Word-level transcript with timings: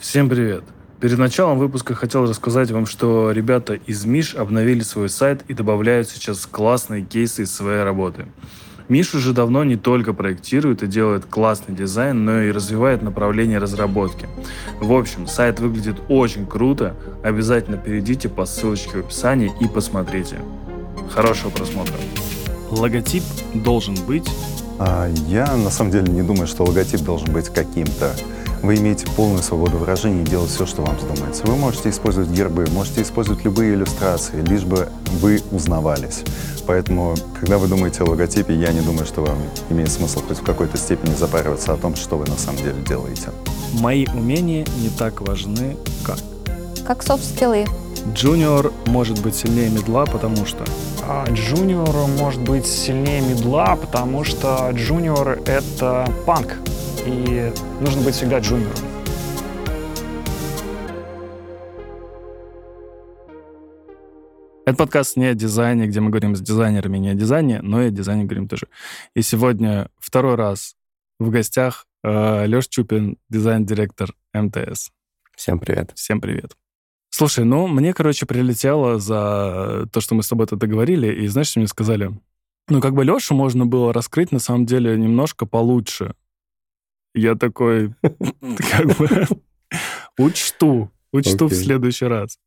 Всем 0.00 0.28
привет! 0.28 0.62
Перед 1.00 1.18
началом 1.18 1.58
выпуска 1.58 1.92
хотел 1.92 2.24
рассказать 2.24 2.70
вам, 2.70 2.86
что 2.86 3.32
ребята 3.32 3.74
из 3.74 4.04
Миш 4.04 4.36
обновили 4.36 4.82
свой 4.82 5.08
сайт 5.08 5.42
и 5.48 5.54
добавляют 5.54 6.08
сейчас 6.08 6.46
классные 6.46 7.02
кейсы 7.02 7.42
из 7.42 7.52
своей 7.52 7.82
работы. 7.82 8.26
Миш 8.88 9.14
уже 9.14 9.32
давно 9.32 9.64
не 9.64 9.74
только 9.74 10.12
проектирует 10.12 10.84
и 10.84 10.86
делает 10.86 11.24
классный 11.24 11.74
дизайн, 11.74 12.24
но 12.24 12.42
и 12.42 12.52
развивает 12.52 13.02
направление 13.02 13.58
разработки. 13.58 14.28
В 14.80 14.92
общем, 14.92 15.26
сайт 15.26 15.58
выглядит 15.58 15.96
очень 16.08 16.46
круто. 16.46 16.94
Обязательно 17.24 17.76
перейдите 17.76 18.28
по 18.28 18.46
ссылочке 18.46 18.98
в 18.98 19.00
описании 19.00 19.52
и 19.60 19.66
посмотрите. 19.66 20.36
Хорошего 21.10 21.50
просмотра. 21.50 21.96
Логотип 22.70 23.24
должен 23.52 23.96
быть... 24.06 24.30
А 24.78 25.10
я 25.26 25.56
на 25.56 25.70
самом 25.70 25.90
деле 25.90 26.12
не 26.12 26.22
думаю, 26.22 26.46
что 26.46 26.62
логотип 26.62 27.00
должен 27.00 27.32
быть 27.32 27.48
каким-то. 27.48 28.14
Вы 28.62 28.76
имеете 28.76 29.06
полную 29.16 29.42
свободу 29.42 29.78
выражения 29.78 30.22
и 30.22 30.26
делать 30.26 30.50
все, 30.50 30.66
что 30.66 30.82
вам 30.82 30.96
вздумается. 30.96 31.46
Вы 31.46 31.56
можете 31.56 31.90
использовать 31.90 32.30
гербы, 32.30 32.66
можете 32.72 33.02
использовать 33.02 33.44
любые 33.44 33.74
иллюстрации, 33.74 34.40
лишь 34.42 34.64
бы 34.64 34.88
вы 35.20 35.42
узнавались. 35.52 36.22
Поэтому, 36.66 37.14
когда 37.38 37.56
вы 37.58 37.68
думаете 37.68 38.02
о 38.02 38.10
логотипе, 38.10 38.54
я 38.54 38.72
не 38.72 38.80
думаю, 38.80 39.06
что 39.06 39.22
вам 39.22 39.38
имеет 39.70 39.90
смысл 39.90 40.20
хоть 40.26 40.38
в 40.38 40.42
какой-то 40.42 40.76
степени 40.76 41.14
запариваться 41.14 41.72
о 41.72 41.76
том, 41.76 41.94
что 41.94 42.18
вы 42.18 42.26
на 42.26 42.36
самом 42.36 42.58
деле 42.58 42.82
делаете. 42.86 43.30
Мои 43.80 44.06
умения 44.06 44.66
не 44.80 44.88
так 44.90 45.20
важны, 45.20 45.76
как. 46.04 46.18
Как 46.86 47.02
софт-скиллы. 47.02 47.66
Джуниор 48.12 48.72
может 48.86 49.20
быть 49.22 49.34
сильнее 49.34 49.70
мидла, 49.70 50.04
потому 50.06 50.46
что... 50.46 50.64
А 51.02 51.26
Джуниор 51.30 51.94
может 52.18 52.40
быть 52.40 52.66
сильнее 52.66 53.20
мидла, 53.20 53.76
потому 53.76 54.24
что 54.24 54.70
Джуниор— 54.72 55.40
это 55.46 56.10
панк, 56.26 56.56
и 57.08 57.52
нужно 57.80 58.02
быть 58.02 58.14
всегда 58.14 58.38
джуниором. 58.38 58.76
Это 64.66 64.76
подкаст 64.76 65.16
не 65.16 65.24
о 65.24 65.34
дизайне, 65.34 65.86
где 65.86 66.00
мы 66.00 66.10
говорим 66.10 66.36
с 66.36 66.40
дизайнерами 66.40 66.98
не 66.98 67.08
о 67.10 67.14
дизайне, 67.14 67.62
но 67.62 67.82
и 67.82 67.86
о 67.86 67.90
дизайне 67.90 68.24
говорим 68.24 68.48
тоже. 68.48 68.66
И 69.14 69.22
сегодня 69.22 69.88
второй 69.98 70.34
раз 70.34 70.76
в 71.18 71.30
гостях 71.30 71.86
э, 72.04 72.46
Леш 72.46 72.68
Чупин, 72.68 73.16
дизайн-директор 73.30 74.14
МТС. 74.34 74.90
Всем 75.34 75.58
привет. 75.58 75.92
Всем 75.94 76.20
привет. 76.20 76.54
Слушай, 77.08 77.46
ну, 77.46 77.66
мне, 77.66 77.94
короче, 77.94 78.26
прилетело 78.26 78.98
за 78.98 79.88
то, 79.90 80.00
что 80.02 80.14
мы 80.14 80.22
с 80.22 80.28
тобой 80.28 80.44
это 80.44 80.56
договорили, 80.56 81.22
и 81.22 81.26
знаешь, 81.28 81.48
что 81.48 81.60
мне 81.60 81.68
сказали? 81.68 82.10
Ну, 82.68 82.82
как 82.82 82.92
бы 82.92 83.04
Лешу 83.04 83.34
можно 83.34 83.64
было 83.64 83.94
раскрыть, 83.94 84.32
на 84.32 84.38
самом 84.38 84.66
деле, 84.66 84.98
немножко 84.98 85.46
получше. 85.46 86.14
Я 87.18 87.34
такой, 87.34 87.92
как 88.02 88.86
бы, 88.96 89.26
учту, 90.16 90.90
учту 91.12 91.48
в 91.48 91.54
следующий 91.54 92.06
раз. 92.06 92.38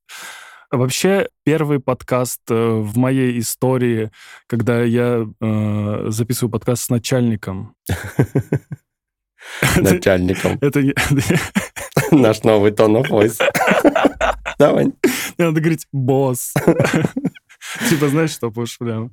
Вообще, 0.71 1.27
первый 1.43 1.81
подкаст 1.81 2.39
э, 2.49 2.55
в 2.55 2.97
моей 2.97 3.37
истории, 3.39 4.09
когда 4.47 4.81
я 4.81 5.27
э, 5.41 6.05
записываю 6.07 6.49
подкаст 6.49 6.83
с 6.83 6.89
начальником. 6.89 7.75
Начальником. 9.75 10.57
Это 10.61 10.81
наш 12.11 12.43
новый 12.43 12.71
тон 12.71 12.95
of 12.95 13.09
voice. 13.09 13.41
Давай. 14.57 14.93
Надо 15.37 15.59
говорить 15.59 15.87
«босс». 15.91 16.53
Типа, 17.89 18.07
знаешь, 18.07 18.31
что 18.31 18.53
уж 18.55 18.77
прям. 18.77 19.11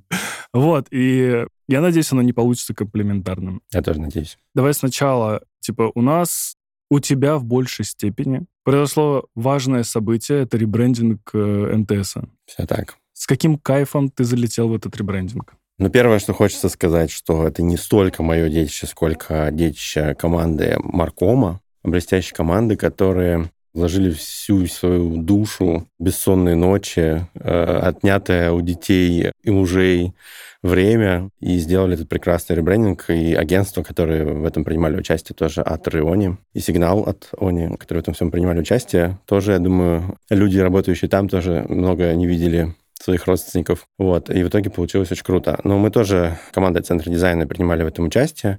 Вот, 0.53 0.87
и 0.91 1.45
я 1.69 1.81
надеюсь, 1.81 2.11
оно 2.13 2.23
не 2.23 2.33
получится 2.33 2.75
комплементарным. 2.75 3.61
Я 3.73 3.83
тоже 3.83 4.01
надеюсь. 4.01 4.39
Давай 4.55 4.73
сначала, 4.75 5.43
типа, 5.61 5.93
у 5.95 6.03
нас, 6.03 6.57
у 6.91 7.01
тебя 7.01 7.37
в 7.39 7.45
большей 7.45 7.85
степени 7.85 8.47
произошло 8.65 9.27
важное 9.35 9.83
событие, 9.83 10.43
это 10.43 10.57
ребрендинг 10.57 11.31
э, 11.33 11.77
МТС. 11.77 12.17
Все 12.47 12.67
так. 12.67 12.97
С 13.13 13.27
каким 13.27 13.59
кайфом 13.59 14.11
ты 14.11 14.25
залетел 14.25 14.69
в 14.69 14.75
этот 14.75 14.97
ребрендинг? 14.97 15.55
Ну, 15.79 15.91
первое, 15.91 16.19
что 16.19 16.35
хочется 16.35 16.69
сказать, 16.69 17.11
что 17.11 17.47
это 17.47 17.63
не 17.63 17.77
столько 17.77 18.23
мое 18.23 18.49
детище, 18.49 18.87
сколько 18.87 19.51
детище 19.53 20.15
команды 20.15 20.77
Маркома, 20.83 21.61
блестящей 21.85 22.35
команды, 22.35 22.77
которые 22.77 23.51
вложили 23.79 24.11
всю 24.11 24.67
свою 24.67 25.17
душу, 25.17 25.87
бессонные 25.99 26.57
ночи, 26.57 27.27
э, 27.35 27.79
отнятое 27.83 28.53
у 28.53 28.61
детей 28.61 29.31
и 29.43 29.51
мужей 29.51 30.15
время, 30.63 31.31
и 31.41 31.59
сделали 31.59 31.95
этот 31.95 32.09
прекрасный 32.09 32.57
ребрендинг, 32.57 33.11
и 33.11 33.35
агентство, 33.35 33.83
которые 33.83 34.25
в 34.25 34.45
этом 34.45 34.65
принимали 34.65 34.97
участие, 34.97 35.37
тоже 35.37 35.63
от 35.63 35.87
Риони, 35.89 36.37
и 36.53 36.61
Сигнал 36.61 37.03
от 37.03 37.31
Они, 37.41 37.77
которые 37.77 38.01
в 38.01 38.05
этом 38.05 38.15
всем 38.15 38.31
принимали 38.31 38.61
участие, 38.61 39.19
тоже, 39.27 39.53
я 39.53 39.59
думаю, 39.59 40.19
люди, 40.29 40.59
работающие 40.59 41.09
там, 41.09 41.29
тоже 41.29 41.65
много 41.69 42.13
не 42.15 42.27
видели 42.27 42.75
своих 43.01 43.27
родственников. 43.27 43.87
Вот. 43.97 44.29
И 44.29 44.43
в 44.43 44.49
итоге 44.49 44.71
получилось 44.71 45.13
очень 45.13 45.25
круто. 45.25 45.61
Но 45.63 45.79
мы 45.79 45.91
тоже, 45.91 46.37
команда 46.53 46.83
Центра 46.83 47.09
дизайна, 47.11 47.47
принимали 47.47 47.85
в 47.85 47.87
этом 47.87 48.07
участие. 48.07 48.59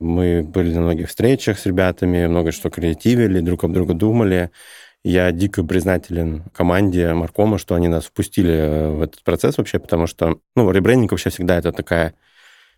Мы 0.00 0.42
были 0.42 0.72
на 0.72 0.80
многих 0.80 1.08
встречах 1.08 1.58
с 1.58 1.66
ребятами, 1.66 2.26
много 2.26 2.52
что 2.52 2.70
креативили, 2.70 3.40
друг 3.40 3.64
об 3.64 3.72
друга 3.72 3.94
думали. 3.94 4.50
Я 5.04 5.32
дико 5.32 5.64
признателен 5.64 6.44
команде 6.52 7.12
Маркома, 7.14 7.58
что 7.58 7.74
они 7.74 7.88
нас 7.88 8.04
впустили 8.04 8.52
э, 8.52 8.90
в 8.90 9.02
этот 9.02 9.22
процесс 9.22 9.58
вообще, 9.58 9.78
потому 9.78 10.06
что, 10.06 10.38
ну, 10.56 10.70
ребрендинг 10.70 11.12
вообще 11.12 11.30
всегда 11.30 11.56
это 11.56 11.72
такая 11.72 12.14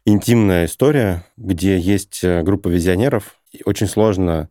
интимная 0.04 0.66
история, 0.66 1.24
где 1.36 1.78
есть 1.78 2.20
э, 2.22 2.42
группа 2.42 2.68
визионеров, 2.68 3.36
и 3.52 3.62
очень 3.64 3.86
сложно 3.86 4.48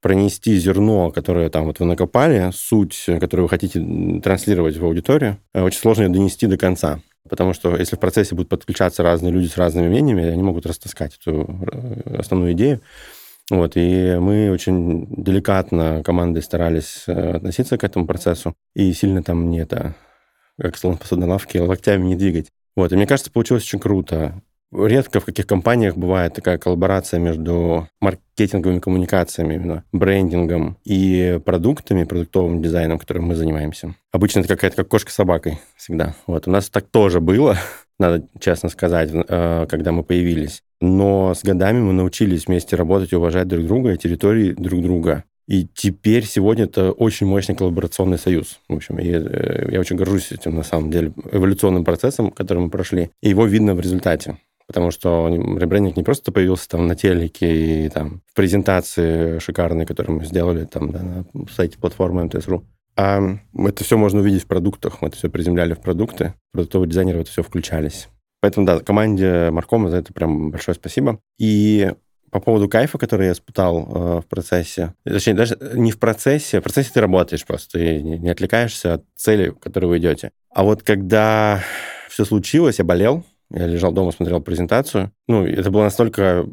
пронести 0.00 0.56
зерно, 0.58 1.10
которое 1.10 1.48
там 1.50 1.64
вот 1.64 1.80
вы 1.80 1.86
накопали, 1.86 2.50
суть, 2.54 3.04
которую 3.06 3.46
вы 3.46 3.48
хотите 3.48 4.20
транслировать 4.22 4.76
в 4.76 4.84
аудиторию, 4.84 5.38
э, 5.54 5.62
очень 5.62 5.80
сложно 5.80 6.04
ее 6.04 6.08
донести 6.08 6.46
до 6.46 6.56
конца. 6.56 7.00
Потому 7.28 7.52
что 7.52 7.76
если 7.76 7.96
в 7.96 8.00
процессе 8.00 8.34
будут 8.34 8.48
подключаться 8.48 9.02
разные 9.02 9.32
люди 9.32 9.46
с 9.46 9.56
разными 9.56 9.88
мнениями, 9.88 10.24
они 10.24 10.42
могут 10.42 10.66
растаскать 10.66 11.18
эту 11.20 11.46
э, 11.70 12.16
основную 12.18 12.52
идею. 12.52 12.80
Вот, 13.50 13.72
и 13.76 14.16
мы 14.18 14.50
очень 14.50 15.06
деликатно 15.22 16.02
командой 16.04 16.42
старались 16.42 17.04
э, 17.06 17.36
относиться 17.36 17.78
к 17.78 17.84
этому 17.84 18.06
процессу 18.06 18.54
и 18.74 18.92
сильно 18.92 19.22
там 19.22 19.50
не 19.50 19.60
это, 19.60 19.94
как 20.60 20.76
слон 20.76 20.96
посудной 20.98 21.28
лавки, 21.28 21.58
локтями 21.58 22.06
не 22.06 22.16
двигать. 22.16 22.48
Вот, 22.74 22.92
и 22.92 22.96
мне 22.96 23.06
кажется, 23.06 23.30
получилось 23.30 23.62
очень 23.62 23.78
круто. 23.78 24.42
Редко 24.72 25.20
в 25.20 25.24
каких 25.24 25.46
компаниях 25.46 25.96
бывает 25.96 26.34
такая 26.34 26.58
коллаборация 26.58 27.20
между 27.20 27.88
маркетинговыми 28.00 28.80
коммуникациями, 28.80 29.54
именно 29.54 29.84
брендингом 29.92 30.76
и 30.84 31.40
продуктами, 31.44 32.04
продуктовым 32.04 32.60
дизайном, 32.60 32.98
которым 32.98 33.26
мы 33.26 33.36
занимаемся. 33.36 33.94
Обычно 34.12 34.40
это 34.40 34.48
какая-то 34.48 34.76
как 34.76 34.88
кошка 34.88 35.12
с 35.12 35.14
собакой 35.14 35.60
всегда. 35.76 36.14
Вот. 36.26 36.48
У 36.48 36.50
нас 36.50 36.68
так 36.68 36.86
тоже 36.88 37.20
было, 37.20 37.56
надо 37.98 38.26
честно 38.40 38.68
сказать, 38.68 39.10
э, 39.12 39.66
когда 39.68 39.92
мы 39.92 40.02
появились. 40.02 40.62
Но 40.80 41.32
с 41.34 41.42
годами 41.44 41.80
мы 41.80 41.92
научились 41.92 42.46
вместе 42.46 42.74
работать 42.74 43.12
и 43.12 43.16
уважать 43.16 43.46
друг 43.46 43.66
друга 43.66 43.92
и 43.92 43.98
территории 43.98 44.52
друг 44.52 44.82
друга. 44.82 45.24
И 45.46 45.68
теперь 45.72 46.24
сегодня 46.24 46.64
это 46.64 46.90
очень 46.90 47.26
мощный 47.28 47.54
коллаборационный 47.54 48.18
союз. 48.18 48.58
В 48.68 48.74
общем, 48.74 48.98
я, 48.98 49.18
э, 49.18 49.68
я 49.70 49.78
очень 49.78 49.94
горжусь 49.94 50.32
этим, 50.32 50.56
на 50.56 50.64
самом 50.64 50.90
деле, 50.90 51.12
эволюционным 51.30 51.84
процессом, 51.84 52.32
который 52.32 52.58
мы 52.58 52.68
прошли. 52.68 53.10
И 53.22 53.28
его 53.28 53.46
видно 53.46 53.74
в 53.74 53.80
результате 53.80 54.38
потому 54.66 54.90
что 54.90 55.28
ребрендинг 55.28 55.96
не 55.96 56.02
просто 56.02 56.32
появился 56.32 56.68
там 56.68 56.86
на 56.86 56.96
телеке 56.96 57.86
и 57.86 57.88
там 57.88 58.22
в 58.26 58.34
презентации 58.34 59.38
шикарной, 59.38 59.86
которую 59.86 60.18
мы 60.18 60.24
сделали 60.24 60.64
там 60.64 60.90
да, 60.90 61.02
на 61.02 61.24
сайте 61.54 61.78
платформы 61.78 62.24
МТС.ру, 62.24 62.64
а 62.96 63.20
это 63.54 63.84
все 63.84 63.96
можно 63.96 64.20
увидеть 64.20 64.44
в 64.44 64.46
продуктах, 64.46 65.02
мы 65.02 65.08
это 65.08 65.16
все 65.16 65.28
приземляли 65.28 65.74
в 65.74 65.80
продукты, 65.80 66.34
продуктовые 66.52 66.88
дизайнеры 66.88 67.18
в 67.18 67.20
это 67.22 67.30
все 67.30 67.42
включались. 67.42 68.08
Поэтому, 68.40 68.66
да, 68.66 68.80
команде 68.80 69.50
Маркома 69.50 69.90
за 69.90 69.98
это 69.98 70.12
прям 70.12 70.50
большое 70.50 70.74
спасибо. 70.74 71.20
И 71.38 71.92
по 72.30 72.40
поводу 72.40 72.68
кайфа, 72.68 72.98
который 72.98 73.26
я 73.26 73.32
испытал 73.32 73.78
э, 73.78 74.20
в 74.20 74.26
процессе, 74.26 74.94
точнее, 75.04 75.34
даже 75.34 75.58
не 75.74 75.90
в 75.90 75.98
процессе, 75.98 76.60
в 76.60 76.62
процессе 76.62 76.90
ты 76.92 77.00
работаешь 77.00 77.44
просто, 77.44 77.78
ты 77.78 78.02
не, 78.02 78.18
не 78.18 78.28
отвлекаешься 78.30 78.94
от 78.94 79.04
цели, 79.14 79.50
к 79.50 79.60
которой 79.60 79.86
вы 79.86 79.98
идете. 79.98 80.30
А 80.50 80.64
вот 80.64 80.82
когда 80.82 81.62
все 82.08 82.24
случилось, 82.24 82.78
я 82.78 82.84
болел, 82.84 83.24
я 83.50 83.66
лежал 83.66 83.92
дома, 83.92 84.12
смотрел 84.12 84.40
презентацию. 84.40 85.12
Ну, 85.28 85.46
это 85.46 85.70
было 85.70 85.84
настолько 85.84 86.46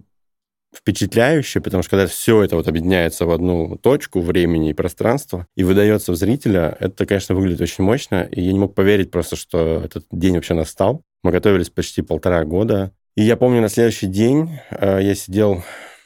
впечатляюще, 0.75 1.62
потому 1.62 1.84
что 1.84 1.92
когда 1.92 2.07
все 2.07 2.44
это 2.44 2.56
вот 2.56 2.68
объединяется 2.68 3.25
в 3.25 3.31
одну 3.31 3.78
точку 3.78 4.22
времени 4.22 4.72
и 4.72 4.74
пространства 4.74 5.48
и 5.56 5.63
выдается 5.63 6.12
в 6.12 6.16
зрителя, 6.16 6.75
это, 6.80 7.06
конечно, 7.06 7.36
выглядит 7.36 7.62
очень 7.62 7.84
мощно. 7.84 8.28
И 8.31 8.42
я 8.42 8.51
не 8.51 8.60
мог 8.60 8.74
поверить 8.74 9.12
просто, 9.12 9.36
что 9.36 9.81
этот 9.84 10.06
день 10.12 10.36
вообще 10.36 10.54
настал. 10.54 11.04
Мы 11.24 11.31
готовились 11.31 11.69
почти 11.69 12.01
полтора 12.01 12.44
года. 12.44 12.92
И 13.16 13.22
я 13.22 13.38
помню, 13.38 13.62
на 13.62 13.69
следующий 13.69 14.07
день 14.07 14.60
э, 14.72 15.00
я 15.01 15.13
сидел 15.13 15.63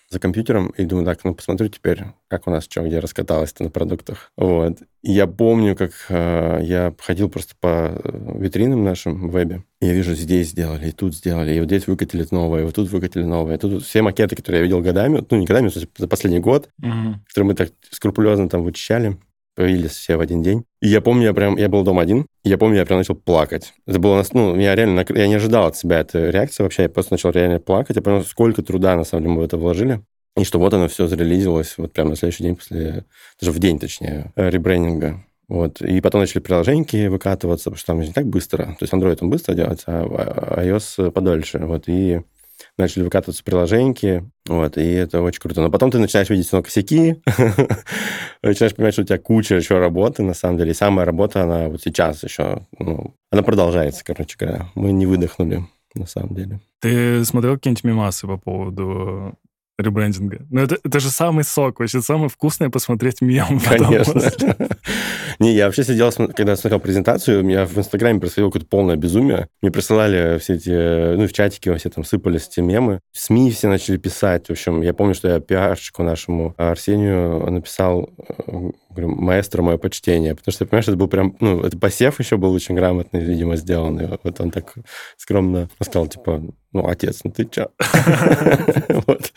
за 0.10 0.20
компьютером 0.20 0.68
и 0.78 0.86
думаю, 0.86 1.06
так, 1.06 1.24
ну 1.24 1.36
посмотрю 1.36 1.68
теперь, 1.68 2.04
как 2.30 2.48
у 2.48 2.52
нас 2.52 2.64
что, 2.64 2.82
где 2.82 3.00
раскаталось-то 3.00 3.64
на 3.64 3.70
продуктах. 3.70 4.32
Вот. 4.38 4.78
И 5.02 5.12
я 5.12 5.28
помню, 5.28 5.76
как 5.76 5.92
э, 6.10 6.60
я 6.64 6.94
ходил 7.00 7.30
просто 7.30 7.56
по 7.60 8.00
э, 8.04 8.38
витринам 8.40 8.84
нашим 8.84 9.28
в 9.30 9.32
вебе. 9.32 9.64
И 9.82 9.86
я 9.86 9.94
вижу, 9.94 10.16
здесь 10.16 10.50
сделали, 10.50 10.88
и 10.90 10.92
тут 10.92 11.14
сделали, 11.14 11.54
и 11.54 11.60
вот 11.60 11.68
здесь 11.68 11.88
выкатили 11.88 12.26
новое, 12.32 12.62
и 12.62 12.64
вот 12.66 12.76
тут 12.76 12.90
выкатили 12.90 13.24
новое. 13.24 13.56
И 13.56 13.58
тут 13.60 13.84
все 13.84 14.02
макеты, 14.02 14.36
которые 14.36 14.60
я 14.60 14.64
видел 14.64 14.82
годами, 14.82 15.26
ну 15.30 15.38
не 15.38 15.46
годами, 15.46 15.70
за 15.70 16.08
последний 16.08 16.40
год, 16.40 16.70
Мгм. 16.78 17.24
которые 17.28 17.48
мы 17.48 17.54
так 17.54 17.70
скрупулезно 17.92 18.48
там 18.50 18.64
вычищали, 18.64 19.18
появились 19.58 19.92
все 19.92 20.18
в 20.18 20.22
один 20.22 20.44
день. 20.44 20.64
И 20.82 20.88
я 20.88 21.02
помню, 21.02 21.26
я 21.26 21.34
прям, 21.34 21.58
я 21.58 21.68
был 21.68 21.84
дома 21.84 22.04
один, 22.04 22.28
и 22.44 22.50
я 22.50 22.60
помню, 22.60 22.78
я 22.78 22.86
прям 22.86 23.00
начал 23.00 23.16
плакать. 23.16 23.74
Это 23.88 23.98
было, 24.00 24.24
ну, 24.34 24.56
я 24.58 24.76
реально, 24.76 25.04
я 25.10 25.28
не 25.28 25.34
ожидал 25.34 25.66
от 25.66 25.76
себя 25.76 26.00
этой 26.00 26.30
реакции 26.30 26.62
вообще, 26.62 26.84
я 26.84 26.90
просто 26.90 27.16
начал 27.16 27.32
реально 27.32 27.60
плакать, 27.60 27.96
я 27.96 28.04
понял, 28.04 28.24
сколько 28.24 28.62
труда, 28.62 28.96
на 28.96 29.04
самом 29.04 29.24
деле, 29.24 29.36
мы 29.36 29.42
в 29.42 29.46
это 29.46 29.58
вложили. 29.58 30.02
И 30.38 30.44
что 30.44 30.60
вот 30.60 30.72
оно 30.76 30.88
все 30.88 31.08
зарелизилось 31.08 31.74
вот 31.78 31.94
прямо 31.94 32.12
на 32.12 32.16
следующий 32.16 32.44
день 32.44 32.56
после, 32.56 33.06
даже 33.42 33.52
в 33.52 33.58
день, 33.58 33.80
точнее, 33.80 34.32
э, 34.36 34.52
ребрендинга. 34.52 35.26
Вот. 35.48 35.82
И 35.82 36.00
потом 36.02 36.22
начали 36.22 36.40
приложеньки 36.40 37.08
выкатываться, 37.08 37.72
потому 37.72 37.78
что 37.78 37.88
там 37.88 38.00
не 38.02 38.14
так 38.14 38.28
быстро. 38.28 38.66
То 38.66 38.78
есть 38.82 38.94
Android 38.94 39.18
он 39.22 39.32
быстро 39.32 39.56
делается, 39.56 39.86
а 39.88 40.62
iOS 40.64 41.10
подольше. 41.12 41.60
Вот. 41.60 41.86
И 41.88 42.22
начали 42.78 43.04
выкатываться 43.04 43.44
приложеньки, 43.44 44.30
вот, 44.48 44.78
и 44.78 44.84
это 44.84 45.22
очень 45.22 45.40
круто. 45.40 45.62
Но 45.62 45.72
потом 45.72 45.92
ты 45.92 46.00
начинаешь 46.00 46.30
видеть 46.30 46.50
ну, 46.52 46.64
косяки, 46.64 47.22
начинаешь 48.44 48.76
понимать, 48.76 48.94
что 48.94 49.02
у 49.02 49.06
тебя 49.06 49.18
куча 49.18 49.56
еще 49.56 49.80
работы, 49.80 50.24
на 50.24 50.34
самом 50.34 50.58
деле. 50.58 50.72
И 50.72 50.76
самая 50.76 51.06
работа, 51.06 51.44
она 51.44 51.70
вот 51.70 51.82
сейчас 51.82 52.24
еще, 52.24 52.66
ну, 52.78 53.16
она 53.32 53.44
продолжается, 53.44 54.04
короче 54.06 54.36
говоря. 54.38 54.70
Мы 54.76 54.92
не 54.92 55.06
выдохнули, 55.06 55.66
на 55.96 56.06
самом 56.06 56.36
деле. 56.36 56.60
Ты 56.80 57.26
смотрел 57.26 57.56
какие-нибудь 57.56 57.84
мемасы 57.84 58.28
по 58.28 58.38
поводу 58.38 59.36
ребрендинга? 59.78 60.46
Ну, 60.50 60.62
это, 60.62 60.78
это 60.84 61.00
же 61.00 61.10
самый 61.10 61.44
сок, 61.44 61.80
вообще 61.80 62.02
самое 62.02 62.30
вкусное 62.30 62.70
посмотреть 62.70 63.22
мем. 63.22 63.60
Конечно. 63.60 64.22
Не, 65.40 65.54
я 65.54 65.66
вообще 65.66 65.84
сидел, 65.84 66.12
когда 66.12 66.56
смотрел 66.56 66.80
презентацию, 66.80 67.42
у 67.42 67.44
меня 67.44 67.66
в 67.66 67.78
Инстаграме 67.78 68.20
происходило 68.20 68.50
какое-то 68.50 68.68
полное 68.68 68.96
безумие. 68.96 69.48
Мне 69.62 69.72
присылали 69.72 70.40
все 70.40 70.56
эти, 70.56 71.16
ну, 71.16 71.28
в 71.28 71.34
чатике 71.34 71.76
все 71.76 71.90
там 71.90 72.04
сыпались 72.04 72.48
эти 72.48 72.60
мемы. 72.60 73.02
СМИ 73.14 73.52
все 73.52 73.68
начали 73.68 73.98
писать. 73.98 74.48
В 74.48 74.52
общем, 74.52 74.82
я 74.82 74.94
помню, 74.94 75.14
что 75.14 75.28
я 75.28 75.40
пиарщику 75.40 76.04
нашему 76.04 76.56
Арсению 76.58 77.52
написал, 77.52 78.10
э, 78.48 78.72
говорю, 78.90 79.10
маэстро, 79.16 79.62
мое 79.62 79.78
почтение. 79.78 80.36
Потому 80.36 80.54
что, 80.54 80.66
понимаешь, 80.66 80.88
это 80.88 80.98
был 80.98 81.08
прям, 81.08 81.36
ну, 81.40 81.62
это 81.62 81.78
посев 81.78 82.20
еще 82.20 82.38
был 82.38 82.54
очень 82.54 82.76
грамотный, 82.76 83.22
видимо, 83.22 83.56
сделанный. 83.56 84.08
Вот 84.24 84.40
он 84.40 84.52
так 84.52 84.76
скромно 85.18 85.70
сказал, 85.82 86.08
типа, 86.08 86.44
ну, 86.72 86.88
отец, 86.88 87.22
ну 87.24 87.32
ты? 87.32 87.48
Вот. 89.08 89.34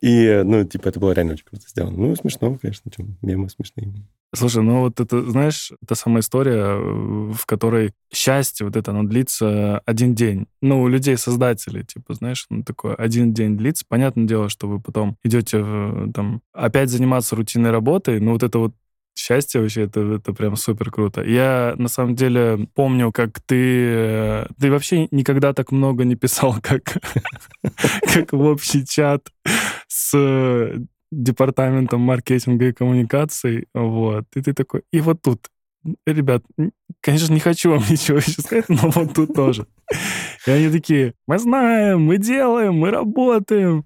И, 0.00 0.42
ну, 0.44 0.64
типа, 0.64 0.88
это 0.88 1.00
было 1.00 1.12
реально 1.12 1.34
очень 1.34 1.44
круто 1.44 1.68
сделано. 1.68 1.96
Ну, 1.96 2.16
смешно, 2.16 2.58
конечно, 2.60 2.90
чё, 2.90 3.04
мемы 3.22 3.48
смешные. 3.50 3.92
Слушай, 4.32 4.62
ну 4.62 4.80
вот 4.80 5.00
это, 5.00 5.28
знаешь, 5.28 5.72
та 5.88 5.96
самая 5.96 6.20
история, 6.20 6.76
э, 6.76 7.32
в 7.32 7.46
которой 7.46 7.92
счастье 8.14 8.64
вот 8.64 8.76
это, 8.76 8.92
оно 8.92 9.02
длится 9.02 9.80
один 9.86 10.14
день. 10.14 10.46
Ну, 10.62 10.82
у 10.82 10.88
людей-создателей, 10.88 11.84
типа, 11.84 12.14
знаешь, 12.14 12.46
ну, 12.48 12.62
такое 12.62 12.94
один 12.94 13.32
день 13.34 13.56
длится. 13.56 13.84
Понятное 13.88 14.26
дело, 14.26 14.48
что 14.48 14.68
вы 14.68 14.80
потом 14.80 15.16
идете 15.24 15.58
в, 15.58 16.12
там 16.12 16.42
опять 16.52 16.90
заниматься 16.90 17.34
рутинной 17.34 17.72
работой, 17.72 18.20
но 18.20 18.32
вот 18.32 18.44
это 18.44 18.58
вот 18.60 18.72
счастье 19.16 19.60
вообще, 19.60 19.82
это, 19.82 20.00
это 20.00 20.32
прям 20.32 20.54
супер 20.56 20.92
круто. 20.92 21.22
Я, 21.22 21.74
на 21.76 21.88
самом 21.88 22.14
деле, 22.14 22.68
помню, 22.74 23.10
как 23.10 23.40
ты... 23.40 23.56
э, 23.56 24.46
Ты 24.60 24.70
вообще 24.70 25.08
никогда 25.10 25.52
так 25.52 25.72
много 25.72 26.04
не 26.04 26.14
писал, 26.14 26.56
как, 26.62 26.98
как 28.14 28.32
в 28.32 28.40
общий 28.42 28.86
чат 28.86 29.28
с 29.88 30.12
э, 30.16 30.78
департаментом 31.10 32.00
маркетинга 32.00 32.68
и 32.68 32.72
коммуникаций, 32.72 33.66
вот, 33.74 34.24
и 34.34 34.42
ты 34.42 34.52
такой, 34.52 34.82
и 34.92 35.00
вот 35.00 35.22
тут, 35.22 35.48
ребят, 36.06 36.42
конечно, 37.00 37.32
не 37.32 37.40
хочу 37.40 37.70
вам 37.70 37.82
ничего 37.90 38.18
еще 38.18 38.42
сказать, 38.42 38.68
но 38.68 38.90
вот 38.90 39.14
тут 39.14 39.34
тоже. 39.34 39.66
И 40.46 40.50
они 40.50 40.70
такие, 40.70 41.14
мы 41.26 41.38
знаем, 41.38 42.02
мы 42.02 42.16
делаем, 42.16 42.74
мы 42.74 42.90
работаем. 42.90 43.84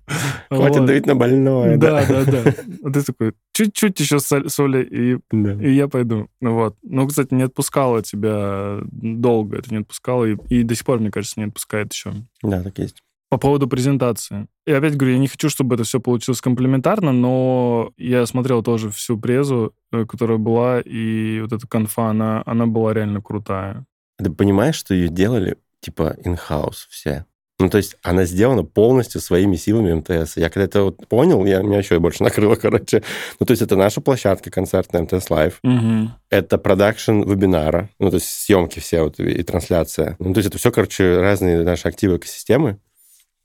Хватит 0.51 0.77
Вот. 0.81 0.87
давить 0.87 1.07
на 1.07 1.17
больное. 1.17 1.77
Да, 1.79 2.07
да, 2.07 2.25
да. 2.25 2.55
А 2.85 2.91
ты 2.93 3.03
такой, 3.03 3.33
чуть-чуть 3.55 3.99
еще 3.99 4.21
соли, 4.21 4.85
и 4.85 5.19
Да. 5.33 5.55
и 5.55 5.73
я 5.73 5.89
пойду. 5.89 6.29
Вот. 6.41 6.77
Ну, 6.83 7.09
кстати, 7.09 7.35
не 7.35 7.43
отпускало 7.45 8.03
тебя 8.03 8.81
долго, 8.93 9.59
это 9.59 9.71
не 9.71 9.79
отпускало, 9.81 10.27
и, 10.27 10.37
и 10.49 10.63
до 10.63 10.75
сих 10.77 10.85
пор, 10.85 11.01
мне 11.01 11.11
кажется, 11.11 11.41
не 11.41 11.47
отпускает 11.47 11.93
еще. 11.93 12.13
Да, 12.43 12.63
так 12.63 12.79
есть. 12.79 13.03
По 13.35 13.39
поводу 13.39 13.67
презентации. 13.67 14.47
И 14.65 14.71
опять 14.71 14.97
говорю, 14.97 15.15
я 15.15 15.19
не 15.19 15.27
хочу, 15.27 15.49
чтобы 15.51 15.75
это 15.75 15.83
все 15.83 15.99
получилось 15.99 16.41
комплементарно, 16.41 17.11
но 17.11 17.91
я 17.97 18.27
смотрел 18.27 18.63
тоже 18.63 18.91
всю 18.91 19.19
презу, 19.19 19.75
э, 19.91 20.05
которая 20.07 20.39
была, 20.39 20.81
и 20.81 21.41
вот 21.41 21.53
эта 21.53 21.67
конфа, 21.67 22.11
она, 22.11 22.45
она 22.47 22.69
была 22.69 22.95
реально 22.95 23.21
крутая. 23.21 23.87
Ты 24.19 24.31
понимаешь, 24.31 24.77
что 24.77 24.95
ее 24.95 25.09
делали 25.09 25.57
типа 25.81 26.15
in-house 26.25 26.87
все? 26.91 27.27
Ну, 27.59 27.69
то 27.69 27.77
есть 27.79 27.97
она 28.03 28.25
сделана 28.25 28.63
полностью 28.63 29.21
своими 29.21 29.57
силами 29.57 29.95
МТС. 29.95 30.37
Я 30.37 30.49
когда 30.49 30.67
это 30.67 30.85
вот 30.85 31.09
понял, 31.09 31.45
я, 31.45 31.61
меня 31.63 31.79
еще 31.79 31.99
больше 31.99 32.23
накрыло, 32.23 32.55
короче. 32.63 33.03
Ну, 33.41 33.47
то 33.47 33.51
есть 33.51 33.63
это 33.63 33.75
наша 33.75 34.01
площадка 34.01 34.49
концертная 34.53 35.03
МТС 35.03 35.29
Лайв. 35.29 35.59
Угу. 35.65 36.11
Это 36.31 36.57
продакшн 36.59 37.23
вебинара, 37.23 37.91
ну, 37.99 38.11
то 38.11 38.17
есть 38.19 38.29
съемки 38.29 38.79
все 38.79 39.03
вот 39.03 39.19
и, 39.19 39.25
и 39.25 39.43
трансляция. 39.43 40.15
Ну, 40.21 40.33
то 40.35 40.39
есть 40.39 40.51
это 40.51 40.59
все, 40.59 40.71
короче, 40.71 41.19
разные 41.19 41.65
наши 41.65 41.89
активы 41.89 42.19
экосистемы, 42.19 42.79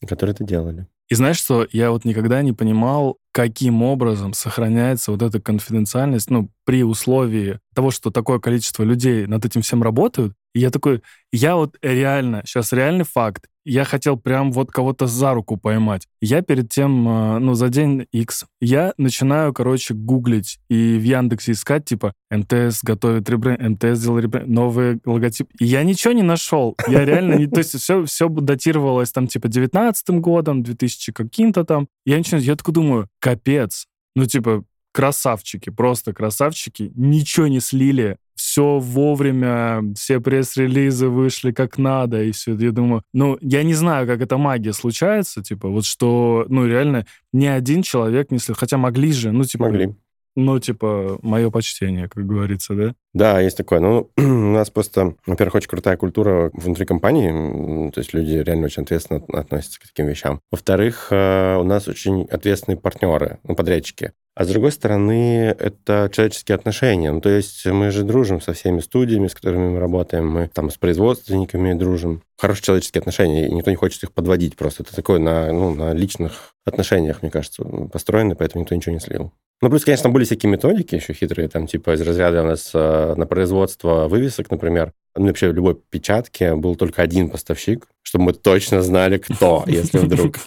которые 0.08 0.34
это 0.34 0.44
делали. 0.44 0.88
И 1.10 1.16
знаешь 1.16 1.38
что, 1.38 1.68
я 1.72 1.90
вот 1.90 2.06
никогда 2.06 2.42
не 2.44 2.54
понимал, 2.54 3.18
каким 3.32 3.82
образом 3.82 4.34
сохраняется 4.34 5.12
вот 5.12 5.24
эта 5.24 5.42
конфиденциальность, 5.42 6.30
ну, 6.30 6.50
при 6.66 6.84
условии 6.84 7.60
того, 7.74 7.90
что 7.90 8.12
такое 8.12 8.40
количество 8.40 8.84
людей 8.84 9.26
над 9.26 9.44
этим 9.44 9.62
всем 9.62 9.82
работают. 9.82 10.34
И 10.54 10.60
я 10.60 10.70
такой, 10.70 11.02
я 11.32 11.56
вот 11.56 11.78
реально, 11.82 12.42
сейчас 12.46 12.74
реальный 12.74 13.06
факт, 13.06 13.46
я 13.66 13.84
хотел 13.84 14.18
прям 14.18 14.52
вот 14.52 14.72
кого-то 14.72 15.06
за 15.06 15.34
руку 15.34 15.56
поймать. 15.58 16.08
Я 16.22 16.42
перед 16.42 16.70
тем, 16.70 17.08
э, 17.08 17.40
ну, 17.40 17.54
за 17.54 17.70
день 17.70 18.08
X, 18.12 18.46
я 18.60 18.94
начинаю, 18.98 19.54
короче, 19.54 19.94
гуглить 19.94 20.60
и 20.70 20.98
в 20.98 21.04
Яндексе 21.04 21.52
искать, 21.52 21.86
типа, 21.86 22.14
МТС 22.32 22.84
готовит 22.84 23.30
ребренд, 23.30 23.62
МТС 23.62 24.00
сделал 24.00 24.20
ребренд, 24.20 24.48
новый 24.48 25.00
логотип. 25.06 25.50
И 25.60 25.66
я 25.66 25.84
ничего 25.84 26.14
не 26.14 26.24
нашел. 26.24 26.76
Я 26.88 27.06
реально, 27.06 27.36
не, 27.36 27.48
то 27.48 27.60
есть 27.60 27.80
все, 27.80 28.04
все 28.06 28.28
датировалось 28.28 29.12
там, 29.12 29.28
типа, 29.28 29.48
19 29.50 30.10
годом, 30.20 30.64
2000 30.64 31.12
каким-то 31.14 31.64
там. 31.64 31.88
Я 32.06 32.18
ничего, 32.18 32.40
я 32.40 32.56
такой 32.56 32.74
думаю, 32.74 33.08
капец. 33.20 33.86
Ну, 34.16 34.26
типа, 34.26 34.64
красавчики, 35.00 35.70
просто 35.70 36.12
красавчики, 36.14 36.92
ничего 36.94 37.48
не 37.48 37.62
слили, 37.62 38.18
все 38.36 38.80
вовремя, 38.80 39.82
все 39.96 40.20
пресс-релизы 40.20 41.08
вышли 41.08 41.54
как 41.54 41.78
надо, 41.78 42.22
и 42.22 42.34
все. 42.34 42.54
Я 42.58 42.72
думаю, 42.72 43.04
ну, 43.14 43.38
я 43.40 43.64
не 43.64 43.76
знаю, 43.76 44.06
как 44.08 44.20
эта 44.22 44.38
магия 44.38 44.74
случается, 44.74 45.42
типа, 45.42 45.70
вот 45.70 45.86
что, 45.86 46.46
ну, 46.50 46.68
реально, 46.68 47.06
ни 47.32 47.46
один 47.46 47.82
человек 47.82 48.30
не 48.30 48.40
слил, 48.40 48.58
хотя 48.60 48.78
могли 48.78 49.14
же, 49.14 49.32
ну, 49.32 49.46
типа, 49.46 49.68
Могли. 49.68 49.96
ну, 50.36 50.60
типа, 50.60 51.18
мое 51.22 51.50
почтение, 51.50 52.10
как 52.10 52.26
говорится, 52.26 52.76
да? 52.76 52.94
Да, 53.14 53.40
есть 53.40 53.56
такое. 53.56 53.80
Ну, 53.80 54.10
у 54.18 54.22
нас 54.22 54.70
просто, 54.70 55.16
во-первых, 55.26 55.56
очень 55.56 55.70
крутая 55.70 55.96
культура 55.96 56.52
внутри 56.54 56.86
компании, 56.86 57.90
то 57.92 58.02
есть 58.02 58.14
люди 58.14 58.34
реально 58.36 58.66
очень 58.66 58.84
ответственно 58.84 59.20
от- 59.22 59.34
относятся 59.34 59.80
к 59.80 59.84
таким 59.84 60.08
вещам. 60.08 60.42
Во-вторых, 60.52 61.08
э, 61.12 61.56
у 61.56 61.64
нас 61.64 61.88
очень 61.88 62.24
ответственные 62.24 62.78
партнеры, 62.78 63.40
ну, 63.46 63.56
подрядчики. 63.56 64.12
А 64.40 64.46
с 64.46 64.48
другой 64.48 64.72
стороны, 64.72 65.54
это 65.60 66.10
человеческие 66.14 66.56
отношения. 66.56 67.12
Ну, 67.12 67.20
то 67.20 67.28
есть 67.28 67.66
мы 67.66 67.92
же 67.92 68.04
дружим 68.04 68.40
со 68.40 68.54
всеми 68.54 68.80
студиями, 68.80 69.28
с 69.28 69.36
которыми 69.36 69.68
мы 69.68 69.80
работаем, 69.82 70.30
мы 70.30 70.48
там 70.48 70.70
с 70.70 70.78
производственниками 70.78 71.74
дружим. 71.74 72.22
Хорошие 72.38 72.64
человеческие 72.64 73.00
отношения, 73.00 73.50
и 73.50 73.52
никто 73.52 73.70
не 73.70 73.76
хочет 73.76 74.02
их 74.04 74.14
подводить 74.14 74.56
просто. 74.56 74.84
Это 74.84 74.96
такое 74.96 75.20
на, 75.20 75.52
ну, 75.52 75.76
на 75.76 75.94
личных 75.94 76.54
отношениях, 76.64 77.22
мне 77.22 77.30
кажется, 77.30 77.66
построено, 77.66 78.34
поэтому 78.34 78.62
никто 78.62 78.76
ничего 78.76 78.94
не 78.94 79.02
слил. 79.02 79.34
Ну, 79.62 79.70
плюс, 79.70 79.84
конечно, 79.84 80.10
были 80.10 80.24
всякие 80.24 80.50
методики 80.50 80.96
еще 80.96 81.12
хитрые, 81.12 81.50
там, 81.50 81.68
типа, 81.68 81.96
из 81.96 82.02
разряда 82.02 82.42
у 82.42 82.46
нас 82.46 82.72
э, 82.74 83.16
на 83.18 83.26
производство 83.26 84.08
вывесок, 84.08 84.50
например, 84.52 84.94
ну, 85.18 85.28
вообще 85.28 85.50
в 85.50 85.54
любой 85.54 85.76
печатке 85.76 86.56
был 86.56 86.78
только 86.78 87.02
один 87.02 87.30
поставщик, 87.30 87.90
чтобы 88.04 88.24
мы 88.24 88.34
точно 88.34 88.82
знали, 88.84 89.18
кто, 89.18 89.66
если 89.68 89.98
вдруг. 90.06 90.38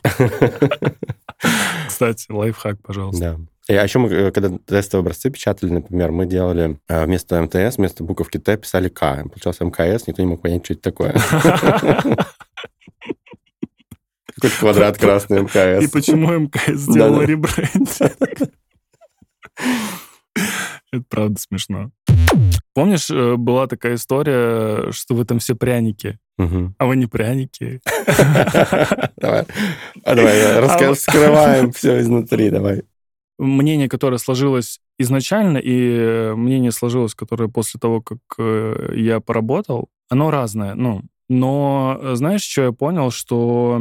Кстати, 1.88 2.32
лайфхак, 2.32 2.80
пожалуйста. 2.80 3.36
Да. 3.36 3.51
И, 3.68 3.74
а 3.74 3.82
еще 3.84 3.98
мы, 4.00 4.08
э, 4.08 4.30
когда 4.32 4.50
тестовые 4.66 5.02
образцы 5.02 5.30
печатали, 5.30 5.70
например, 5.70 6.10
мы 6.10 6.26
делали 6.26 6.78
э, 6.88 7.04
вместо 7.04 7.40
МТС, 7.40 7.76
вместо 7.78 8.02
буковки 8.02 8.38
Т 8.38 8.56
писали 8.56 8.88
К. 8.88 9.22
Получался 9.28 9.64
МКС, 9.64 10.06
никто 10.06 10.20
не 10.22 10.28
мог 10.28 10.42
понять, 10.42 10.64
что 10.64 10.74
это 10.74 10.82
такое. 10.82 11.12
Какой-то 14.34 14.58
квадрат 14.58 14.98
красный 14.98 15.38
И 15.38 15.42
МКС. 15.42 15.90
почему 15.90 16.32
МКС 16.32 16.80
сделала 16.80 17.20
Да-да. 17.20 17.26
ребрендинг? 17.26 18.50
Это 20.92 21.04
правда 21.08 21.40
смешно. 21.40 21.90
Помнишь, 22.74 23.10
э, 23.10 23.36
была 23.36 23.66
такая 23.66 23.94
история, 23.94 24.90
что 24.92 25.14
вы 25.14 25.24
там 25.24 25.38
все 25.38 25.54
пряники 25.54 26.18
Мгм. 26.38 26.74
А 26.78 26.86
вы 26.86 26.96
не 26.96 27.06
пряники. 27.06 27.80
Давай, 29.16 29.44
А 30.02 30.14
давай, 30.14 30.56
А- 30.58 30.60
раскрываем 30.60 31.70
все 31.72 32.00
изнутри, 32.00 32.48
давай. 32.50 32.82
Мнение, 33.42 33.88
которое 33.88 34.18
сложилось 34.18 34.80
изначально, 34.98 35.58
и 35.58 35.96
э, 35.96 36.34
мнение 36.34 36.70
сложилось, 36.70 37.14
которое 37.14 37.48
после 37.48 37.80
того, 37.80 38.00
как 38.00 38.18
э, 38.38 38.94
я 38.96 39.18
поработал, 39.20 39.88
оно 40.08 40.30
разное. 40.30 40.74
Ну, 40.74 41.02
но 41.28 41.98
э, 42.00 42.14
знаешь, 42.14 42.42
что 42.42 42.62
я 42.62 42.72
понял? 42.72 43.10
Что 43.10 43.80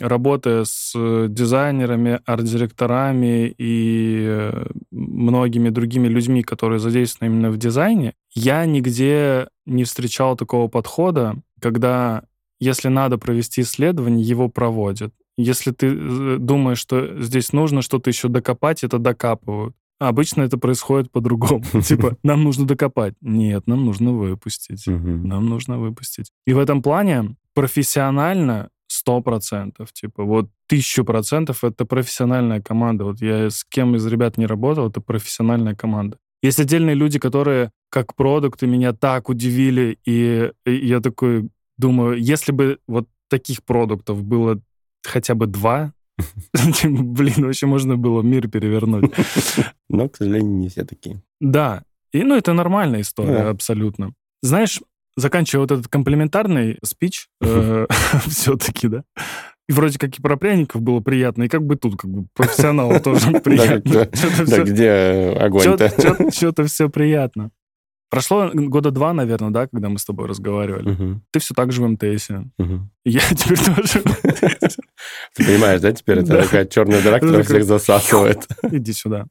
работая 0.00 0.64
с 0.64 0.92
дизайнерами, 1.28 2.20
арт-директорами 2.26 3.54
и 3.56 4.50
многими 4.90 5.70
другими 5.70 6.08
людьми, 6.08 6.42
которые 6.42 6.78
задействованы 6.78 7.32
именно 7.32 7.50
в 7.50 7.56
дизайне, 7.56 8.12
я 8.34 8.66
нигде 8.66 9.48
не 9.64 9.84
встречал 9.84 10.36
такого 10.36 10.68
подхода, 10.68 11.36
когда, 11.60 12.24
если 12.60 12.88
надо 12.88 13.16
провести 13.16 13.62
исследование, 13.62 14.26
его 14.26 14.48
проводят. 14.48 15.14
Если 15.38 15.70
ты 15.70 15.86
э, 15.86 16.36
думаешь, 16.38 16.78
что 16.78 17.22
здесь 17.22 17.52
нужно 17.52 17.80
что-то 17.80 18.10
еще 18.10 18.28
докопать, 18.28 18.84
это 18.84 18.98
докапывают. 18.98 19.74
А 20.00 20.08
обычно 20.08 20.42
это 20.42 20.58
происходит 20.58 21.10
по-другому. 21.10 21.64
Типа, 21.82 22.16
нам 22.22 22.44
нужно 22.44 22.66
докопать. 22.66 23.14
Нет, 23.20 23.66
нам 23.66 23.84
нужно 23.84 24.12
выпустить. 24.12 24.86
Нам 24.86 25.46
нужно 25.46 25.78
выпустить. 25.78 26.30
И 26.46 26.52
в 26.52 26.58
этом 26.58 26.82
плане 26.82 27.36
профессионально 27.54 28.70
100%. 28.90 29.86
Типа, 29.92 30.24
вот 30.24 30.50
тысячу 30.66 31.04
процентов 31.04 31.64
это 31.64 31.84
профессиональная 31.84 32.60
команда. 32.60 33.04
Вот 33.04 33.20
я 33.20 33.48
с 33.48 33.64
кем 33.64 33.94
из 33.96 34.06
ребят 34.06 34.38
не 34.38 34.46
работал, 34.46 34.88
это 34.88 35.00
профессиональная 35.00 35.74
команда. 35.74 36.18
Есть 36.42 36.60
отдельные 36.60 36.94
люди, 36.94 37.18
которые 37.18 37.70
как 37.90 38.14
продукты 38.14 38.66
меня 38.66 38.92
так 38.92 39.28
удивили, 39.28 39.98
и, 40.04 40.52
и 40.66 40.86
я 40.86 41.00
такой 41.00 41.48
думаю, 41.78 42.20
если 42.20 42.52
бы 42.52 42.78
вот 42.86 43.08
таких 43.28 43.64
продуктов 43.64 44.22
было 44.22 44.60
хотя 45.04 45.34
бы 45.34 45.46
два, 45.46 45.92
блин, 46.84 47.44
вообще 47.46 47.66
можно 47.66 47.96
было 47.96 48.22
мир 48.22 48.48
перевернуть. 48.48 49.12
Но, 49.88 50.08
к 50.08 50.16
сожалению, 50.16 50.56
не 50.56 50.68
все 50.68 50.84
такие. 50.84 51.22
Да. 51.40 51.82
И, 52.12 52.22
ну, 52.22 52.36
это 52.36 52.52
нормальная 52.52 53.02
история, 53.02 53.38
Да. 53.38 53.50
абсолютно. 53.50 54.12
Знаешь, 54.42 54.80
заканчивая 55.16 55.62
вот 55.62 55.72
этот 55.72 55.88
комплиментарный 55.88 56.78
спич, 56.84 57.28
все-таки, 57.40 58.88
да, 58.88 59.04
и 59.68 59.72
вроде 59.72 59.98
как 59.98 60.18
и 60.18 60.22
про 60.22 60.36
пряников 60.36 60.80
было 60.80 61.00
приятно, 61.00 61.42
и 61.42 61.48
как 61.48 61.62
бы 61.62 61.76
тут 61.76 62.00
как 62.00 62.10
бы 62.10 62.26
профессионалу 62.34 63.00
тоже 63.00 63.32
приятно. 63.40 64.08
Да, 64.46 64.62
где 64.64 65.36
огонь-то? 65.38 66.30
Что-то 66.32 66.64
все 66.64 66.88
приятно. 66.88 67.50
Прошло 68.10 68.50
года 68.54 68.90
два, 68.90 69.12
наверное, 69.12 69.50
да, 69.50 69.66
когда 69.66 69.88
мы 69.90 69.98
с 69.98 70.04
тобой 70.04 70.28
разговаривали. 70.28 70.88
Мгм, 70.90 71.22
Ты 71.30 71.40
все 71.40 71.52
так 71.54 71.72
же 71.72 71.82
в 71.82 71.88
МТСе. 71.88 72.44
мгм. 72.56 72.90
Я 73.04 73.20
теперь 73.36 73.58
тоже. 73.58 74.02
Ты 75.34 75.44
понимаешь, 75.44 75.80
да, 75.80 75.92
теперь 75.92 76.18
это 76.20 76.42
такая 76.42 76.64
черная 76.66 77.02
дыра, 77.02 77.20
которая 77.20 77.42
всех 77.42 77.64
засасывает. 77.64 78.46
Иди 78.70 78.92
сюда. 78.92 79.26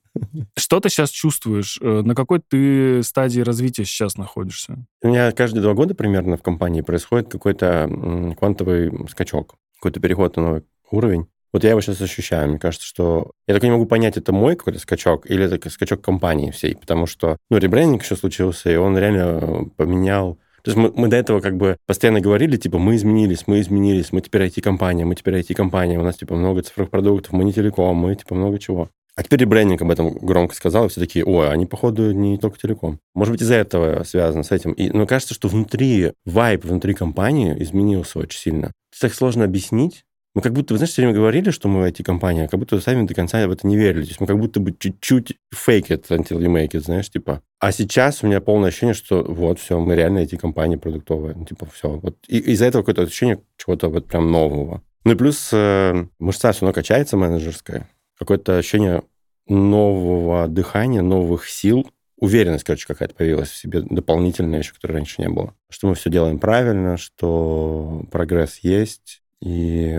Что 0.56 0.80
ты 0.80 0.90
сейчас 0.90 1.10
чувствуешь? 1.10 1.80
Э, 1.82 2.02
На 2.04 2.14
какой 2.16 2.40
ты 2.48 3.02
стадии 3.04 3.42
развития 3.42 3.84
сейчас 3.86 4.16
находишься? 4.18 4.86
У 5.02 5.08
меня 5.10 5.32
каждые 5.32 5.64
два 5.64 5.74
года 5.74 5.96
примерно 5.96 6.38
в 6.38 6.42
компании 6.44 6.82
происходит 6.82 7.32
какой-то 7.32 7.90
квантовый 8.38 8.92
скачок, 9.10 9.56
какой-то 9.78 10.00
переход 10.00 10.36
на 10.38 10.42
новый 10.44 10.64
уровень. 10.92 11.28
Вот 11.54 11.64
я 11.64 11.72
его 11.72 11.82
сейчас 11.82 12.02
ощущаю. 12.02 12.50
Мне 12.50 12.60
кажется, 12.60 12.86
что... 12.86 13.32
Я 13.48 13.54
только 13.54 13.68
не 13.68 13.72
могу 13.72 13.86
понять, 13.86 14.18
это 14.18 14.32
мой 14.34 14.56
какой-то 14.56 14.80
скачок 14.80 15.30
или 15.30 15.46
это 15.46 15.70
скачок 15.70 16.02
компании 16.02 16.52
всей, 16.52 16.76
потому 16.76 17.06
что, 17.06 17.38
ну, 17.50 17.58
ребрендинг 17.58 18.04
еще 18.04 18.16
случился, 18.16 18.70
и 18.70 18.76
он 18.76 18.98
реально 18.98 19.40
э, 19.42 19.66
поменял... 19.76 20.36
То 20.64 20.72
есть 20.72 20.78
мы, 20.78 20.92
мы 20.94 21.08
до 21.08 21.16
этого 21.16 21.40
как 21.40 21.56
бы 21.56 21.78
постоянно 21.86 22.20
говорили, 22.20 22.58
типа, 22.58 22.78
мы 22.78 22.96
изменились, 22.96 23.48
мы 23.48 23.62
изменились, 23.62 24.12
мы 24.12 24.22
теперь 24.22 24.48
IT-компания, 24.48 25.06
мы 25.06 25.16
теперь 25.16 25.36
IT-компания, 25.36 25.98
у 25.98 26.04
нас, 26.04 26.18
типа, 26.18 26.36
много 26.36 26.62
цифровых 26.62 26.92
продуктов, 26.92 27.32
мы 27.32 27.46
не 27.46 27.54
телеком, 27.54 27.96
мы, 27.96 28.16
типа, 28.16 28.36
много 28.36 28.60
чего. 28.60 28.90
А 29.18 29.24
теперь 29.24 29.40
ребрендинг 29.40 29.82
об 29.82 29.90
этом 29.90 30.14
громко 30.14 30.54
сказал, 30.54 30.86
и 30.86 30.90
все 30.90 31.00
такие, 31.00 31.26
ой, 31.26 31.50
они, 31.50 31.66
походу, 31.66 32.12
не 32.12 32.38
только 32.38 32.60
телеком. 32.60 33.00
Может 33.16 33.32
быть, 33.32 33.42
из-за 33.42 33.56
этого 33.56 34.04
связано 34.04 34.44
с 34.44 34.52
этим. 34.52 34.74
И, 34.74 34.92
но 34.92 35.08
кажется, 35.08 35.34
что 35.34 35.48
внутри, 35.48 36.12
вайп 36.26 36.66
внутри 36.66 36.94
компании 36.94 37.56
изменился 37.64 38.20
очень 38.20 38.40
сильно. 38.40 38.66
Это 38.92 39.02
так 39.02 39.16
сложно 39.16 39.44
объяснить. 39.44 40.04
Мы 40.38 40.44
как 40.44 40.54
будто, 40.54 40.76
вы 40.76 40.78
знаешь, 40.78 40.92
все 40.92 41.02
время 41.02 41.16
говорили, 41.16 41.50
что 41.50 41.68
мы 41.68 41.90
IT-компания, 41.90 42.44
а 42.44 42.48
как 42.48 42.60
будто 42.60 42.80
сами 42.80 43.08
до 43.08 43.16
конца 43.16 43.48
в 43.48 43.52
это 43.52 43.66
не 43.66 43.76
верили. 43.76 44.04
То 44.04 44.10
есть 44.10 44.22
мы 44.22 44.28
как 44.28 44.38
будто 44.38 44.60
бы 44.60 44.72
чуть-чуть 44.72 45.36
fake 45.52 45.88
it 45.88 46.04
until 46.10 46.40
you 46.40 46.46
make 46.46 46.74
it, 46.74 46.82
знаешь, 46.82 47.10
типа. 47.10 47.42
А 47.58 47.72
сейчас 47.72 48.22
у 48.22 48.28
меня 48.28 48.40
полное 48.40 48.70
ощущение, 48.70 48.94
что 48.94 49.24
вот, 49.24 49.58
все, 49.58 49.80
мы 49.80 49.96
реально 49.96 50.20
IT-компания 50.20 50.78
продуктовая. 50.78 51.34
Ну, 51.34 51.44
типа, 51.44 51.66
все. 51.74 51.90
Вот. 51.90 52.18
И 52.28 52.38
из-за 52.38 52.66
этого 52.66 52.84
какое-то 52.84 53.02
ощущение 53.02 53.42
чего-то 53.58 53.90
вот 53.90 54.06
прям 54.06 54.32
нового. 54.32 54.84
Ну 55.06 55.14
и 55.14 55.16
плюс 55.16 55.50
э, 55.54 56.06
мышца 56.20 56.52
все 56.52 56.62
равно 56.62 56.74
качается 56.74 57.18
менеджерская. 57.18 57.90
Какое-то 58.20 58.60
ощущение 58.60 59.02
нового 59.48 60.48
дыхания, 60.48 61.02
новых 61.02 61.50
сил, 61.50 61.90
уверенность, 62.16 62.64
короче, 62.64 62.86
какая-то 62.86 63.16
появилась 63.16 63.50
в 63.50 63.58
себе 63.58 63.82
дополнительная 63.82 64.60
еще, 64.60 64.74
которой 64.74 64.98
раньше 64.98 65.20
не 65.20 65.30
было. 65.30 65.56
Что 65.72 65.88
мы 65.88 65.96
все 65.96 66.12
делаем 66.12 66.38
правильно, 66.38 66.96
что 66.98 68.06
прогресс 68.12 68.60
есть, 68.60 69.24
и 69.42 69.98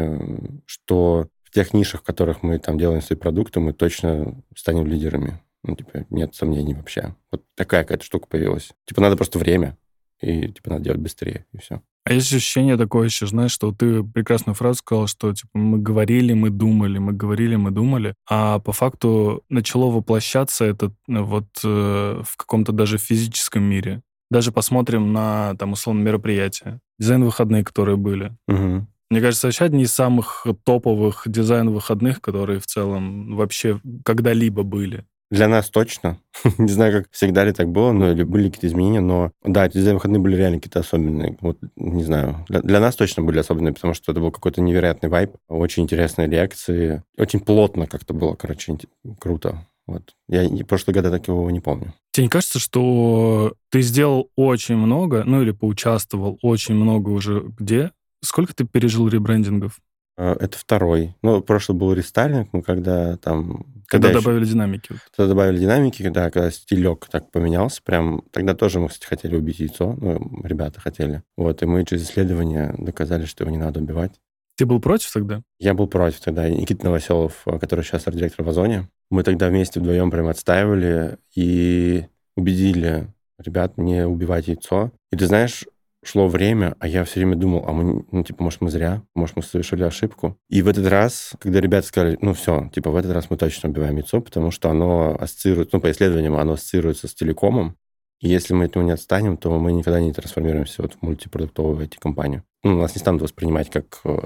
что 0.66 1.28
в 1.44 1.50
тех 1.50 1.72
нишах, 1.72 2.02
в 2.02 2.04
которых 2.04 2.42
мы 2.42 2.58
там 2.58 2.78
делаем 2.78 3.00
свои 3.00 3.18
продукты, 3.18 3.60
мы 3.60 3.72
точно 3.72 4.42
станем 4.54 4.86
лидерами. 4.86 5.40
Ну, 5.64 5.74
типа, 5.74 6.06
нет 6.10 6.34
сомнений 6.34 6.74
вообще. 6.74 7.14
Вот 7.32 7.44
такая 7.54 7.82
какая-то 7.82 8.04
штука 8.04 8.28
появилась. 8.28 8.72
Типа, 8.86 9.00
надо 9.00 9.16
просто 9.16 9.38
время, 9.38 9.76
и, 10.20 10.48
типа, 10.48 10.70
надо 10.70 10.84
делать 10.84 11.00
быстрее, 11.00 11.46
и 11.52 11.58
все. 11.58 11.82
А 12.04 12.12
есть 12.14 12.32
ощущение 12.32 12.78
такое 12.78 13.06
еще, 13.06 13.26
знаешь, 13.26 13.52
что 13.52 13.70
ты 13.70 14.02
прекрасную 14.02 14.54
фразу 14.54 14.78
сказал, 14.78 15.06
что 15.08 15.34
типа 15.34 15.50
мы 15.58 15.78
говорили, 15.78 16.32
мы 16.32 16.48
думали, 16.48 16.96
мы 16.96 17.12
говорили, 17.12 17.56
мы 17.56 17.70
думали, 17.70 18.14
а 18.26 18.60
по 18.60 18.72
факту 18.72 19.42
начало 19.50 19.90
воплощаться 19.90 20.64
это 20.64 20.86
э, 20.86 21.20
вот 21.20 21.48
э, 21.62 22.22
в 22.24 22.36
каком-то 22.38 22.72
даже 22.72 22.96
физическом 22.96 23.62
мире. 23.62 24.00
Даже 24.30 24.52
посмотрим 24.52 25.12
на, 25.12 25.54
там, 25.58 25.72
условно, 25.72 26.00
мероприятия. 26.00 26.80
Дизайн-выходные, 26.98 27.62
которые 27.62 27.98
были. 27.98 28.34
Мгм. 28.46 28.88
Мне 29.10 29.20
кажется, 29.20 29.46
вообще 29.46 29.64
одни 29.64 29.84
из 29.84 29.92
самых 29.92 30.46
топовых 30.64 31.22
дизайн-выходных, 31.26 32.20
которые 32.20 32.60
в 32.60 32.66
целом 32.66 33.36
вообще 33.36 33.80
когда-либо 34.04 34.62
были. 34.62 35.04
Для 35.30 35.46
нас 35.48 35.68
точно. 35.68 36.18
Не 36.58 36.68
знаю, 36.72 36.92
как 37.02 37.10
всегда 37.12 37.44
ли 37.44 37.52
так 37.52 37.68
было, 37.68 37.92
но 37.92 38.10
или 38.12 38.22
были 38.22 38.48
какие-то 38.48 38.66
изменения, 38.68 39.00
но 39.00 39.30
да, 39.44 39.66
эти 39.66 39.74
дизайн-выходные 39.74 40.20
были 40.20 40.36
реально 40.36 40.58
какие-то 40.58 40.80
особенные. 40.80 41.36
Вот, 41.40 41.58
не 41.76 42.02
знаю. 42.02 42.46
Для, 42.48 42.60
для 42.62 42.80
нас 42.80 42.96
точно 42.96 43.22
были 43.22 43.38
особенные, 43.38 43.74
потому 43.74 43.92
что 43.92 44.12
это 44.12 44.20
был 44.20 44.30
какой-то 44.30 44.62
невероятный 44.62 45.10
вайб, 45.10 45.32
очень 45.48 45.82
интересные 45.82 46.28
лекции, 46.28 47.02
очень 47.18 47.40
плотно 47.40 47.86
как-то 47.86 48.14
было, 48.14 48.34
короче, 48.34 48.78
круто. 49.18 49.66
Вот. 49.86 50.14
Я 50.28 50.46
не- 50.48 50.64
прошлые 50.64 50.94
года 50.94 51.10
такого 51.10 51.48
не 51.50 51.60
помню. 51.60 51.94
Тебе 52.12 52.24
не 52.24 52.30
кажется, 52.30 52.58
что 52.58 53.54
ты 53.70 53.80
сделал 53.82 54.30
очень 54.36 54.76
много, 54.76 55.24
ну 55.24 55.42
или 55.42 55.50
поучаствовал 55.50 56.38
очень 56.42 56.74
много 56.74 57.10
уже 57.10 57.42
где? 57.58 57.90
Сколько 58.22 58.54
ты 58.54 58.64
пережил 58.64 59.08
ребрендингов? 59.08 59.78
Э, 60.16 60.36
Это 60.40 60.58
второй. 60.58 61.14
Ну, 61.22 61.40
прошлый 61.40 61.78
был 61.78 61.92
рестайлинг, 61.92 62.48
мы 62.52 62.62
когда 62.62 63.16
там... 63.16 63.66
Когда, 63.86 64.10
еще- 64.10 64.20
добавили 64.20 64.44
динамики? 64.44 64.86
вот? 64.92 65.00
Когда 65.16 65.28
добавили 65.28 65.58
динамики, 65.60 66.02
когда, 66.02 66.30
когда 66.30 66.50
стилек 66.50 67.06
так 67.10 67.30
поменялся, 67.30 67.80
прям 67.82 68.22
тогда 68.32 68.54
тоже 68.54 68.80
мы, 68.80 68.88
кстати, 68.88 69.06
хотели 69.08 69.36
убить 69.36 69.60
яйцо, 69.60 69.96
ну, 69.98 70.42
ребята 70.44 70.80
хотели. 70.80 71.22
Вот, 71.36 71.62
и 71.62 71.66
мы 71.66 71.84
через 71.86 72.02
исследование 72.02 72.74
доказали, 72.76 73.24
что 73.24 73.44
его 73.44 73.50
не 73.50 73.62
надо 73.62 73.80
убивать. 73.80 74.20
Ты 74.56 74.66
был 74.66 74.80
против 74.80 75.12
тогда? 75.12 75.40
Я 75.60 75.72
был 75.72 75.86
против 75.86 76.20
тогда. 76.20 76.50
Никита 76.50 76.84
Новоселов, 76.84 77.42
э, 77.46 77.58
который 77.58 77.84
сейчас 77.84 78.06
арт-директор 78.08 78.44
в 78.44 78.48
Озоне, 78.48 78.88
мы 79.10 79.22
тогда 79.22 79.48
вместе 79.48 79.78
вдвоем 79.80 80.10
прям 80.10 80.26
отстаивали 80.26 81.16
и 81.34 82.06
убедили 82.36 83.08
ребят 83.38 83.78
не 83.78 84.04
убивать 84.04 84.48
яйцо. 84.48 84.90
И 85.12 85.16
ты 85.16 85.26
знаешь, 85.26 85.64
шло 86.08 86.28
время, 86.28 86.74
а 86.80 86.88
я 86.88 87.04
все 87.04 87.20
время 87.20 87.36
думал, 87.36 87.64
а 87.66 87.72
мы, 87.72 88.04
ну, 88.10 88.24
типа, 88.24 88.42
может, 88.42 88.60
мы 88.60 88.70
зря, 88.70 89.02
может, 89.14 89.36
мы 89.36 89.42
совершили 89.42 89.82
ошибку. 89.82 90.38
И 90.48 90.62
в 90.62 90.68
этот 90.68 90.86
раз, 90.86 91.32
когда 91.38 91.60
ребята 91.60 91.86
сказали, 91.86 92.18
ну, 92.22 92.32
все, 92.32 92.70
типа, 92.74 92.90
в 92.90 92.96
этот 92.96 93.12
раз 93.12 93.28
мы 93.28 93.36
точно 93.36 93.68
убиваем 93.68 93.96
яйцо, 93.96 94.20
потому 94.20 94.50
что 94.50 94.70
оно 94.70 95.16
ассоциируется, 95.20 95.76
ну, 95.76 95.82
по 95.82 95.90
исследованиям, 95.90 96.36
оно 96.36 96.52
ассоциируется 96.52 97.08
с 97.08 97.14
телекомом, 97.14 97.76
и 98.20 98.28
если 98.28 98.54
мы 98.54 98.64
от 98.64 98.74
него 98.74 98.84
не 98.84 98.92
отстанем, 98.92 99.36
то 99.36 99.56
мы 99.58 99.72
никогда 99.72 100.00
не 100.00 100.12
трансформируемся 100.12 100.82
вот 100.82 100.94
в 100.94 101.02
мультипродуктовую 101.02 101.86
IT-компанию. 101.86 102.42
Ну, 102.64 102.80
нас 102.80 102.94
не 102.94 103.00
станут 103.00 103.22
воспринимать 103.22 103.70
как 103.70 104.00
э, 104.04 104.18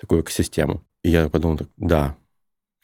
такую 0.00 0.22
экосистему. 0.22 0.84
И 1.02 1.10
я 1.10 1.28
подумал, 1.28 1.58
так, 1.58 1.68
да, 1.76 2.16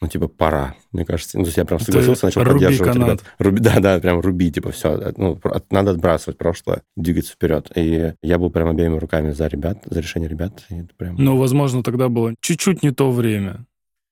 ну, 0.03 0.09
типа, 0.09 0.27
пора, 0.27 0.75
мне 0.91 1.05
кажется. 1.05 1.37
Ну, 1.37 1.45
то 1.45 1.47
есть 1.47 1.57
я 1.57 1.63
прям 1.63 1.79
Ты 1.79 1.85
согласился, 1.85 2.25
начал 2.25 2.43
руби 2.43 2.53
поддерживать 2.65 2.91
канат. 2.93 3.09
ребят. 3.09 3.23
Руби, 3.39 3.59
да, 3.61 3.79
да, 3.79 3.99
прям 3.99 4.19
руби, 4.19 4.51
типа, 4.51 4.71
все. 4.71 5.13
Ну, 5.15 5.37
про- 5.37 5.61
надо 5.69 5.91
отбрасывать 5.91 6.37
прошлое, 6.37 6.81
двигаться 6.97 7.31
вперед. 7.31 7.71
И 7.75 8.13
я 8.21 8.37
был 8.37 8.51
прям 8.51 8.67
обеими 8.67 8.97
руками 8.97 9.31
за 9.31 9.47
ребят, 9.47 9.77
за 9.85 10.01
решение 10.01 10.27
ребят. 10.29 10.65
И 10.69 10.83
прям... 10.97 11.15
Ну, 11.17 11.37
возможно, 11.37 11.83
тогда 11.83 12.09
было 12.09 12.35
чуть-чуть 12.41 12.83
не 12.83 12.91
то 12.91 13.11
время. 13.11 13.65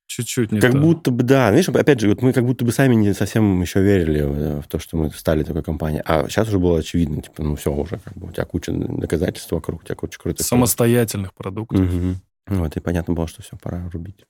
чуть-чуть 0.08 0.52
не 0.52 0.60
Как 0.62 0.72
то. 0.72 0.78
будто 0.78 1.12
бы, 1.12 1.24
да. 1.24 1.52
Видишь, 1.52 1.68
опять 1.70 2.00
же, 2.00 2.08
вот 2.10 2.22
мы 2.22 2.32
как 2.34 2.46
будто 2.46 2.64
бы 2.64 2.72
сами 2.72 2.96
не 2.96 3.14
совсем 3.14 3.62
еще 3.62 3.82
верили 3.82 4.22
в, 4.62 4.68
то, 4.68 4.80
что 4.80 4.96
мы 4.98 5.12
стали 5.12 5.44
такой 5.44 5.64
компанией. 5.64 6.04
А 6.06 6.28
сейчас 6.30 6.48
уже 6.48 6.60
было 6.60 6.80
очевидно, 6.80 7.22
типа, 7.22 7.44
ну 7.44 7.56
все 7.56 7.74
уже, 7.74 8.00
как 8.00 8.14
бы 8.18 8.28
у 8.28 8.32
тебя 8.32 8.46
куча 8.46 8.72
доказательств 8.72 9.52
вокруг, 9.52 9.82
у 9.82 9.86
тебя 9.86 9.96
куча 9.96 10.18
крутых... 10.20 10.46
Самостоятельных 10.46 11.34
продуктов. 11.34 11.82
Мгм. 11.82 12.22
Вот, 12.48 12.76
и 12.76 12.80
понятно 12.80 13.14
было, 13.14 13.28
что 13.28 13.42
все, 13.42 13.58
пора 13.62 13.90
рубить. 13.92 14.26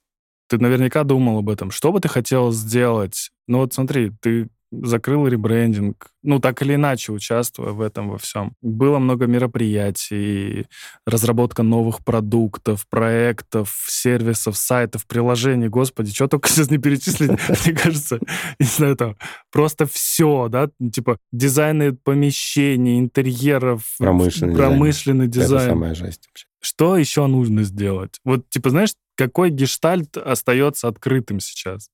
Ты 0.51 0.57
наверняка 0.57 1.05
думал 1.05 1.37
об 1.39 1.49
этом. 1.49 1.71
Что 1.71 1.93
бы 1.93 2.01
ты 2.01 2.09
хотел 2.09 2.51
сделать? 2.51 3.31
Ну 3.47 3.59
вот 3.59 3.73
смотри, 3.73 4.11
ты 4.19 4.49
закрыл 4.69 5.25
ребрендинг, 5.25 6.07
ну 6.23 6.39
так 6.39 6.61
или 6.61 6.75
иначе 6.75 7.13
участвуя 7.13 7.69
в 7.71 7.79
этом 7.79 8.09
во 8.09 8.17
всем. 8.17 8.51
Было 8.61 8.99
много 8.99 9.27
мероприятий, 9.27 10.65
разработка 11.07 11.63
новых 11.63 12.03
продуктов, 12.03 12.85
проектов, 12.89 13.73
сервисов, 13.87 14.57
сайтов, 14.57 15.07
приложений. 15.07 15.69
Господи, 15.69 16.13
что 16.13 16.27
только 16.27 16.49
сейчас 16.49 16.69
не 16.69 16.79
перечислить, 16.79 17.31
мне 17.65 17.73
кажется, 17.73 18.19
не 18.59 18.65
знаю, 18.65 18.97
там 18.97 19.15
просто 19.53 19.85
все, 19.85 20.49
да, 20.49 20.69
Ну, 20.79 20.89
типа 20.91 21.17
дизайны 21.31 21.93
помещений, 21.93 22.99
интерьеров, 22.99 23.85
Промышленный 23.99 24.53
дизайн. 24.53 24.69
промышленный 24.69 25.25
Это 25.27 25.33
дизайн. 25.39 25.69
самая 25.69 25.95
жесть 25.95 26.27
вообще. 26.27 26.45
Что 26.61 26.95
еще 26.95 27.25
нужно 27.25 27.63
сделать? 27.63 28.19
Вот, 28.23 28.47
типа, 28.49 28.69
знаешь, 28.69 28.93
какой 29.15 29.49
гештальт 29.49 30.15
остается 30.15 30.87
открытым 30.87 31.39
сейчас? 31.39 31.89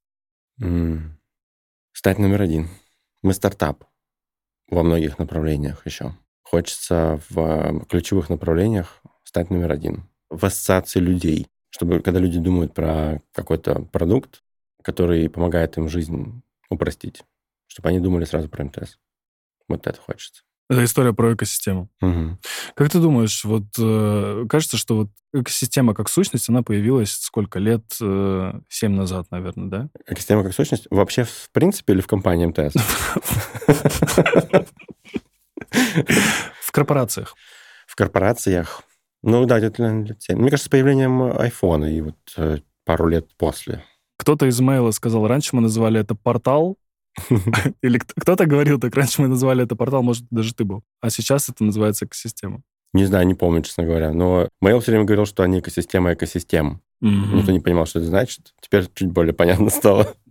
М. 0.61 1.19
Стать 1.93 2.19
номер 2.19 2.41
один. 2.41 2.67
Мы 3.23 3.33
стартап 3.33 3.85
во 4.69 4.83
многих 4.83 5.17
направлениях 5.19 5.85
еще. 5.85 6.15
Хочется 6.43 7.21
в 7.29 7.39
э, 7.39 7.85
ключевых 7.89 8.29
направлениях 8.29 9.01
стать 9.23 9.49
номер 9.49 9.71
один. 9.71 10.09
В 10.29 10.45
ассоциации 10.45 10.99
людей, 10.99 11.47
чтобы 11.69 12.01
когда 12.01 12.19
люди 12.19 12.39
думают 12.39 12.73
про 12.73 13.21
какой-то 13.33 13.81
продукт, 13.81 14.43
который 14.83 15.29
помогает 15.29 15.77
им 15.77 15.89
жизнь 15.89 16.41
упростить, 16.69 17.23
чтобы 17.67 17.89
они 17.89 17.99
думали 17.99 18.25
сразу 18.25 18.49
про 18.49 18.65
МТС. 18.65 18.97
Вот 19.67 19.87
это 19.87 19.99
хочется. 19.99 20.43
Это 20.69 20.83
история 20.83 21.13
про 21.13 21.33
экосистему. 21.33 21.89
Мгм. 22.01 22.39
Как 22.75 22.89
ты 22.89 22.99
думаешь, 22.99 23.45
вот 23.45 23.63
э, 23.79 24.45
кажется, 24.49 24.75
что 24.75 24.95
вот 24.97 25.09
экосистема 25.33 25.93
как 25.93 26.09
сущность, 26.09 26.49
она 26.49 26.61
появилась 26.61 27.11
сколько 27.11 27.59
лет? 27.59 27.83
Э, 28.01 28.59
назад, 28.95 29.27
наверное, 29.31 29.69
да? 29.69 29.89
Экосистема 30.05 30.43
как 30.43 30.53
сущность 30.53 30.87
вообще 30.89 31.23
в 31.23 31.49
принципе 31.53 31.93
или 31.93 32.01
в 32.01 32.07
компании 32.07 32.45
МТС? 32.47 32.75
В 36.61 36.71
корпорациях. 36.71 37.35
В 37.87 37.95
корпорациях. 37.95 38.83
Ну 39.23 39.45
да, 39.45 39.59
лет 39.59 40.21
семь. 40.21 40.37
Мне 40.37 40.49
кажется, 40.49 40.67
с 40.67 40.69
появлением 40.69 41.21
айфона 41.37 41.85
и 41.85 42.01
вот 42.01 42.17
э, 42.37 42.59
пару 42.85 43.07
лет 43.07 43.27
после. 43.37 43.83
Кто-то 44.17 44.45
из 44.45 44.59
мейла 44.59 44.91
сказал, 44.91 45.27
раньше 45.27 45.55
мы 45.55 45.61
называли 45.61 45.99
это 45.99 46.15
портал, 46.15 46.77
или 47.81 47.97
кто- 47.97 48.13
кто-то 48.19 48.45
говорил 48.45 48.79
так, 48.79 48.95
раньше 48.95 49.21
мы 49.21 49.27
называли 49.27 49.63
это 49.63 49.75
портал, 49.75 50.03
может, 50.03 50.25
даже 50.29 50.53
ты 50.53 50.63
был. 50.63 50.83
А 51.01 51.09
сейчас 51.09 51.49
это 51.49 51.63
называется 51.63 52.05
экосистема. 52.05 52.61
Не 52.93 53.05
знаю, 53.05 53.27
не 53.27 53.33
помню, 53.33 53.61
честно 53.63 53.83
говоря. 53.83 54.13
Но 54.13 54.47
Mail 54.63 54.79
все 54.79 54.91
время 54.91 55.05
говорил, 55.05 55.25
что 55.25 55.43
они 55.43 55.59
экосистема 55.59 56.13
экосистем. 56.13 56.81
Никто 57.01 57.51
не 57.51 57.59
понимал, 57.59 57.85
что 57.85 57.99
это 57.99 58.07
значит. 58.07 58.53
Теперь 58.61 58.87
чуть 58.93 59.11
более 59.11 59.33
понятно 59.33 59.69
стало. 59.69 60.13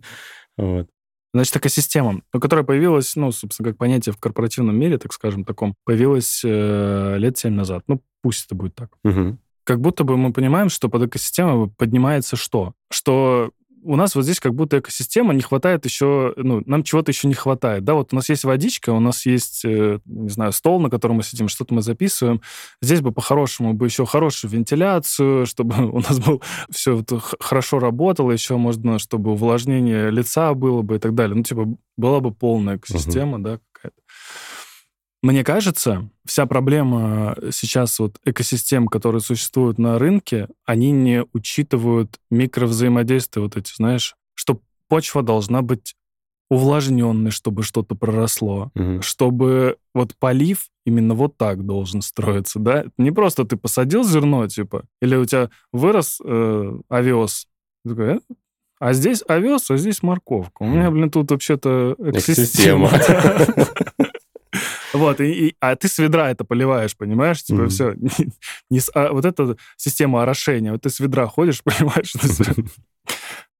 Вот. 0.57 0.87
Значит, 1.35 1.57
экосистема, 1.57 2.21
ну, 2.33 2.39
которая 2.39 2.65
появилась, 2.65 3.15
ну, 3.15 3.31
собственно, 3.31 3.69
как 3.69 3.77
понятие 3.77 4.11
в 4.11 4.17
корпоративном 4.17 4.75
мире, 4.75 4.97
так 4.97 5.13
скажем, 5.13 5.43
таком, 5.43 5.75
появилась 5.85 6.41
э, 6.43 7.15
лет 7.19 7.37
семь 7.37 7.53
назад. 7.53 7.83
Ну, 7.85 8.01
пусть 8.23 8.47
это 8.47 8.55
будет 8.55 8.73
так. 8.73 8.89
Мгм. 9.03 9.37
Как 9.63 9.79
будто 9.79 10.03
бы 10.03 10.17
мы 10.17 10.33
понимаем, 10.33 10.69
что 10.69 10.89
под 10.89 11.03
экосистемой 11.03 11.69
поднимается 11.77 12.37
что? 12.37 12.73
Что 12.89 13.51
у 13.87 13.95
нас 13.95 14.15
вот 14.15 14.23
здесь 14.23 14.39
как 14.39 14.53
будто 14.53 14.79
экосистема, 14.79 15.33
не 15.33 15.41
хватает 15.41 15.85
еще, 15.85 16.33
ну, 16.35 16.61
нам 16.65 16.83
чего-то 16.83 17.11
еще 17.11 17.27
не 17.27 17.33
хватает. 17.33 17.85
Да, 17.85 17.93
вот 17.93 18.11
у 18.11 18.15
нас 18.15 18.27
есть 18.27 18.43
водичка, 18.43 18.89
у 18.89 18.99
нас 18.99 19.25
есть, 19.25 19.63
э, 19.63 19.99
не 20.05 20.29
знаю, 20.29 20.51
стол, 20.51 20.81
на 20.81 20.89
котором 20.89 21.17
мы 21.17 21.23
сидим, 21.23 21.47
что-то 21.47 21.73
мы 21.73 21.81
записываем. 21.81 22.41
Здесь 22.81 22.99
бы 22.99 23.13
по-хорошему 23.13 23.73
бы 23.73 23.85
еще 23.85 24.05
хорошую 24.05 24.51
вентиляцию, 24.51 25.45
чтобы 25.47 25.89
у 25.89 25.99
нас 25.99 26.19
был 26.19 26.43
все 26.69 27.01
хорошо 27.39 27.79
работало, 27.79 28.31
еще 28.31 28.57
можно, 28.57 28.99
чтобы 28.99 29.31
увлажнение 29.31 30.11
лица 30.11 30.53
было 30.53 30.81
бы 30.81 30.97
и 30.97 30.99
так 30.99 31.15
далее. 31.15 31.35
Ну, 31.35 31.43
типа, 31.43 31.65
была 31.95 32.19
бы 32.19 32.33
полная 32.33 32.75
экосистема, 32.75 33.41
да, 33.41 33.59
какая-то. 33.71 34.01
Мне 35.23 35.43
кажется, 35.43 36.09
вся 36.25 36.45
проблема 36.45 37.35
сейчас 37.51 37.97
вот 37.99 38.17
экосистем, 38.23 38.87
которые 38.87 39.21
существуют 39.21 39.79
на 39.79 39.97
рынке, 39.97 40.47
они 40.65 40.91
не 40.91 41.25
учитывают 41.33 42.19
микровзаимодействия 42.29 43.41
вот 43.41 43.57
эти, 43.57 43.73
знаешь, 43.75 44.15
что 44.35 44.59
почва 44.89 45.23
должна 45.23 45.61
быть 45.63 45.95
увлажненной, 46.49 47.31
чтобы 47.31 47.63
что-то 47.63 47.95
проросло, 47.95 48.71
Мгм. 48.75 49.01
чтобы 49.01 49.77
вот 49.93 50.15
полив 50.17 50.67
именно 50.85 51.13
вот 51.13 51.35
так 51.35 51.65
должен 51.65 52.01
строиться, 52.01 52.59
да? 52.59 52.85
Не 52.97 53.11
просто 53.11 53.43
ты 53.43 53.57
посадил 53.57 54.03
зерно, 54.05 54.47
типа, 54.47 54.83
или 55.01 55.15
у 55.15 55.25
тебя 55.25 55.49
вырос 55.73 56.21
э, 56.23 56.79
овес, 56.87 57.47
Ты 57.83 57.89
такой, 57.89 58.13
«Э, 58.15 58.19
а 58.79 58.93
здесь 58.93 59.23
овес, 59.27 59.69
а 59.71 59.77
здесь 59.77 60.03
морковка. 60.03 60.61
У 60.63 60.67
меня, 60.67 60.89
блин, 60.91 61.09
тут 61.09 61.31
вообще-то 61.31 61.95
экосистема. 61.99 62.87
Экосистема. 62.89 64.07
Вот, 64.97 65.21
и, 65.21 65.47
и- 65.49 65.55
а 65.59 65.75
ты 65.75 65.87
с 65.87 65.97
ведра 65.99 66.29
это 66.31 66.43
поливаешь, 66.43 66.95
понимаешь? 66.97 67.43
Типа 67.43 67.61
Мгм. 67.61 67.69
все. 67.69 67.95
Не, 68.69 68.79
с- 68.79 68.91
а 68.93 69.11
вот 69.13 69.25
эта 69.25 69.55
система 69.75 70.23
орошения, 70.23 70.71
вот 70.71 70.81
ты 70.81 70.89
с 70.89 70.99
ведра 70.99 71.27
ходишь, 71.27 71.63
понимаешь? 71.63 72.13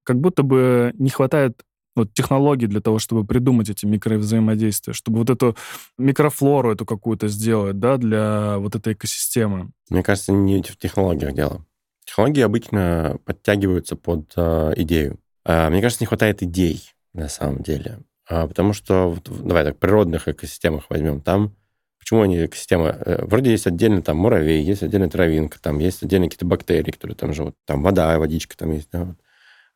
Как 0.04 0.20
будто 0.20 0.44
бы 0.44 0.94
не 0.98 1.10
хватает 1.10 1.62
вот 1.96 2.14
технологий 2.14 2.68
для 2.68 2.80
того, 2.80 3.00
чтобы 3.00 3.26
придумать 3.26 3.70
эти 3.70 3.86
микровзаимодействия, 3.86 4.94
чтобы 4.94 5.18
вот 5.20 5.30
эту 5.30 5.58
микрофлору 5.98 6.72
эту 6.72 6.86
какую-то 6.86 7.28
сделать, 7.28 7.80
да, 7.80 7.98
для 7.98 8.58
вот 8.60 8.76
этой 8.76 8.94
экосистемы. 8.94 9.72
Мне 9.90 10.04
кажется, 10.04 10.32
не 10.32 10.62
в 10.62 10.78
технологиях 10.78 11.34
дело. 11.34 11.66
Технологии 12.06 12.42
обычно 12.42 13.18
подтягиваются 13.26 13.96
под 13.96 14.32
э, 14.38 14.74
идею. 14.78 15.20
А, 15.44 15.70
мне 15.70 15.82
кажется, 15.82 16.04
не 16.04 16.08
хватает 16.08 16.44
идей 16.44 16.84
на 17.14 17.28
самом 17.30 17.64
деле. 17.64 18.00
А, 18.30 18.48
потому 18.48 18.74
что, 18.74 19.18
давай 19.26 19.64
так, 19.64 19.78
природных 19.78 20.28
экосистемах 20.28 20.90
возьмем. 20.90 21.22
Там, 21.22 21.56
почему 22.00 22.22
они 22.22 22.46
экосистемы? 22.46 22.88
Э, 22.90 23.26
Вроде 23.26 23.52
есть 23.52 23.68
отдельно 23.68 24.02
там 24.02 24.18
муравей, 24.18 24.62
есть 24.64 24.84
отдельно 24.84 25.10
травинка, 25.10 25.60
там 25.62 25.80
есть 25.80 26.04
отдельно 26.04 26.26
какие-то 26.28 26.46
бактерии, 26.46 26.92
которые 26.92 27.16
там 27.16 27.34
живут. 27.34 27.56
Там 27.66 27.84
вода, 27.84 28.18
водичка 28.20 28.58
там 28.58 28.72
есть, 28.74 28.90
да, 28.92 29.06
вот. 29.06 29.16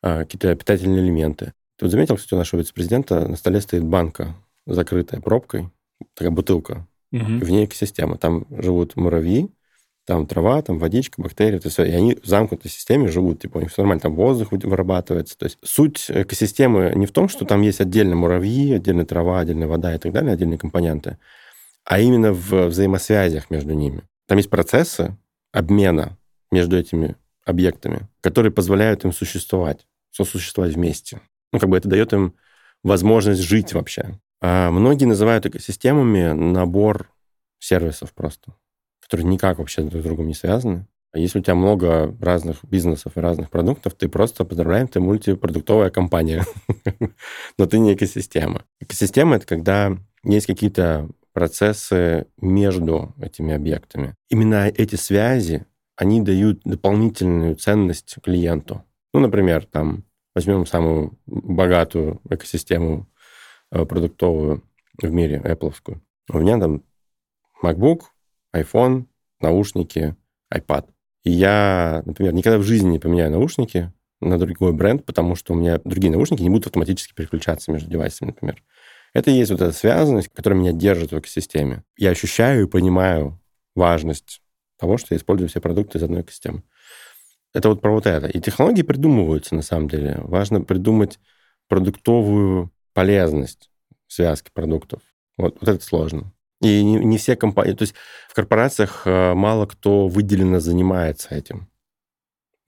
А, 0.02 0.20
какие-то 0.24 0.54
питательные 0.56 1.00
элементы. 1.02 1.52
Ты 1.78 1.86
вот 1.86 1.90
заметил, 1.92 2.16
кстати, 2.16 2.34
у 2.34 2.38
нашего 2.38 2.60
вице-президента 2.60 3.26
на 3.26 3.36
столе 3.36 3.60
стоит 3.60 3.84
банка, 3.84 4.34
закрытая 4.66 5.20
пробкой, 5.20 5.70
такая 6.14 6.30
бутылка, 6.30 6.86
Мгм. 7.10 7.40
в 7.40 7.50
ней 7.50 7.64
экосистема. 7.66 8.18
Там 8.18 8.46
живут 8.50 8.96
муравьи, 8.96 9.48
там 10.06 10.26
трава, 10.26 10.60
там 10.62 10.78
водичка, 10.78 11.22
бактерии, 11.22 11.58
то 11.58 11.68
есть, 11.68 11.78
и 11.78 11.82
они 11.82 12.16
в 12.16 12.26
замкнутой 12.26 12.70
системе 12.70 13.08
живут, 13.08 13.40
типа 13.40 13.58
у 13.58 13.60
них 13.60 13.70
все 13.70 13.82
нормально, 13.82 14.00
там 14.00 14.14
воздух 14.14 14.50
вы- 14.50 14.58
вырабатывается. 14.58 15.38
То 15.38 15.44
есть 15.44 15.58
суть 15.62 16.06
экосистемы 16.08 16.92
не 16.94 17.06
в 17.06 17.12
том, 17.12 17.28
что 17.28 17.44
там 17.44 17.62
есть 17.62 17.80
отдельно 17.80 18.16
муравьи, 18.16 18.74
отдельно 18.74 19.06
трава, 19.06 19.40
отдельная 19.40 19.68
вода 19.68 19.94
и 19.94 19.98
так 19.98 20.12
далее, 20.12 20.32
отдельные 20.32 20.58
компоненты, 20.58 21.18
а 21.84 22.00
именно 22.00 22.32
в 22.32 22.66
взаимосвязях 22.66 23.50
между 23.50 23.74
ними. 23.74 24.02
Там 24.26 24.38
есть 24.38 24.50
процессы 24.50 25.16
обмена 25.52 26.18
между 26.50 26.76
этими 26.78 27.16
объектами, 27.44 28.08
которые 28.20 28.52
позволяют 28.52 29.04
им 29.04 29.12
существовать, 29.12 29.86
сосуществовать 30.10 30.74
вместе. 30.74 31.20
Ну, 31.52 31.58
как 31.58 31.68
бы 31.68 31.76
это 31.76 31.88
дает 31.88 32.12
им 32.12 32.34
возможность 32.82 33.42
жить 33.42 33.72
вообще. 33.72 34.18
А 34.40 34.70
многие 34.70 35.04
называют 35.04 35.46
экосистемами 35.46 36.32
набор 36.32 37.08
сервисов 37.58 38.12
просто, 38.12 38.54
которые 39.12 39.30
никак 39.30 39.58
вообще 39.58 39.82
друг 39.82 40.00
с 40.00 40.04
другом 40.06 40.26
не 40.26 40.32
связаны. 40.32 40.86
А 41.12 41.18
Если 41.18 41.38
у 41.38 41.42
тебя 41.42 41.54
много 41.54 42.16
разных 42.18 42.64
бизнесов 42.64 43.12
и 43.14 43.20
разных 43.20 43.50
продуктов, 43.50 43.92
ты 43.92 44.08
просто, 44.08 44.46
поздравляем, 44.46 44.88
ты 44.88 45.00
мультипродуктовая 45.00 45.90
компания. 45.90 46.46
Но 47.58 47.66
ты 47.66 47.78
не 47.78 47.92
экосистема. 47.92 48.62
Экосистема— 48.80 49.36
это 49.36 49.46
когда 49.46 49.98
есть 50.24 50.46
какие-то 50.46 51.10
процессы 51.34 52.26
между 52.40 53.14
этими 53.20 53.52
объектами. 53.52 54.14
Именно 54.30 54.68
эти 54.68 54.94
связи, 54.94 55.66
они 55.94 56.22
дают 56.22 56.62
дополнительную 56.64 57.56
ценность 57.56 58.16
клиенту. 58.22 58.82
Ну, 59.12 59.20
например, 59.20 59.66
там, 59.66 60.04
возьмем 60.34 60.64
самую 60.64 61.18
богатую 61.26 62.22
экосистему 62.30 63.06
э, 63.70 63.84
продуктовую 63.84 64.62
в 65.02 65.10
мире, 65.10 65.42
Apple. 65.44 65.74
У 66.30 66.38
меня 66.38 66.58
там 66.58 66.82
MacBook, 67.62 68.04
iPhone, 68.54 69.06
наушники, 69.40 70.16
iPad. 70.52 70.86
И 71.24 71.30
я, 71.30 72.02
например, 72.04 72.34
никогда 72.34 72.58
в 72.58 72.62
жизни 72.62 72.90
не 72.90 72.98
поменяю 72.98 73.30
наушники 73.30 73.92
на 74.20 74.38
другой 74.38 74.72
бренд, 74.72 75.04
потому 75.04 75.34
что 75.34 75.52
у 75.52 75.56
меня 75.56 75.80
другие 75.84 76.12
наушники 76.12 76.42
не 76.42 76.50
будут 76.50 76.66
автоматически 76.66 77.14
переключаться 77.14 77.72
между 77.72 77.90
девайсами, 77.90 78.28
например. 78.28 78.62
Это 79.14 79.30
и 79.30 79.34
есть 79.34 79.50
вот 79.50 79.60
эта 79.60 79.72
связанность, 79.72 80.28
которая 80.32 80.58
меня 80.58 80.72
держит 80.72 81.12
в 81.12 81.18
экосистеме. 81.18 81.84
Я 81.96 82.10
ощущаю 82.10 82.62
и 82.62 82.68
понимаю 82.68 83.40
важность 83.74 84.42
того, 84.78 84.96
что 84.96 85.14
я 85.14 85.18
использую 85.18 85.48
все 85.48 85.60
продукты 85.60 85.98
из 85.98 86.02
одной 86.02 86.22
экосистемы. 86.22 86.62
Это 87.52 87.68
вот 87.68 87.80
про 87.80 87.92
вот 87.92 88.06
это. 88.06 88.26
И 88.26 88.40
технологии 88.40 88.82
придумываются, 88.82 89.54
на 89.54 89.62
самом 89.62 89.88
деле. 89.88 90.18
Важно 90.22 90.62
придумать 90.62 91.18
продуктовую 91.68 92.72
полезность 92.94 93.70
связки 94.06 94.50
продуктов. 94.52 95.02
Вот, 95.36 95.56
вот 95.60 95.68
это 95.68 95.84
сложно. 95.84 96.32
И 96.62 96.82
не, 96.84 96.94
не 97.04 97.18
все 97.18 97.36
компании... 97.36 97.74
То 97.74 97.82
есть 97.82 97.94
в 98.28 98.34
корпорациях 98.34 99.02
э, 99.04 99.34
мало 99.34 99.66
кто 99.66 100.06
выделенно 100.06 100.60
занимается 100.60 101.34
этим. 101.34 101.68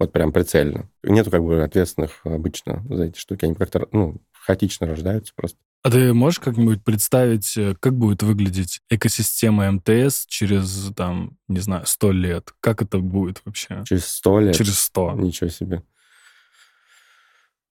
Вот 0.00 0.12
прям 0.12 0.32
прицельно. 0.32 0.90
Нету 1.04 1.30
как 1.30 1.44
бы 1.44 1.62
ответственных 1.62 2.20
обычно 2.24 2.84
за 2.90 3.04
эти 3.04 3.18
штуки. 3.18 3.44
Они 3.44 3.54
как-то 3.54 3.86
ну, 3.92 4.20
хаотично 4.32 4.88
рождаются 4.88 5.32
просто. 5.36 5.58
А 5.84 5.90
ты 5.90 6.12
можешь 6.14 6.40
как-нибудь 6.40 6.82
представить, 6.82 7.56
э, 7.56 7.76
как 7.78 7.96
будет 7.96 8.22
выглядеть 8.22 8.80
экосистема 8.90 9.70
МТС 9.70 10.26
через, 10.26 10.90
там, 10.96 11.36
не 11.46 11.60
знаю, 11.60 11.86
сто 11.86 12.10
лет? 12.10 12.52
Как 12.60 12.82
это 12.82 12.98
будет 12.98 13.42
вообще? 13.44 13.82
Через 13.84 14.06
сто 14.06 14.40
лет? 14.40 14.56
Через 14.56 14.78
сто. 14.78 15.12
Ничего 15.12 15.50
себе. 15.50 15.82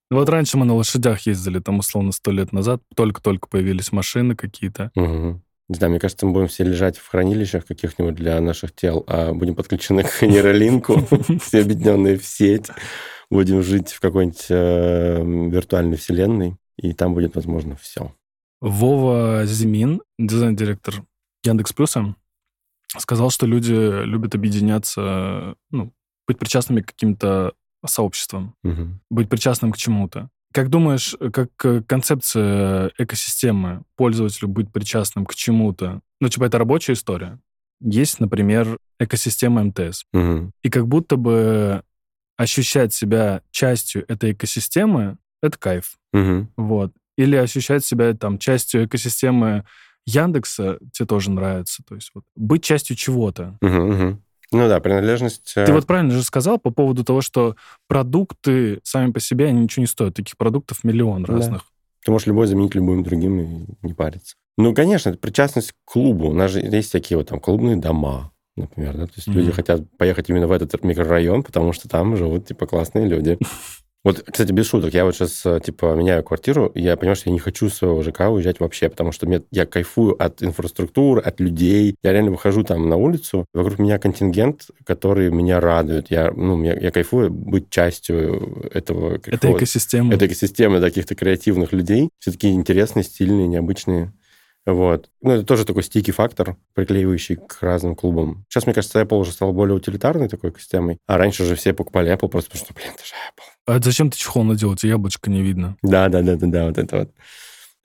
Вот 0.09 0.29
раньше 0.29 0.57
мы 0.57 0.65
на 0.65 0.75
лошадях 0.75 1.21
ездили, 1.21 1.59
там, 1.59 1.79
условно, 1.79 2.11
сто 2.11 2.31
лет 2.31 2.53
назад. 2.53 2.83
Только-только 2.95 3.47
появились 3.49 3.91
машины 3.91 4.35
какие-то. 4.35 4.91
Угу. 4.95 5.41
Не 5.69 5.75
знаю, 5.75 5.91
мне 5.91 5.99
кажется, 5.99 6.25
мы 6.25 6.33
будем 6.33 6.47
все 6.47 6.63
лежать 6.63 6.97
в 6.97 7.07
хранилищах 7.07 7.65
каких-нибудь 7.65 8.15
для 8.15 8.39
наших 8.41 8.75
тел, 8.75 9.03
а 9.07 9.33
будем 9.33 9.55
подключены 9.55 10.03
к 10.03 10.21
нейролинку, 10.21 11.01
все 11.41 11.61
объединенные 11.61 12.17
в 12.17 12.25
сеть. 12.25 12.67
Будем 13.29 13.63
жить 13.63 13.89
в 13.89 13.99
какой-нибудь 13.99 14.45
э, 14.49 15.23
виртуальной 15.49 15.97
вселенной 15.97 16.57
и 16.77 16.93
там 16.93 17.13
будет 17.13 17.35
возможно 17.35 17.75
все. 17.75 18.13
Вова 18.61 19.45
Зимин, 19.45 20.01
дизайн-директор 20.17 21.03
Яндекс 21.43 21.73
Плюса, 21.73 22.15
сказал, 22.97 23.29
что 23.29 23.45
люди 23.45 24.03
любят 24.05 24.35
объединяться, 24.35 25.55
ну, 25.71 25.93
быть 26.27 26.39
причастными 26.39 26.81
к 26.81 26.87
каким-то 26.87 27.53
сообществам, 27.85 28.55
угу. 28.63 28.99
быть 29.09 29.29
причастным 29.29 29.71
к 29.71 29.77
чему-то. 29.77 30.29
Как 30.53 30.69
думаешь, 30.69 31.15
как 31.33 31.49
концепция 31.87 32.91
экосистемы 32.97 33.83
пользователю 33.95 34.49
быть 34.49 34.71
причастным 34.71 35.25
к 35.25 35.33
чему-то, 35.33 36.01
ну, 36.21 36.29
типа, 36.29 36.45
это 36.45 36.59
рабочая 36.59 36.93
история? 36.93 37.39
Есть, 37.81 38.19
например, 38.19 38.77
экосистема 38.99 39.63
МТС. 39.63 40.05
Угу. 40.13 40.51
И 40.61 40.69
как 40.69 40.87
будто 40.87 41.17
бы 41.17 41.83
ощущать 42.37 42.93
себя 42.93 43.41
частью 43.51 44.05
этой 44.07 44.31
экосистемы— 44.33 45.17
это 45.41 45.57
кайф. 45.57 45.97
Угу. 46.13 46.47
Вот. 46.57 46.93
Или 47.17 47.35
ощущать 47.35 47.83
себя 47.83 48.13
там 48.13 48.37
частью 48.37 48.85
экосистемы 48.85 49.65
Яндекса 50.05 50.79
тебе 50.91 51.07
тоже 51.07 51.31
нравится. 51.31 51.83
То 51.87 51.95
есть 51.95 52.11
вот 52.13 52.23
быть 52.35 52.63
частью 52.63 52.95
чего-то. 52.95 53.57
Угу, 53.61 53.77
угу. 53.77 54.21
Ну 54.53 54.67
да, 54.67 54.79
принадлежность... 54.79 55.53
Ты 55.55 55.73
вот 55.73 55.85
правильно 55.85 56.11
же 56.11 56.23
сказал 56.23 56.59
по 56.59 56.69
поводу 56.69 57.03
того, 57.03 57.21
что 57.21 57.55
продукты 57.87 58.79
сами 58.83 59.11
по 59.11 59.19
себе, 59.19 59.47
они 59.47 59.61
ничего 59.61 59.81
не 59.81 59.87
стоят. 59.87 60.13
Таких 60.13 60.37
продуктов 60.37 60.83
миллион 60.83 61.25
разных. 61.25 61.61
Да. 61.61 61.67
Ты 62.05 62.11
можешь 62.11 62.27
любой 62.27 62.47
заменить 62.47 62.75
любым 62.75 63.03
другим 63.03 63.39
и 63.39 63.65
не 63.81 63.93
париться. 63.93 64.35
Ну, 64.57 64.73
конечно, 64.73 65.09
это 65.09 65.17
причастность 65.17 65.71
к 65.71 65.75
клубу. 65.85 66.29
У 66.29 66.33
нас 66.33 66.51
же 66.51 66.59
есть 66.59 66.91
такие 66.91 67.17
вот 67.17 67.29
там 67.29 67.39
клубные 67.39 67.75
дома, 67.75 68.31
например, 68.55 68.95
да? 68.95 69.07
То 69.07 69.13
есть 69.15 69.27
mm-hmm. 69.27 69.33
люди 69.33 69.51
хотят 69.51 69.81
поехать 69.97 70.29
именно 70.29 70.47
в 70.47 70.51
этот 70.51 70.83
микрорайон, 70.83 71.43
потому 71.43 71.73
что 71.73 71.89
там 71.89 72.15
живут, 72.15 72.47
типа, 72.47 72.67
классные 72.67 73.07
люди. 73.07 73.37
Вот, 74.03 74.21
кстати, 74.29 74.51
без 74.51 74.67
шуток, 74.67 74.93
я 74.93 75.05
вот 75.05 75.15
сейчас, 75.15 75.45
э, 75.45 75.61
типа, 75.63 75.95
меняю 75.95 76.23
квартиру, 76.23 76.67
и 76.67 76.81
я 76.81 76.97
понимаю, 76.97 77.15
что 77.15 77.29
я 77.29 77.33
не 77.33 77.39
хочу 77.39 77.69
с 77.69 77.75
своего 77.75 78.03
ЖК 78.03 78.29
уезжать 78.29 78.59
вообще, 78.59 78.89
потому 78.89 79.13
что 79.13 79.25
мне, 79.27 79.43
я 79.49 79.65
кайфую 79.65 80.21
от 80.21 80.43
инфраструктуры, 80.43 81.21
от 81.21 81.39
людей. 81.39 81.95
Я 82.03 82.11
реально 82.11 82.31
выхожу 82.31 82.63
там 82.63 82.89
на 82.89 82.97
улицу, 82.97 83.45
вокруг 83.53 83.79
меня 83.79 83.99
контингент, 83.99 84.67
который 84.85 85.31
меня 85.31 85.61
радует. 85.61 86.11
Я, 86.11 86.31
ну, 86.33 86.61
я, 86.63 86.73
я 86.73 86.91
кайфую 86.91 87.31
быть 87.31 87.69
частью 87.69 88.69
этого... 88.73 89.21
Это 89.25 89.51
экосистемы. 89.53 90.13
Это 90.13 90.27
экосистемы 90.27 90.81
каких-то 90.81 91.15
креативных 91.15 91.71
людей. 91.71 92.09
Все 92.19 92.31
такие 92.31 92.53
интересные, 92.53 93.03
стильные, 93.03 93.47
необычные. 93.47 94.11
Вот. 94.65 95.09
Ну, 95.21 95.31
это 95.31 95.45
тоже 95.45 95.65
такой 95.65 95.83
стики 95.83 96.11
фактор, 96.11 96.57
приклеивающий 96.73 97.35
к 97.35 97.61
разным 97.61 97.95
клубам. 97.95 98.45
Сейчас, 98.49 98.65
мне 98.65 98.73
кажется, 98.73 99.01
Apple 99.01 99.17
уже 99.17 99.31
стал 99.31 99.51
более 99.51 99.75
утилитарной 99.75 100.29
такой 100.29 100.51
экосистемой, 100.51 100.99
а 101.05 101.17
раньше 101.17 101.45
же 101.45 101.55
все 101.55 101.73
покупали 101.73 102.11
Apple 102.13 102.29
просто 102.29 102.51
потому 102.51 102.65
что, 102.65 102.73
блин, 102.73 102.91
это 102.93 103.05
же 103.05 103.13
Apple. 103.13 103.52
А 103.65 103.79
зачем 103.79 104.09
ты 104.09 104.17
чехол 104.17 104.43
надел? 104.43 104.71
У 104.71 104.87
яблочко 104.87 105.29
не 105.29 105.41
видно. 105.41 105.77
Да, 105.81 106.09
да, 106.09 106.21
да, 106.21 106.35
да, 106.35 106.47
да, 106.47 106.65
вот 106.65 106.77
это 106.77 106.97
вот 106.97 107.11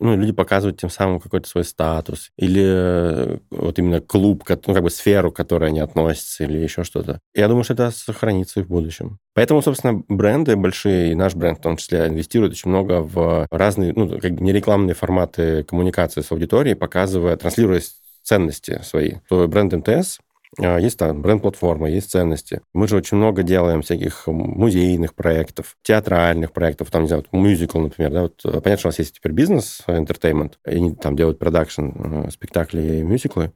ну, 0.01 0.17
люди 0.17 0.33
показывают 0.33 0.81
тем 0.81 0.91
самым 0.91 1.19
какой-то 1.19 1.49
свой 1.49 1.65
статус, 1.65 2.31
или 2.37 2.63
э, 2.65 3.39
вот 3.51 3.79
именно 3.79 4.01
клуб, 4.01 4.45
ну, 4.49 4.75
как 4.75 4.83
бы 4.83 4.91
сферу, 4.91 5.33
к 5.33 5.37
которой 5.37 5.71
они 5.71 5.81
относятся, 5.81 6.45
или 6.45 6.59
еще 6.59 6.85
что-то. 6.85 7.21
Я 7.35 7.49
думаю, 7.49 7.65
что 7.65 7.75
это 7.75 7.91
сохранится 7.91 8.61
и 8.61 8.63
в 8.63 8.69
будущем. 8.69 9.19
Поэтому, 9.35 9.61
собственно, 9.61 10.03
бренды 10.09 10.57
большие, 10.57 11.13
и 11.13 11.15
наш 11.15 11.35
бренд 11.35 11.59
в 11.59 11.63
том 11.63 11.77
числе, 11.77 12.07
инвестируют 12.07 12.53
очень 12.53 12.71
много 12.71 13.01
в 13.01 13.49
разные, 13.51 13.93
ну, 13.95 14.09
как 14.21 14.35
бы 14.35 14.43
нерекламные 14.43 14.95
форматы 14.95 15.65
коммуникации 15.65 16.21
с 16.21 16.31
аудиторией, 16.31 16.77
показывая, 16.77 17.37
транслируя 17.37 17.83
ценности 18.23 18.81
свои. 18.85 19.15
То 19.29 19.49
бренд 19.49 19.73
МТС 19.73 20.19
есть 20.57 20.99
там 20.99 21.21
бренд-платформа, 21.21 21.91
есть 21.91 22.11
ценности. 22.11 22.63
Мы 22.73 22.89
же 22.89 22.97
очень 22.97 23.17
много 23.17 23.43
делаем 23.43 23.83
всяких 23.83 24.27
музейных 24.27 25.15
проектов, 25.15 25.77
театральных 25.83 26.53
проектов, 26.53 26.91
там, 26.91 27.03
не 27.03 27.09
знаю, 27.09 27.25
вот 27.31 27.39
мюзикл, 27.39 27.79
например, 27.79 28.11
да, 28.13 28.23
вот 28.23 28.41
э, 28.45 28.61
понятно, 28.61 28.79
что 28.79 28.89
у 28.89 28.91
нас 28.91 28.99
есть 28.99 29.17
теперь 29.17 29.33
бизнес, 29.33 29.83
entertainment, 29.87 30.55
и 30.67 30.71
они 30.71 30.95
там 30.95 31.17
делают 31.17 31.39
продакшн, 31.39 31.91
э, 31.95 32.31
спектакли 32.31 32.99
и 32.99 33.03
мюзиклы, 33.03 33.53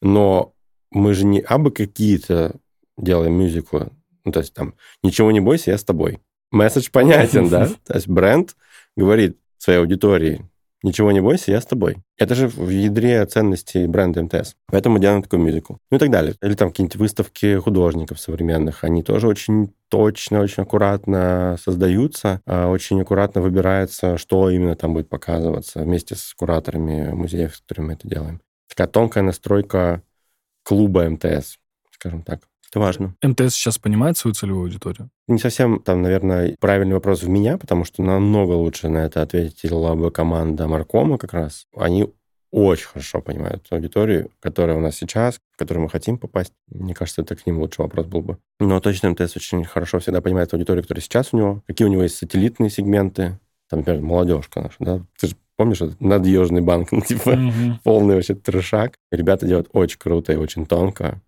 но 0.00 0.54
мы 0.90 1.14
же 1.14 1.24
не 1.24 1.40
абы 1.40 1.70
какие-то 1.70 2.56
делаем 2.98 3.34
мюзиклы, 3.34 3.90
ну, 4.24 4.32
то 4.32 4.40
есть 4.40 4.54
там 4.54 4.74
«Ничего 5.02 5.30
не 5.30 5.40
бойся, 5.40 5.70
я 5.70 5.78
с 5.78 5.84
тобой». 5.84 6.20
Месседж 6.50 6.90
понятен, 6.90 7.48
да? 7.48 7.68
То 7.86 7.94
есть 7.94 8.08
бренд 8.08 8.56
говорит 8.96 9.38
своей 9.58 9.80
аудитории, 9.80 10.48
Ничего 10.84 11.12
не 11.12 11.22
бойся, 11.22 11.50
я 11.50 11.62
с 11.62 11.66
тобой. 11.66 11.96
Это 12.18 12.34
же 12.34 12.46
в 12.46 12.68
ядре 12.68 13.24
ценностей 13.24 13.86
бренда 13.86 14.22
МТС. 14.22 14.54
Поэтому 14.66 14.98
делаем 14.98 15.22
такой 15.22 15.38
мюзикл. 15.38 15.76
Ну 15.90 15.96
и 15.96 15.98
так 15.98 16.10
далее. 16.10 16.34
Или 16.42 16.52
там 16.52 16.68
какие-нибудь 16.68 16.96
выставки 16.96 17.56
художников 17.56 18.20
современных. 18.20 18.84
Они 18.84 19.02
тоже 19.02 19.26
очень 19.26 19.72
точно, 19.88 20.40
очень 20.40 20.62
аккуратно 20.62 21.56
создаются, 21.58 22.42
а 22.44 22.68
очень 22.68 23.00
аккуратно 23.00 23.40
выбирается, 23.40 24.18
что 24.18 24.50
именно 24.50 24.76
там 24.76 24.92
будет 24.92 25.08
показываться 25.08 25.80
вместе 25.80 26.16
с 26.16 26.34
кураторами 26.34 27.12
музеев, 27.12 27.56
с 27.56 27.62
которыми 27.62 27.86
мы 27.86 27.92
это 27.94 28.06
делаем. 28.06 28.42
Такая 28.68 28.88
тонкая 28.88 29.24
настройка 29.24 30.02
клуба 30.64 31.08
МТС, 31.08 31.56
скажем 31.92 32.20
так. 32.20 32.42
Это 32.74 32.80
важно. 32.80 33.14
МТС 33.22 33.54
сейчас 33.54 33.78
понимает 33.78 34.18
свою 34.18 34.34
целевую 34.34 34.64
аудиторию? 34.64 35.08
Не 35.28 35.38
совсем, 35.38 35.78
там, 35.78 36.02
наверное, 36.02 36.56
правильный 36.58 36.94
вопрос 36.94 37.22
в 37.22 37.28
меня, 37.28 37.56
потому 37.56 37.84
что 37.84 38.02
намного 38.02 38.50
лучше 38.54 38.88
на 38.88 39.06
это 39.06 39.22
ответила 39.22 39.94
бы 39.94 40.10
команда 40.10 40.66
Маркома 40.66 41.16
как 41.16 41.34
раз. 41.34 41.66
Они 41.76 42.12
очень 42.50 42.88
хорошо 42.88 43.20
понимают 43.20 43.64
аудиторию, 43.70 44.32
которая 44.40 44.76
у 44.76 44.80
нас 44.80 44.96
сейчас, 44.96 45.36
в 45.52 45.56
которую 45.56 45.84
мы 45.84 45.88
хотим 45.88 46.18
попасть. 46.18 46.52
Мне 46.68 46.94
кажется, 46.94 47.22
это 47.22 47.36
к 47.36 47.46
ним 47.46 47.60
лучший 47.60 47.82
вопрос 47.82 48.06
был 48.06 48.22
бы. 48.22 48.38
Но 48.58 48.80
точно 48.80 49.10
МТС 49.10 49.36
очень 49.36 49.62
хорошо 49.62 50.00
всегда 50.00 50.20
понимает 50.20 50.52
аудиторию, 50.52 50.82
которая 50.82 51.02
сейчас 51.02 51.28
у 51.30 51.36
него, 51.36 51.62
какие 51.68 51.86
у 51.86 51.90
него 51.92 52.02
есть 52.02 52.16
сателлитные 52.16 52.70
сегменты, 52.70 53.38
там, 53.70 53.80
например, 53.80 54.02
молодежка 54.02 54.60
наша, 54.60 54.76
да, 54.80 55.00
ты 55.20 55.28
же 55.28 55.36
помнишь, 55.56 55.80
это 55.80 55.94
надъежный 56.00 56.60
банк, 56.60 56.90
ну, 56.90 57.00
типа, 57.06 57.30
mm-hmm. 57.30 57.74
полный 57.84 58.16
вообще 58.16 58.34
трешак. 58.34 58.94
Ребята 59.12 59.46
делают 59.46 59.68
очень 59.72 60.00
круто 60.00 60.32
и 60.32 60.36
очень 60.36 60.66
тонко 60.66 61.20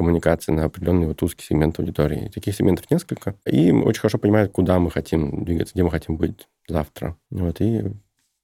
коммуникации 0.00 0.50
на 0.50 0.64
определенный 0.64 1.06
вот 1.06 1.22
узкий 1.22 1.44
сегмент 1.44 1.78
аудитории. 1.78 2.24
И 2.24 2.28
таких 2.30 2.56
сегментов 2.56 2.90
несколько. 2.90 3.34
И 3.44 3.70
очень 3.70 4.00
хорошо 4.00 4.16
понимают, 4.16 4.50
куда 4.50 4.78
мы 4.78 4.90
хотим 4.90 5.44
двигаться, 5.44 5.74
где 5.74 5.82
мы 5.82 5.90
хотим 5.90 6.16
быть 6.16 6.48
завтра. 6.66 7.18
Вот, 7.28 7.60
и 7.60 7.84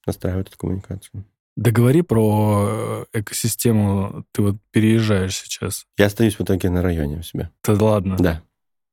настраивают 0.04 0.48
эту 0.48 0.58
коммуникацию. 0.58 1.24
Договори 1.56 2.02
про 2.02 2.66
э, 2.68 3.20
экосистему. 3.20 4.26
Ты 4.32 4.42
вот 4.42 4.56
переезжаешь 4.70 5.34
сейчас. 5.34 5.86
Я 5.96 6.06
остаюсь 6.06 6.34
в 6.38 6.42
итоге 6.42 6.68
на 6.68 6.82
районе 6.82 7.20
у 7.20 7.22
себя. 7.22 7.50
Да 7.64 7.82
ладно? 7.82 8.16
Да. 8.18 8.42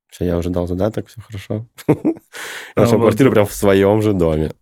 Все, 0.10 0.24
я 0.24 0.38
уже 0.38 0.50
дал 0.50 0.66
задаток, 0.66 1.08
все 1.08 1.20
хорошо. 1.20 1.68
Наша 2.78 2.96
квартира 2.96 3.30
прям 3.30 3.46
в 3.46 3.54
своем 3.54 4.02
же 4.02 4.14
доме. 4.14 4.54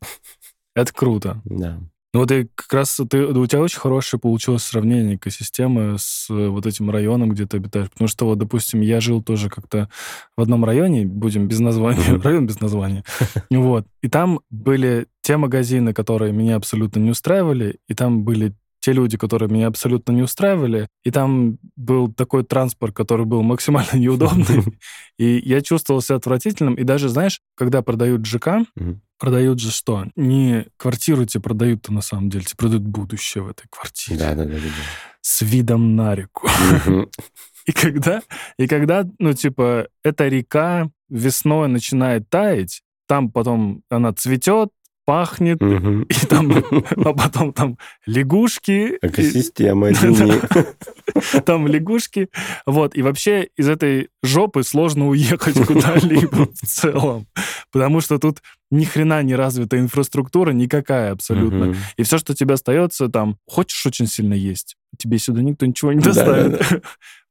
Это 0.73 0.91
круто. 0.91 1.39
Да. 1.45 1.79
Ну 2.13 2.19
вот 2.19 2.31
и 2.31 2.49
как 2.55 2.73
раз 2.73 2.99
ты, 3.09 3.25
у 3.25 3.45
тебя 3.47 3.61
очень 3.61 3.79
хорошее 3.79 4.19
получилось 4.19 4.63
сравнение 4.63 5.15
экосистемы 5.15 5.95
с 5.97 6.29
э, 6.29 6.47
вот 6.47 6.65
этим 6.65 6.89
районом, 6.89 7.29
где 7.29 7.45
ты 7.45 7.57
обитаешь. 7.57 7.89
Потому 7.89 8.09
что 8.09 8.25
вот, 8.25 8.37
допустим, 8.37 8.81
я 8.81 8.99
жил 8.99 9.23
тоже 9.23 9.49
как-то 9.49 9.89
в 10.35 10.41
одном 10.41 10.65
районе, 10.65 11.05
будем 11.05 11.47
без 11.47 11.59
названия, 11.59 12.17
район 12.23 12.47
без 12.47 12.59
названия. 12.59 13.03
Вот. 13.49 13.85
И 14.01 14.09
там 14.09 14.41
были 14.49 15.07
те 15.21 15.37
магазины, 15.37 15.93
которые 15.93 16.33
меня 16.33 16.55
абсолютно 16.55 16.99
не 16.99 17.11
устраивали, 17.11 17.77
и 17.87 17.93
там 17.93 18.23
были 18.23 18.53
те 18.81 18.93
люди, 18.93 19.17
которые 19.17 19.49
меня 19.49 19.67
абсолютно 19.67 20.11
не 20.11 20.23
устраивали, 20.23 20.87
и 21.03 21.11
там 21.11 21.57
был 21.75 22.11
такой 22.11 22.43
транспорт, 22.43 22.93
который 22.93 23.25
был 23.25 23.41
максимально 23.43 23.93
неудобный, 23.97 24.63
и 25.17 25.41
я 25.45 25.61
чувствовал 25.61 26.01
себя 26.01 26.17
отвратительным, 26.17 26.75
и 26.75 26.83
даже, 26.83 27.07
знаешь, 27.07 27.39
когда 27.55 27.81
продают 27.81 28.25
ЖК, 28.25 28.57
продают 29.19 29.59
же 29.59 29.71
что? 29.71 30.07
Не 30.15 30.65
квартиру 30.77 31.25
тебе 31.25 31.41
продают-то 31.41 31.93
на 31.93 32.01
самом 32.01 32.29
деле, 32.29 32.43
тебе 32.43 32.57
продают 32.57 32.83
будущее 32.83 33.43
в 33.43 33.49
этой 33.49 33.67
квартире. 33.69 34.17
Да, 34.17 34.33
да, 34.33 34.45
да, 34.45 34.53
да. 34.53 34.59
С 35.21 35.41
видом 35.41 35.95
на 35.95 36.15
реку. 36.15 36.49
И 37.67 37.73
когда, 37.73 38.23
и 38.57 38.65
когда, 38.65 39.07
ну, 39.19 39.33
типа, 39.33 39.87
эта 40.03 40.27
река 40.27 40.89
весной 41.09 41.67
начинает 41.67 42.27
таять, 42.27 42.81
там 43.07 43.31
потом 43.31 43.83
она 43.87 44.13
цветет, 44.13 44.69
пахнет, 45.05 45.59
Мгм. 45.61 46.03
и 46.03 46.13
там, 46.27 46.51
а 46.95 47.13
потом 47.13 47.53
там 47.53 47.77
лягушки, 48.05 48.97
Экосистема, 49.01 49.89
там 51.45 51.67
лягушки, 51.67 52.29
вот, 52.65 52.95
и 52.95 53.01
вообще 53.01 53.49
из 53.57 53.67
этой 53.67 54.09
жопы 54.23 54.63
сложно 54.63 55.07
уехать 55.09 55.55
куда-либо 55.67 56.47
в 56.53 56.65
целом, 56.67 57.27
потому 57.71 58.01
что 58.01 58.19
тут 58.19 58.41
ни 58.69 58.85
хрена 58.85 59.21
не 59.23 59.35
развита 59.35 59.77
инфраструктура 59.79 60.51
никакая 60.51 61.11
абсолютно. 61.11 61.75
И 61.97 62.03
все, 62.03 62.17
что 62.17 62.31
у 62.31 62.35
тебя 62.35 62.53
остается, 62.53 63.09
там, 63.09 63.37
хочешь 63.45 63.85
очень 63.85 64.07
сильно 64.07 64.33
есть, 64.33 64.75
тебе 64.97 65.17
сюда 65.17 65.41
никто 65.41 65.65
ничего 65.65 65.91
не 65.91 65.99
Да, 65.99 66.13
доставит. 66.13 66.83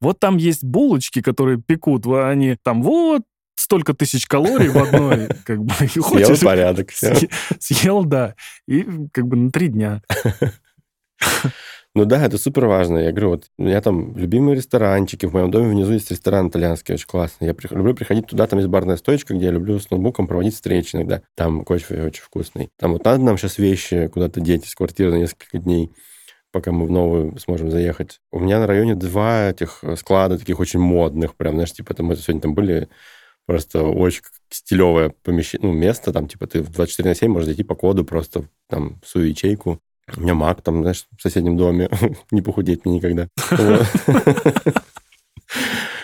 Вот 0.03 0.19
там 0.19 0.37
есть 0.39 0.65
булочки, 0.65 1.21
которые 1.23 1.59
пекут, 1.61 2.05
во- 2.07 2.29
они 2.29 2.57
там 2.63 2.83
вот 2.83 3.23
столько 3.61 3.95
тысяч 3.95 4.27
калорий 4.27 4.69
в 4.69 4.79
одной, 4.79 5.29
как 5.45 5.63
бы, 5.63 5.73
и 5.85 5.89
Съел 5.89 6.37
порядок, 6.43 6.91
Съел, 7.59 8.05
да, 8.05 8.35
и 8.67 8.87
как 9.13 9.27
бы 9.27 9.37
на 9.37 9.51
три 9.51 9.69
дня. 9.69 10.03
Ну 11.93 12.05
да, 12.05 12.25
это 12.25 12.39
супер 12.39 12.67
важно. 12.67 12.99
Я 12.99 13.11
говорю, 13.11 13.31
вот 13.31 13.47
у 13.59 13.65
меня 13.65 13.81
там 13.81 14.17
любимые 14.17 14.55
ресторанчики. 14.55 15.27
В 15.27 15.33
моем 15.33 15.51
доме 15.51 15.71
внизу 15.71 15.93
есть 15.93 16.09
ресторан 16.13 16.49
итальянский, 16.49 16.95
очень 16.95 17.09
классный. 17.09 17.49
Я 17.49 17.53
прих- 17.53 17.75
люблю 17.75 17.95
приходить 17.95 18.29
туда, 18.29 18.47
там 18.47 18.61
есть 18.61 18.71
барная 18.71 18.97
стойка, 18.97 19.35
где 19.35 19.47
я 19.47 19.51
люблю 19.51 19.81
с 19.81 19.91
ноутбуком 19.91 20.29
проводить 20.29 20.55
встречи 20.55 20.95
иногда. 20.95 21.23
Там 21.35 21.65
кофе 21.65 22.05
очень 22.05 22.23
вкусный. 22.23 22.71
Там 22.79 22.93
вот 22.93 23.05
надо 23.05 23.25
нам 23.25 23.37
сейчас 23.37 23.59
вещи 23.59 24.07
куда-то 24.07 24.41
деть 24.41 24.67
из 24.69 24.75
квартиры 24.77 25.11
на 25.11 25.17
несколько 25.17 25.59
дней 25.59 25.91
пока 26.53 26.73
мы 26.73 26.87
в 26.87 26.91
новую 26.91 27.39
сможем 27.39 27.71
заехать. 27.71 28.21
У 28.33 28.41
меня 28.41 28.59
на 28.59 28.67
районе 28.67 28.95
два 28.95 29.51
этих 29.51 29.81
э, 29.83 29.97
склада 29.97 30.39
таких 30.39 30.59
очень 30.61 30.81
модных, 30.81 31.37
прям, 31.37 31.55
знаешь, 31.55 31.73
типа, 31.73 31.95
там, 31.95 32.07
мы 32.07 32.17
сегодня 32.17 32.41
там 32.41 32.55
были, 32.55 32.89
просто 33.47 33.83
очень 33.83 34.23
стилевое 34.51 35.13
помещение, 35.23 35.69
ну, 35.69 35.75
место, 35.77 36.13
там, 36.13 36.29
типа, 36.29 36.47
ты 36.47 36.63
в 36.63 36.71
24 36.71 37.09
на 37.09 37.15
7 37.15 37.31
можешь 37.31 37.47
зайти 37.47 37.63
по 37.63 37.75
коду 37.75 38.05
просто 38.05 38.45
там 38.69 39.01
свою 39.05 39.29
ячейку. 39.29 39.81
У 40.17 40.21
меня 40.21 40.35
маг 40.35 40.63
там, 40.63 40.83
знаешь, 40.83 41.07
в 41.17 41.23
соседнем 41.23 41.57
доме. 41.57 41.89
Не 42.31 42.43
похудеть 42.43 42.85
мне 42.85 42.97
никогда. 42.97 43.29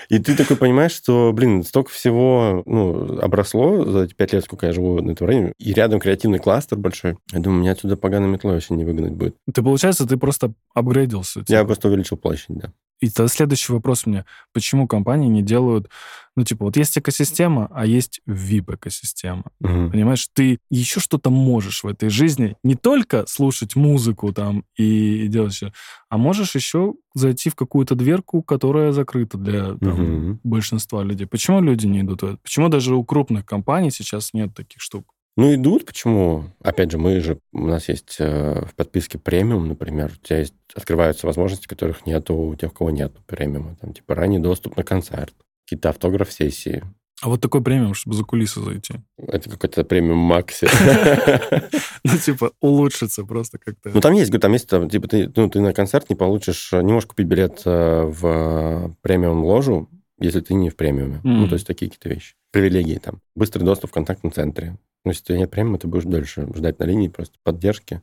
И 0.08 0.18
ты 0.20 0.36
такой 0.36 0.56
понимаешь, 0.56 0.92
что, 0.92 1.32
блин, 1.32 1.64
столько 1.64 1.90
всего 1.90 2.62
ну, 2.64 3.18
обросло 3.20 3.84
за 3.84 4.04
эти 4.04 4.14
пять 4.14 4.32
лет, 4.32 4.44
сколько 4.44 4.66
я 4.66 4.72
живу 4.72 5.00
на 5.00 5.10
этом 5.12 5.26
районе, 5.26 5.52
и 5.58 5.72
рядом 5.72 5.98
креативный 5.98 6.38
кластер 6.38 6.78
большой. 6.78 7.16
Я 7.32 7.40
думаю, 7.40 7.60
меня 7.60 7.72
отсюда 7.72 7.96
поганой 7.96 8.28
метлой 8.28 8.54
вообще 8.54 8.74
не 8.74 8.84
выгнать 8.84 9.14
будет. 9.14 9.36
Ты, 9.52 9.62
получается, 9.62 10.06
ты 10.06 10.16
просто 10.16 10.52
апгрейдился. 10.74 11.40
Я 11.40 11.44
типа. 11.44 11.64
просто 11.64 11.88
увеличил 11.88 12.16
площадь, 12.16 12.56
да. 12.56 12.72
И 13.00 13.10
тогда 13.10 13.28
следующий 13.28 13.72
вопрос 13.72 14.06
у 14.06 14.10
меня. 14.10 14.24
Почему 14.52 14.86
компании 14.86 15.28
не 15.28 15.42
делают... 15.42 15.90
Ну, 16.34 16.44
типа, 16.44 16.66
вот 16.66 16.76
есть 16.76 16.96
экосистема, 16.98 17.68
а 17.70 17.86
есть 17.86 18.20
VIP-экосистема. 18.28 19.44
Мгм. 19.60 19.90
Понимаешь, 19.90 20.28
ты 20.32 20.58
еще 20.70 21.00
что-то 21.00 21.30
можешь 21.30 21.82
в 21.82 21.86
этой 21.86 22.08
жизни. 22.10 22.56
Не 22.62 22.74
только 22.74 23.24
слушать 23.26 23.74
музыку 23.76 24.32
там 24.32 24.64
и 24.76 25.28
делать 25.28 25.54
все, 25.54 25.72
а 26.10 26.18
можешь 26.18 26.54
еще 26.54 26.94
зайти 27.14 27.48
в 27.50 27.54
какую-то 27.54 27.94
дверку, 27.94 28.42
которая 28.42 28.92
закрыта 28.92 29.38
для 29.38 29.74
там, 29.78 30.02
Мгм. 30.02 30.40
большинства 30.44 31.02
людей. 31.02 31.26
Почему 31.26 31.60
люди 31.62 31.86
не 31.86 32.00
идут 32.00 32.22
в 32.22 32.26
это? 32.26 32.36
Почему 32.42 32.68
даже 32.68 32.94
у 32.94 33.04
крупных 33.04 33.46
компаний 33.46 33.90
сейчас 33.90 34.34
нет 34.34 34.54
таких 34.54 34.82
штук? 34.82 35.06
Ну, 35.36 35.54
идут, 35.54 35.84
почему? 35.84 36.44
Опять 36.62 36.90
же, 36.90 36.98
мы 36.98 37.20
же, 37.20 37.38
у 37.52 37.66
нас 37.66 37.88
есть 37.90 38.16
э, 38.18 38.64
в 38.64 38.74
подписке 38.74 39.18
премиум, 39.18 39.68
например, 39.68 40.12
у 40.14 40.26
тебя 40.26 40.38
есть, 40.38 40.54
открываются 40.74 41.26
возможности, 41.26 41.66
которых 41.66 42.06
нету 42.06 42.34
у 42.34 42.54
тех, 42.54 42.72
у 42.72 42.74
кого 42.74 42.90
нет 42.90 43.12
премиума. 43.26 43.76
Там, 43.78 43.92
типа, 43.92 44.14
ранний 44.14 44.38
доступ 44.38 44.78
на 44.78 44.82
концерт, 44.82 45.34
какие-то 45.64 45.90
автограф-сессии. 45.90 46.84
А 47.22 47.28
вот 47.28 47.42
такой 47.42 47.62
премиум, 47.62 47.92
чтобы 47.92 48.16
за 48.16 48.24
кулисы 48.24 48.62
зайти. 48.62 48.94
Это 49.18 49.50
какой-то 49.50 49.84
премиум 49.84 50.18
Макси. 50.18 50.68
Ну, 52.04 52.18
типа, 52.18 52.52
улучшиться 52.60 53.24
просто 53.24 53.58
как-то. 53.58 53.90
Ну, 53.92 54.00
там 54.00 54.12
есть, 54.12 54.30
там 54.38 54.52
есть, 54.52 54.68
там, 54.68 54.88
типа, 54.88 55.08
ты, 55.08 55.32
ну, 55.34 55.50
ты 55.50 55.60
на 55.60 55.72
концерт 55.72 56.08
не 56.08 56.14
получишь, 56.14 56.70
не 56.70 56.92
можешь 56.92 57.08
купить 57.08 57.26
билет 57.26 57.62
э, 57.64 58.02
в 58.04 58.94
премиум-ложу, 59.02 59.88
если 60.20 60.40
ты 60.40 60.54
не 60.54 60.70
в 60.70 60.76
премиуме. 60.76 61.20
Ну, 61.24 61.48
то 61.48 61.54
есть 61.54 61.66
такие 61.66 61.90
какие-то 61.90 62.08
вещи. 62.08 62.34
Привилегии 62.52 62.98
там. 62.98 63.20
Быстрый 63.34 63.64
доступ 63.64 63.90
в 63.90 63.94
контактном 63.94 64.32
центре. 64.32 64.78
Ну, 65.06 65.12
если 65.12 65.22
у 65.22 65.26
тебя 65.26 65.38
нет 65.38 65.50
премиума, 65.52 65.78
ты 65.78 65.86
будешь 65.86 66.02
дольше 66.04 66.48
ждать 66.54 66.80
на 66.80 66.84
линии 66.84 67.06
просто 67.06 67.34
поддержки, 67.44 68.02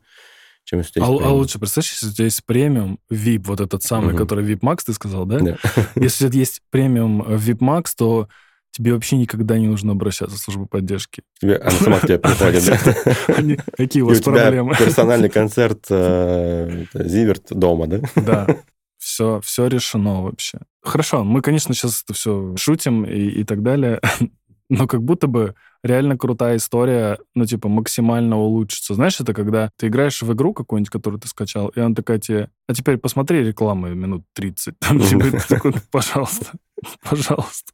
чем 0.63 0.79
если 0.79 1.01
А, 1.01 1.03
а 1.03 1.07
премиум. 1.07 1.33
лучше, 1.33 1.59
представляешь, 1.59 1.91
если 1.91 2.07
у 2.07 2.11
тебя 2.13 2.25
есть 2.25 2.45
премиум, 2.45 2.99
VIP, 3.11 3.43
вот 3.45 3.59
этот 3.59 3.83
самый, 3.83 4.13
Мгм. 4.13 4.17
который 4.19 4.45
VIP 4.45 4.61
Max, 4.61 4.79
ты 4.85 4.93
сказал, 4.93 5.25
да? 5.25 5.39
Да. 5.39 5.57
Если 5.95 6.33
есть 6.35 6.61
премиум 6.69 7.21
э, 7.23 7.35
VIP 7.35 7.57
Max, 7.59 7.87
то 7.97 8.29
тебе 8.71 8.93
вообще 8.93 9.17
никогда 9.17 9.57
не 9.59 9.67
нужно 9.67 9.91
обращаться 9.91 10.37
в 10.37 10.39
службу 10.39 10.65
поддержки. 10.65 11.23
Тебе, 11.41 11.57
она 11.57 11.71
сама 11.71 11.99
к 11.99 12.03
тебе 12.07 12.17
приходит, 12.19 12.65
да? 12.65 13.35
Они- 13.35 13.59
Какие 13.75 14.01
у 14.03 14.07
вас 14.07 14.21
проблемы? 14.21 14.73
персональный 14.79 15.29
концерт 15.29 15.85
э, 15.89 16.85
Зиверт 16.93 17.47
дома, 17.49 17.87
да? 17.87 17.99
Да, 18.15 18.47
все, 18.97 19.41
все 19.43 19.67
решено 19.67 20.23
вообще. 20.23 20.59
Хорошо, 20.81 21.25
мы, 21.25 21.41
конечно, 21.41 21.73
сейчас 21.75 22.01
это 22.03 22.13
все 22.13 22.55
шутим 22.55 23.03
и, 23.03 23.27
и 23.41 23.43
так 23.43 23.61
далее, 23.61 23.99
но 24.73 24.87
как 24.87 25.03
будто 25.03 25.27
бы 25.27 25.55
реально 25.83 26.17
крутая 26.17 26.57
история, 26.57 27.19
ну, 27.35 27.45
типа, 27.45 27.69
максимально 27.69 28.37
улучшится. 28.37 28.95
Знаешь, 28.95 29.19
это 29.19 29.33
когда 29.33 29.69
ты 29.77 29.87
играешь 29.87 30.21
в 30.21 30.33
игру 30.33 30.53
какую-нибудь, 30.53 30.89
которую 30.89 31.19
ты 31.19 31.27
скачал, 31.27 31.67
и 31.69 31.79
она 31.79 31.93
такая 31.93 32.17
тебе, 32.19 32.49
а 32.67 32.73
теперь 32.73 32.97
посмотри 32.97 33.43
рекламы 33.43 33.93
минут 33.93 34.23
30. 34.33 34.79
Там 34.79 34.99
тебе 34.99 35.39
такой, 35.47 35.73
пожалуйста, 35.91 36.53
пожалуйста. 37.03 37.71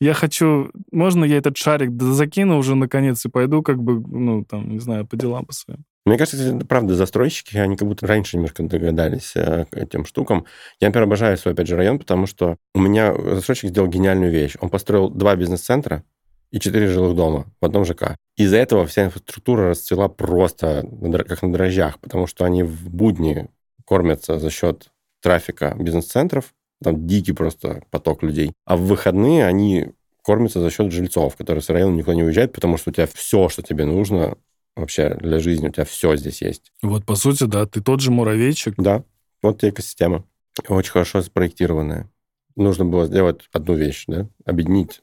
Я 0.00 0.14
хочу... 0.14 0.70
Можно 0.92 1.24
я 1.24 1.38
этот 1.38 1.56
шарик 1.56 2.00
закину 2.00 2.58
уже 2.58 2.74
наконец 2.74 3.24
и 3.24 3.28
пойду 3.28 3.62
как 3.62 3.82
бы, 3.82 4.00
ну, 4.00 4.44
там, 4.44 4.70
не 4.70 4.78
знаю, 4.78 5.06
по 5.06 5.16
делам 5.16 5.44
по 5.44 5.52
своим? 5.52 5.84
Мне 6.10 6.18
кажется, 6.18 6.56
это 6.56 6.66
правда, 6.66 6.96
застройщики, 6.96 7.56
они 7.56 7.76
как 7.76 7.86
будто 7.86 8.04
раньше 8.04 8.36
немножко 8.36 8.64
догадались 8.64 9.30
э, 9.36 9.66
к 9.70 9.76
этим 9.76 10.04
штукам. 10.04 10.44
Я, 10.80 10.88
например, 10.88 11.04
обожаю 11.04 11.36
свой, 11.36 11.54
опять 11.54 11.68
же, 11.68 11.76
район, 11.76 12.00
потому 12.00 12.26
что 12.26 12.56
у 12.74 12.80
меня 12.80 13.14
застройщик 13.14 13.70
сделал 13.70 13.86
гениальную 13.86 14.32
вещь. 14.32 14.56
Он 14.60 14.70
построил 14.70 15.08
два 15.08 15.36
бизнес-центра 15.36 16.02
и 16.50 16.58
четыре 16.58 16.88
жилых 16.88 17.14
дома 17.14 17.46
в 17.60 17.64
одном 17.64 17.84
ЖК. 17.84 18.16
Из-за 18.36 18.56
этого 18.56 18.88
вся 18.88 19.04
инфраструктура 19.04 19.68
расцвела 19.68 20.08
просто 20.08 20.84
как 21.28 21.42
на 21.42 21.52
дрожжах, 21.52 22.00
потому 22.00 22.26
что 22.26 22.44
они 22.44 22.64
в 22.64 22.90
будни 22.90 23.48
кормятся 23.86 24.40
за 24.40 24.50
счет 24.50 24.88
трафика 25.22 25.76
бизнес-центров, 25.78 26.54
там 26.82 27.06
дикий 27.06 27.34
просто 27.34 27.84
поток 27.90 28.24
людей. 28.24 28.52
А 28.64 28.76
в 28.76 28.80
выходные 28.80 29.46
они 29.46 29.92
кормятся 30.24 30.58
за 30.58 30.70
счет 30.70 30.90
жильцов, 30.90 31.36
которые 31.36 31.62
с 31.62 31.68
района 31.68 31.94
никуда 31.94 32.16
не 32.16 32.24
уезжают, 32.24 32.52
потому 32.52 32.78
что 32.78 32.90
у 32.90 32.92
тебя 32.92 33.06
все, 33.06 33.48
что 33.48 33.62
тебе 33.62 33.84
нужно 33.84 34.36
вообще 34.80 35.14
для 35.14 35.38
жизни, 35.38 35.68
у 35.68 35.72
тебя 35.72 35.84
все 35.84 36.16
здесь 36.16 36.42
есть. 36.42 36.72
Вот, 36.82 37.04
по 37.04 37.14
сути, 37.14 37.44
да, 37.44 37.66
ты 37.66 37.80
тот 37.80 38.00
же 38.00 38.10
муравейчик, 38.10 38.74
Да, 38.76 39.04
вот 39.42 39.60
тебе 39.60 39.70
экосистема. 39.70 40.24
Очень 40.68 40.92
хорошо 40.92 41.22
спроектированная. 41.22 42.10
Нужно 42.56 42.84
было 42.84 43.06
сделать 43.06 43.42
одну 43.52 43.74
вещь, 43.74 44.04
да? 44.06 44.26
Объединить 44.44 45.02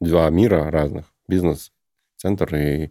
два 0.00 0.28
мира 0.30 0.70
разных. 0.70 1.06
Бизнес, 1.28 1.70
центр 2.16 2.54
и 2.56 2.90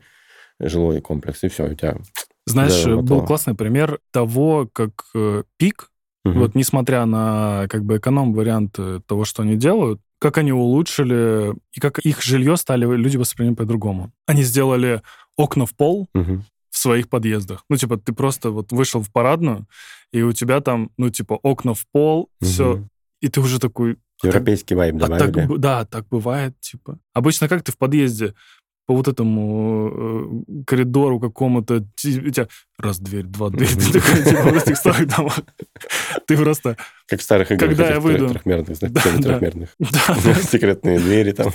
жилой 0.60 1.02
комплекс. 1.02 1.44
И 1.44 1.48
все, 1.50 1.66
у 1.70 1.74
тебя... 1.74 1.98
Знаешь, 2.46 2.84
Да, 2.84 2.98
был 2.98 3.26
классный 3.26 3.56
пример 3.56 4.00
того, 4.12 4.70
как 4.72 4.92
э, 5.16 5.44
пик, 5.58 5.92
Мгм. 6.24 6.40
вот 6.40 6.56
несмотря 6.56 7.06
на 7.06 7.68
как 7.70 7.84
бы 7.86 7.98
эконом-вариант 7.98 8.80
того, 9.06 9.26
что 9.26 9.44
они 9.44 9.58
делают, 9.58 10.02
как 10.18 10.40
они 10.40 10.52
улучшили, 10.52 11.54
и 11.72 11.80
как 11.80 12.00
их 12.00 12.24
жилье 12.24 12.58
стали 12.58 12.86
люди 12.86 13.18
воспринимать 13.18 13.60
по-другому. 13.60 14.12
Они 14.26 14.42
сделали 14.42 15.04
окна 15.38 15.66
в 15.66 15.76
пол 15.76 16.08
Мгм. 16.14 16.44
в 16.72 16.78
своих 16.78 17.08
подъездах. 17.10 17.64
Ну, 17.70 17.78
типа, 17.78 17.98
ты 17.98 18.14
просто 18.14 18.52
вот 18.52 18.72
вышел 18.72 19.02
в 19.02 19.12
парадную, 19.12 19.66
и 20.12 20.22
у 20.22 20.32
тебя 20.34 20.60
там, 20.62 20.90
ну, 20.98 21.10
типа, 21.10 21.34
окна 21.44 21.74
в 21.74 21.86
пол, 21.92 22.30
все, 22.42 22.76
Мгм. 22.76 22.90
и 23.22 23.28
ты 23.30 23.40
уже 23.42 23.60
такой... 23.60 23.98
Европейский 24.24 24.76
вайб 24.76 24.96
А 25.04 25.08
так, 25.08 25.20
добавили. 25.32 25.48
б- 25.48 25.58
да, 25.58 25.86
так 25.86 26.08
бывает, 26.10 26.60
типа. 26.62 27.00
Обычно 27.14 27.48
как 27.50 27.64
ты 27.64 27.72
в 27.72 27.78
подъезде 27.78 28.34
по 28.88 28.96
вот 28.96 29.08
этому 29.08 30.46
э, 30.48 30.64
коридору 30.66 31.20
какому-то, 31.20 31.78
у 31.78 32.30
тебя 32.30 32.48
раз 32.78 33.00
дверь, 33.00 33.24
два 33.26 33.50
дверь, 33.50 33.68
ты 33.76 33.92
такой, 34.00 34.24
типа, 34.24 34.42
в 34.44 34.56
этих 34.58 34.78
старых 34.78 35.08
домах. 35.08 35.40
Ты 36.28 36.38
просто... 36.38 36.78
Как 37.08 37.20
в 37.20 37.24
старых 37.24 37.52
играх. 37.52 37.70
Когда 37.72 37.90
я 37.90 38.00
выйду. 38.00 38.30
Трехмерных, 38.30 38.80
да. 38.80 39.02
трехмерных. 39.02 39.70
Секретные 40.50 41.00
двери 41.00 41.32
там. 41.32 41.52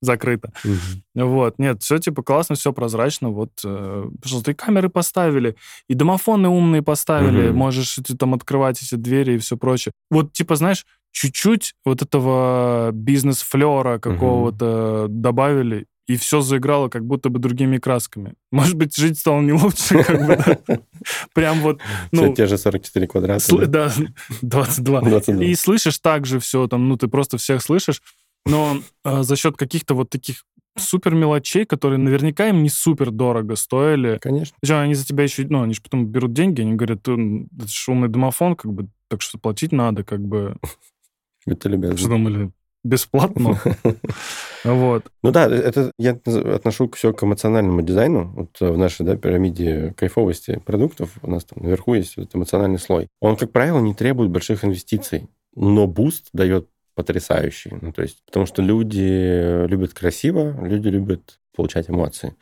Закрыто. 0.00 0.52
Мгм. 0.64 1.28
Вот, 1.28 1.58
нет, 1.58 1.82
все 1.82 1.98
типа 1.98 2.22
классно, 2.22 2.54
все 2.54 2.72
прозрачно, 2.72 3.30
вот, 3.30 3.50
э, 3.64 4.04
пожалуйста, 4.22 4.50
и 4.52 4.54
камеры 4.54 4.88
поставили, 4.88 5.56
и 5.88 5.94
домофоны 5.94 6.48
умные 6.48 6.82
поставили, 6.82 7.48
Мгм. 7.48 7.58
можешь 7.58 7.98
эти, 7.98 8.14
там 8.14 8.34
открывать 8.34 8.82
эти 8.82 8.94
двери 8.94 9.34
и 9.34 9.38
все 9.38 9.56
прочее. 9.56 9.92
Вот, 10.10 10.32
типа, 10.32 10.56
знаешь, 10.56 10.86
чуть-чуть 11.10 11.74
вот 11.84 12.02
этого 12.02 12.90
бизнес-флера 12.92 13.98
какого-то 13.98 15.06
добавили, 15.08 15.86
и 16.06 16.16
все 16.16 16.40
заиграло 16.40 16.88
как 16.88 17.04
будто 17.04 17.28
бы 17.28 17.38
другими 17.38 17.76
красками. 17.76 18.34
Может 18.50 18.76
быть, 18.76 18.96
жить 18.96 19.18
стало 19.18 19.40
не 19.42 19.52
лучше, 19.52 20.02
как 20.04 20.26
бы. 20.26 20.58
Прям 21.34 21.60
вот, 21.60 21.80
ну, 22.12 22.34
те 22.34 22.46
же 22.46 22.56
44 22.56 23.06
квадрата. 23.06 23.66
да? 23.66 23.66
да, 23.66 23.92
22. 24.42 25.00
22. 25.02 25.44
И 25.44 25.54
слышишь 25.54 25.98
так 25.98 26.24
же 26.24 26.38
все, 26.40 26.66
там, 26.66 26.88
ну, 26.88 26.96
ты 26.96 27.08
просто 27.08 27.36
всех 27.36 27.62
слышишь, 27.62 28.00
но 28.46 28.78
э, 29.04 29.22
за 29.22 29.36
счет 29.36 29.56
каких-то 29.56 29.94
вот 29.94 30.10
таких 30.10 30.44
супер 30.76 31.14
мелочей, 31.14 31.64
которые 31.64 31.98
наверняка 31.98 32.48
им 32.48 32.62
не 32.62 32.68
супер 32.68 33.10
дорого 33.10 33.56
стоили. 33.56 34.18
Конечно. 34.20 34.56
Причем 34.60 34.76
они 34.76 34.94
за 34.94 35.06
тебя 35.06 35.24
еще, 35.24 35.46
ну, 35.48 35.62
они 35.62 35.74
же 35.74 35.82
потом 35.82 36.06
берут 36.06 36.32
деньги, 36.32 36.60
они 36.60 36.74
говорят, 36.74 37.06
«М, 37.08 37.48
это 37.58 37.68
же 37.68 37.90
умный 37.90 38.08
домофон, 38.08 38.56
как 38.56 38.72
бы, 38.72 38.88
так 39.08 39.22
что 39.22 39.38
платить 39.38 39.72
надо, 39.72 40.04
как 40.04 40.20
бы. 40.20 40.56
Это 41.46 41.68
любят. 41.68 41.98
Что 41.98 42.08
думали, 42.08 42.50
бесплатно? 42.84 43.60
Вот. 44.64 45.04
Ну 45.22 45.30
да, 45.30 45.46
это 45.46 45.92
я 46.00 46.18
отношу 46.54 46.90
все 46.90 47.12
к 47.12 47.22
эмоциональному 47.22 47.80
дизайну. 47.80 48.32
Вот 48.34 48.56
э, 48.60 48.72
в 48.72 48.76
нашей 48.76 49.06
да, 49.06 49.16
пирамиде 49.16 49.94
кайфовости 49.96 50.60
продуктов 50.66 51.12
у 51.22 51.30
нас 51.30 51.44
там 51.44 51.62
наверху 51.62 51.94
есть 51.94 52.16
вот 52.16 52.34
эмоциональный 52.34 52.80
слой. 52.80 53.06
Он, 53.20 53.36
как 53.36 53.52
правило, 53.52 53.78
не 53.78 53.94
требует 53.94 54.30
больших 54.30 54.64
инвестиций, 54.64 55.28
но 55.54 55.86
буст 55.86 56.30
дает 56.32 56.68
потрясающий. 56.98 57.78
Ну, 57.80 57.92
то 57.92 58.02
есть, 58.02 58.24
потому 58.26 58.44
что 58.44 58.60
люди 58.60 59.66
любят 59.68 59.94
красиво, 59.94 60.66
люди 60.66 60.88
любят 60.88 61.38
получать 61.54 61.88
эмоции. 61.88 62.34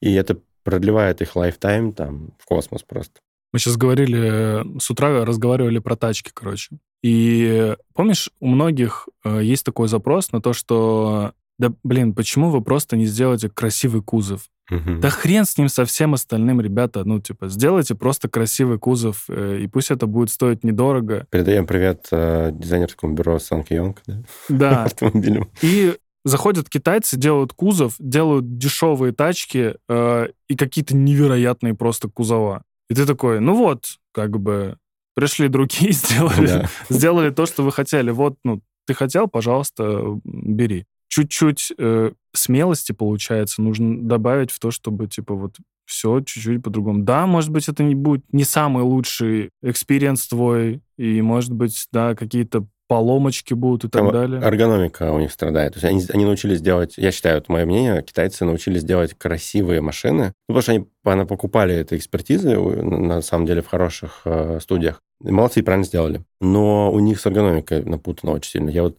И 0.00 0.12
это 0.14 0.38
продлевает 0.64 1.22
их 1.22 1.36
lifetime 1.36 1.92
там 1.92 2.34
в 2.40 2.46
космос 2.46 2.82
просто. 2.82 3.20
Мы 3.52 3.60
сейчас 3.60 3.76
говорили, 3.76 4.18
э, 4.18 4.64
с 4.80 4.90
утра 4.90 5.24
разговаривали 5.24 5.78
про 5.78 5.94
тачки, 5.94 6.32
короче. 6.34 6.78
И 7.04 7.76
помнишь, 7.94 8.30
у 8.40 8.48
многих 8.48 9.08
э, 9.24 9.40
есть 9.44 9.64
такой 9.64 9.86
запрос 9.86 10.32
на 10.32 10.42
то, 10.42 10.52
что 10.52 11.32
да, 11.62 11.72
блин, 11.84 12.12
почему 12.12 12.50
вы 12.50 12.60
просто 12.60 12.96
не 12.96 13.06
сделаете 13.06 13.48
красивый 13.48 14.02
кузов? 14.02 14.48
Да 14.68 15.10
хрен 15.10 15.44
с 15.44 15.56
ним 15.58 15.68
со 15.68 15.84
всем 15.84 16.14
остальным, 16.14 16.60
ребята. 16.60 17.04
Ну, 17.04 17.20
типа, 17.20 17.48
сделайте 17.48 17.94
просто 17.94 18.28
красивый 18.28 18.78
кузов, 18.78 19.24
э, 19.28 19.58
и 19.60 19.66
пусть 19.68 19.90
это 19.90 20.06
будет 20.06 20.30
стоить 20.30 20.64
недорого. 20.64 21.26
Передаем 21.30 21.66
привет 21.66 22.08
э, 22.10 22.50
дизайнерскому 22.52 23.14
бюро 23.14 23.38
Санки 23.38 23.74
Йонг, 23.74 24.00
да? 24.06 24.22
Да. 24.48 24.84
автомобилем. 24.86 25.50
И 25.60 25.94
заходят 26.24 26.68
китайцы, 26.70 27.16
делают 27.16 27.52
кузов, 27.52 27.94
делают 27.98 28.56
дешевые 28.56 29.12
тачки 29.12 29.74
э, 29.88 30.28
и 30.48 30.56
какие-то 30.56 30.96
невероятные 30.96 31.74
просто 31.74 32.08
кузова. 32.08 32.62
И 32.88 32.94
ты 32.94 33.04
такой, 33.06 33.40
ну 33.40 33.54
вот, 33.54 33.84
как 34.12 34.40
бы, 34.40 34.78
пришли 35.14 35.48
другие, 35.48 35.92
сделали, 35.92 36.46
Да. 36.46 36.68
сделали 36.88 37.30
то, 37.30 37.46
что 37.46 37.62
вы 37.62 37.72
хотели. 37.72 38.10
Вот, 38.10 38.36
ну, 38.44 38.62
ты 38.86 38.94
хотел, 38.94 39.28
пожалуйста, 39.28 40.18
бери. 40.24 40.86
Чуть-чуть 41.12 41.74
э, 41.76 42.12
смелости, 42.32 42.92
получается, 42.92 43.60
нужно 43.60 44.02
добавить 44.02 44.50
в 44.50 44.58
то, 44.58 44.70
чтобы, 44.70 45.08
типа, 45.08 45.34
вот 45.34 45.56
все 45.84 46.20
чуть-чуть 46.20 46.62
по-другому. 46.62 47.02
Да, 47.02 47.26
может 47.26 47.50
быть, 47.50 47.68
это 47.68 47.82
не 47.82 47.94
будет 47.94 48.24
не 48.32 48.44
самый 48.44 48.82
лучший 48.82 49.50
experience 49.62 50.26
твой, 50.26 50.80
и, 50.96 51.20
может 51.20 51.52
быть, 51.52 51.86
да, 51.92 52.14
какие-то 52.14 52.66
поломочки 52.88 53.52
будут 53.52 53.84
и 53.84 53.88
так 53.88 54.02
Там 54.02 54.10
далее. 54.10 54.40
Эргономика 54.40 55.12
у 55.12 55.18
них 55.18 55.32
страдает. 55.32 55.74
То 55.74 55.80
есть 55.80 55.84
они, 55.84 56.14
они 56.14 56.24
научились 56.24 56.62
делать, 56.62 56.94
я 56.96 57.12
считаю, 57.12 57.36
это 57.36 57.52
мое 57.52 57.66
мнение, 57.66 58.02
китайцы 58.02 58.46
научились 58.46 58.82
делать 58.82 59.12
красивые 59.12 59.82
машины, 59.82 60.32
ну, 60.48 60.54
потому 60.54 60.62
что 60.62 60.72
они 60.72 60.88
она 61.04 61.26
покупали 61.26 61.74
этой 61.74 61.98
экспертизы, 61.98 62.56
на 62.56 63.20
самом 63.20 63.44
деле, 63.44 63.60
в 63.60 63.66
хороших 63.66 64.22
э, 64.24 64.60
студиях. 64.62 65.02
И 65.22 65.30
молодцы, 65.30 65.62
правильно 65.62 65.84
сделали. 65.84 66.22
Но 66.40 66.90
у 66.90 67.00
них 67.00 67.20
с 67.20 67.26
эргономикой 67.26 67.84
напутано 67.84 68.32
очень 68.32 68.50
сильно. 68.50 68.70
Я 68.70 68.84
вот 68.84 68.96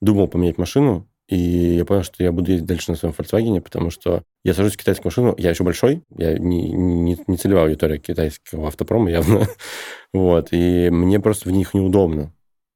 думал 0.00 0.26
поменять 0.26 0.58
машину, 0.58 1.08
и 1.32 1.76
я 1.76 1.84
понял, 1.84 2.02
что 2.02 2.22
я 2.22 2.30
буду 2.32 2.50
ездить 2.50 2.66
дальше 2.68 2.90
на 2.90 2.96
своем 2.96 3.14
Volkswagen, 3.16 3.60
потому 3.60 3.90
что 3.90 4.22
я 4.44 4.54
сажусь 4.54 4.74
в 4.74 4.76
китайскую 4.76 5.06
машину, 5.06 5.34
я 5.38 5.50
еще 5.50 5.64
большой, 5.64 6.02
я 6.16 6.36
не, 6.38 6.70
не, 6.72 7.16
не 7.26 7.36
целевая 7.36 7.64
аудитория 7.64 7.98
китайского 7.98 8.68
автопрома 8.68 9.10
явно, 9.10 9.46
вот, 10.12 10.48
и 10.52 10.90
мне 10.90 11.20
просто 11.20 11.48
в 11.48 11.52
них 11.52 11.74
неудобно. 11.74 12.32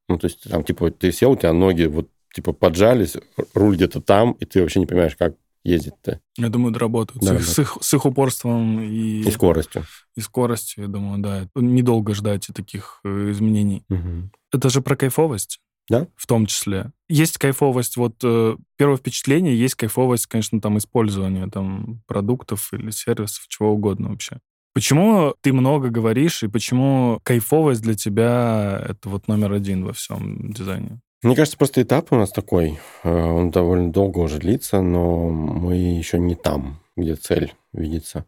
Ну, 0.08 0.18
то 0.18 0.26
есть 0.26 0.48
там, 0.48 0.62
типа, 0.64 0.90
ты 0.90 1.12
сел, 1.12 1.32
у 1.32 1.36
тебя 1.36 1.52
ноги 1.52 1.84
вот, 1.84 2.08
типа, 2.34 2.52
поджались, 2.52 3.16
руль 3.54 3.74
где-то 3.76 4.00
там, 4.00 4.32
и 4.32 4.44
ты 4.44 4.60
вообще 4.62 4.80
не 4.80 4.86
понимаешь, 4.86 5.16
как 5.16 5.34
ездить-то. 5.64 6.20
Я 6.38 6.48
думаю, 6.48 6.72
доработают. 6.72 7.20
Да, 7.22 7.38
с, 7.38 7.40
их, 7.40 7.46
да. 7.46 7.52
с 7.52 7.58
их- 7.58 7.78
с 7.80 7.94
их 7.94 8.06
упорством 8.06 8.80
и, 8.80 9.22
И 9.22 9.30
скоростью. 9.32 9.84
и 10.14 10.20
скоростью, 10.20 10.84
я 10.84 10.88
думаю, 10.88 11.18
да. 11.20 11.48
Недолго 11.56 12.14
ждать 12.14 12.46
таких 12.54 13.00
э, 13.04 13.32
изменений. 13.32 13.82
Мгм. 13.88 14.30
Это 14.52 14.70
же 14.70 14.80
про 14.80 14.94
кайфовость. 14.94 15.58
Да. 15.88 16.08
В 16.16 16.26
том 16.26 16.46
числе. 16.46 16.92
Есть 17.08 17.38
кайфовость, 17.38 17.96
вот 17.96 18.16
э, 18.24 18.56
первое 18.76 18.96
впечатление, 18.96 19.58
есть 19.58 19.76
кайфовость, 19.76 20.26
конечно, 20.26 20.60
там 20.60 20.78
использования 20.78 21.46
там 21.48 22.02
продуктов 22.06 22.72
или 22.72 22.90
сервисов, 22.90 23.46
чего 23.48 23.72
угодно 23.72 24.10
вообще. 24.10 24.38
Почему 24.74 25.34
ты 25.40 25.52
много 25.52 25.88
говоришь, 25.88 26.42
и 26.42 26.48
почему 26.48 27.20
кайфовость 27.22 27.82
для 27.82 27.94
тебя 27.94 28.84
это 28.88 29.08
вот 29.08 29.28
номер 29.28 29.52
один 29.52 29.84
во 29.84 29.92
всем 29.92 30.52
дизайне? 30.52 31.00
Мне 31.22 31.34
кажется, 31.34 31.56
просто 31.56 31.82
этап 31.82 32.12
у 32.12 32.16
нас 32.16 32.30
такой. 32.30 32.78
э, 33.02 33.08
Он 33.10 33.50
довольно 33.50 33.92
долго 33.92 34.18
уже 34.18 34.38
длится, 34.38 34.82
но 34.82 35.30
мы 35.30 35.76
еще 35.76 36.18
не 36.18 36.34
там, 36.34 36.80
где 36.96 37.14
цель 37.14 37.54
видится. 37.72 38.26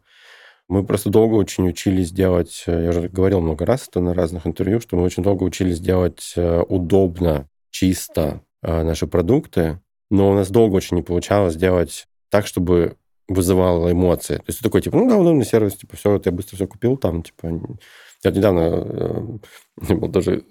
Мы 0.68 0.84
просто 0.84 1.08
долго 1.10 1.34
очень 1.34 1.68
учились 1.68 2.12
делать, 2.12 2.64
э, 2.66 2.84
я 2.84 2.90
уже 2.90 3.08
говорил 3.08 3.40
много 3.40 3.64
раз 3.64 3.88
это 3.88 4.00
на 4.00 4.12
разных 4.12 4.46
интервью, 4.46 4.80
что 4.80 4.96
мы 4.96 5.02
очень 5.02 5.22
долго 5.22 5.44
учились 5.44 5.80
делать 5.80 6.34
э, 6.36 6.60
удобно, 6.68 7.48
чисто 7.70 8.42
э, 8.62 8.82
наши 8.82 9.06
продукты, 9.06 9.80
но 10.10 10.30
у 10.30 10.34
нас 10.34 10.50
долго 10.50 10.76
очень 10.76 10.96
не 10.96 11.02
получалось 11.02 11.56
делать 11.56 12.06
так, 12.30 12.46
чтобы 12.46 12.96
вызывало 13.28 13.92
эмоции. 13.92 14.36
То 14.36 14.44
есть 14.48 14.58
ты 14.58 14.64
такой, 14.64 14.80
типа, 14.80 14.96
ну 14.96 15.08
да, 15.08 15.16
удобный 15.16 15.44
сервис, 15.44 15.74
типа, 15.74 15.96
все, 15.96 16.12
вот 16.12 16.26
я 16.26 16.32
быстро 16.32 16.56
все 16.56 16.66
купил 16.66 16.96
там, 16.96 17.22
типа... 17.22 17.60
Я 18.24 18.32
недавно 18.32 18.60
э, 18.60 19.38
был 19.94 20.08
даже 20.08 20.44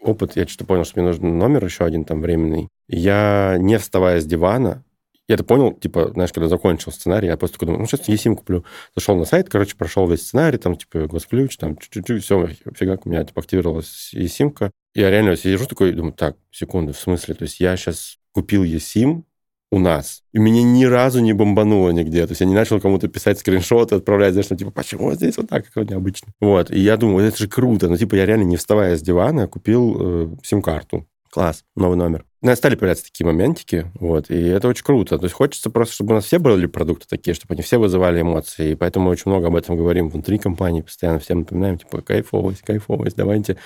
опыт, 0.00 0.36
я 0.36 0.46
что-то 0.46 0.66
понял, 0.66 0.84
что 0.84 1.00
мне 1.00 1.08
нужен 1.08 1.38
номер 1.38 1.64
еще 1.64 1.84
один 1.84 2.04
там 2.04 2.20
временный. 2.20 2.68
Я, 2.86 3.56
не 3.58 3.78
вставая 3.78 4.20
с 4.20 4.26
дивана, 4.26 4.84
я 5.28 5.34
это 5.34 5.44
понял, 5.44 5.74
типа, 5.74 6.12
знаешь, 6.14 6.32
когда 6.32 6.48
закончил 6.48 6.90
сценарий, 6.90 7.26
я 7.26 7.36
просто 7.36 7.58
такой 7.58 7.66
думаю, 7.66 7.82
ну, 7.82 7.86
сейчас 7.86 8.08
eSIM 8.08 8.34
куплю. 8.34 8.64
Зашел 8.96 9.14
на 9.14 9.26
сайт, 9.26 9.50
короче, 9.50 9.76
прошел 9.76 10.08
весь 10.08 10.22
сценарий, 10.22 10.56
там, 10.56 10.74
типа, 10.74 11.06
госключ, 11.06 11.58
там, 11.58 11.76
чуть-чуть, 11.76 12.24
все, 12.24 12.48
фигак, 12.74 13.04
у 13.04 13.10
меня, 13.10 13.24
типа, 13.24 13.40
активировалась 13.40 14.12
eSIM-ка. 14.14 14.70
Я 14.94 15.10
реально 15.10 15.36
сижу 15.36 15.66
такой, 15.66 15.92
думаю, 15.92 16.14
так, 16.14 16.36
секунду, 16.50 16.94
в 16.94 16.98
смысле? 16.98 17.34
То 17.34 17.42
есть 17.42 17.60
я 17.60 17.76
сейчас 17.76 18.16
купил 18.32 18.64
eSIM 18.64 19.24
у 19.70 19.78
нас, 19.78 20.22
и 20.32 20.38
меня 20.38 20.62
ни 20.62 20.84
разу 20.86 21.20
не 21.20 21.34
бомбануло 21.34 21.90
нигде. 21.90 22.26
То 22.26 22.30
есть 22.30 22.40
я 22.40 22.46
не 22.46 22.54
начал 22.54 22.80
кому-то 22.80 23.06
писать 23.08 23.38
скриншоты, 23.38 23.96
отправлять, 23.96 24.32
знаешь, 24.32 24.48
ну, 24.48 24.56
типа, 24.56 24.70
почему 24.70 25.12
здесь 25.12 25.36
вот 25.36 25.50
так, 25.50 25.70
как 25.70 25.90
необычно? 25.90 26.32
Вот, 26.40 26.70
и 26.70 26.80
я 26.80 26.96
думаю, 26.96 27.26
это 27.26 27.36
же 27.36 27.48
круто. 27.48 27.88
Ну, 27.88 27.98
типа, 27.98 28.14
я 28.14 28.24
реально, 28.24 28.44
не 28.44 28.56
вставая 28.56 28.96
с 28.96 29.02
дивана, 29.02 29.46
купил 29.46 29.96
э, 30.00 30.36
сим-карту. 30.42 31.06
Класс, 31.30 31.64
новый 31.76 31.98
номер. 31.98 32.24
Ну, 32.40 32.54
стали 32.54 32.76
появляться 32.76 33.04
такие 33.04 33.26
моментики, 33.26 33.90
вот, 33.98 34.30
и 34.30 34.40
это 34.46 34.68
очень 34.68 34.84
круто. 34.84 35.18
То 35.18 35.24
есть 35.24 35.34
хочется 35.34 35.70
просто, 35.70 35.94
чтобы 35.94 36.12
у 36.12 36.14
нас 36.14 36.24
все 36.24 36.38
были 36.38 36.66
продукты 36.66 37.06
такие, 37.08 37.34
чтобы 37.34 37.54
они 37.54 37.62
все 37.62 37.78
вызывали 37.78 38.20
эмоции, 38.20 38.72
и 38.72 38.74
поэтому 38.76 39.06
мы 39.06 39.10
очень 39.10 39.30
много 39.30 39.48
об 39.48 39.56
этом 39.56 39.76
говорим 39.76 40.08
внутри 40.08 40.38
компании, 40.38 40.82
постоянно 40.82 41.18
всем 41.18 41.40
напоминаем, 41.40 41.78
типа, 41.78 42.00
кайфовость, 42.00 42.62
кайфовость, 42.62 43.16
давайте. 43.16 43.56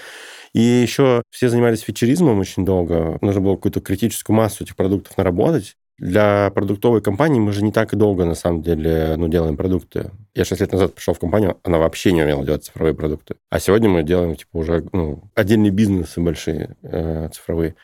И 0.54 0.60
еще 0.60 1.22
все 1.30 1.50
занимались 1.50 1.80
фичеризмом 1.80 2.38
очень 2.38 2.64
долго. 2.64 3.18
Нужно 3.20 3.40
было 3.42 3.56
какую-то 3.56 3.80
критическую 3.80 4.36
массу 4.36 4.64
этих 4.64 4.76
продуктов 4.76 5.16
наработать. 5.18 5.76
Для 5.98 6.50
продуктовой 6.54 7.02
компании 7.02 7.40
мы 7.40 7.52
же 7.52 7.62
не 7.62 7.72
так 7.72 7.92
и 7.92 7.96
долго, 7.96 8.24
на 8.24 8.34
самом 8.34 8.62
деле, 8.62 9.14
ну, 9.16 9.28
делаем 9.28 9.56
продукты. 9.56 10.10
Я 10.34 10.44
6 10.44 10.60
лет 10.62 10.72
назад 10.72 10.94
пришел 10.94 11.14
в 11.14 11.18
компанию, 11.18 11.58
она 11.62 11.78
вообще 11.78 12.12
не 12.12 12.22
умела 12.22 12.44
делать 12.44 12.64
цифровые 12.64 12.94
продукты. 12.94 13.36
А 13.50 13.60
сегодня 13.60 13.88
мы 13.90 14.02
делаем, 14.02 14.34
типа, 14.34 14.56
уже 14.56 14.84
ну, 14.92 15.22
отдельные 15.34 15.70
бизнесы 15.70 16.20
большие 16.20 16.76
э, 16.82 17.28
цифровые. 17.32 17.76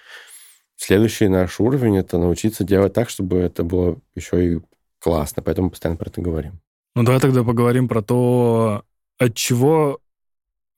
Следующий 0.81 1.27
наш 1.27 1.59
уровень– 1.59 1.97
это 1.99 2.19
научиться 2.19 2.63
делать 2.63 2.93
так, 2.93 3.11
чтобы 3.11 3.39
это 3.39 3.65
было 3.65 3.99
еще 4.15 4.55
и 4.55 4.61
классно. 5.01 5.43
Поэтому 5.43 5.71
постоянно 5.71 5.99
про 5.99 6.09
это 6.09 6.21
говорим. 6.21 6.61
Ну, 6.95 7.03
давай 7.03 7.21
тогда 7.21 7.43
поговорим 7.43 7.89
про 7.89 8.01
то, 8.01 8.85
от 9.19 9.35
чего 9.35 9.99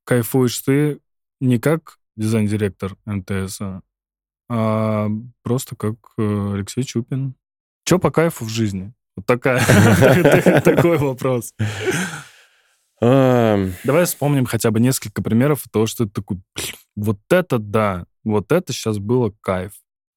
кайфуешь 0.04 0.58
ты 0.60 1.00
не 1.38 1.58
как 1.58 1.98
дизайн-директор 2.16 2.96
МТС, 3.04 3.60
а 4.48 5.08
просто 5.42 5.76
как 5.76 5.96
э, 6.16 6.52
Алексей 6.54 6.82
Чупин. 6.82 7.34
Че 7.84 7.98
по 7.98 8.10
кайфу 8.10 8.46
в 8.46 8.48
жизни? 8.48 8.94
Вот 9.16 9.26
такая, 9.26 9.60
такой 10.64 10.96
вопрос. 10.96 11.52
Давай 13.00 14.04
вспомним 14.06 14.46
хотя 14.46 14.70
бы 14.70 14.80
несколько 14.80 15.22
примеров 15.22 15.64
того, 15.70 15.86
что 15.86 16.06
ты 16.06 16.10
такой, 16.10 16.38
«Блин, 16.54 16.74
вот 16.96 17.18
это 17.28 17.58
да, 17.58 18.06
вот 18.24 18.50
это 18.50 18.72
сейчас 18.72 18.98
было 18.98 19.32
кайф. 19.42 19.72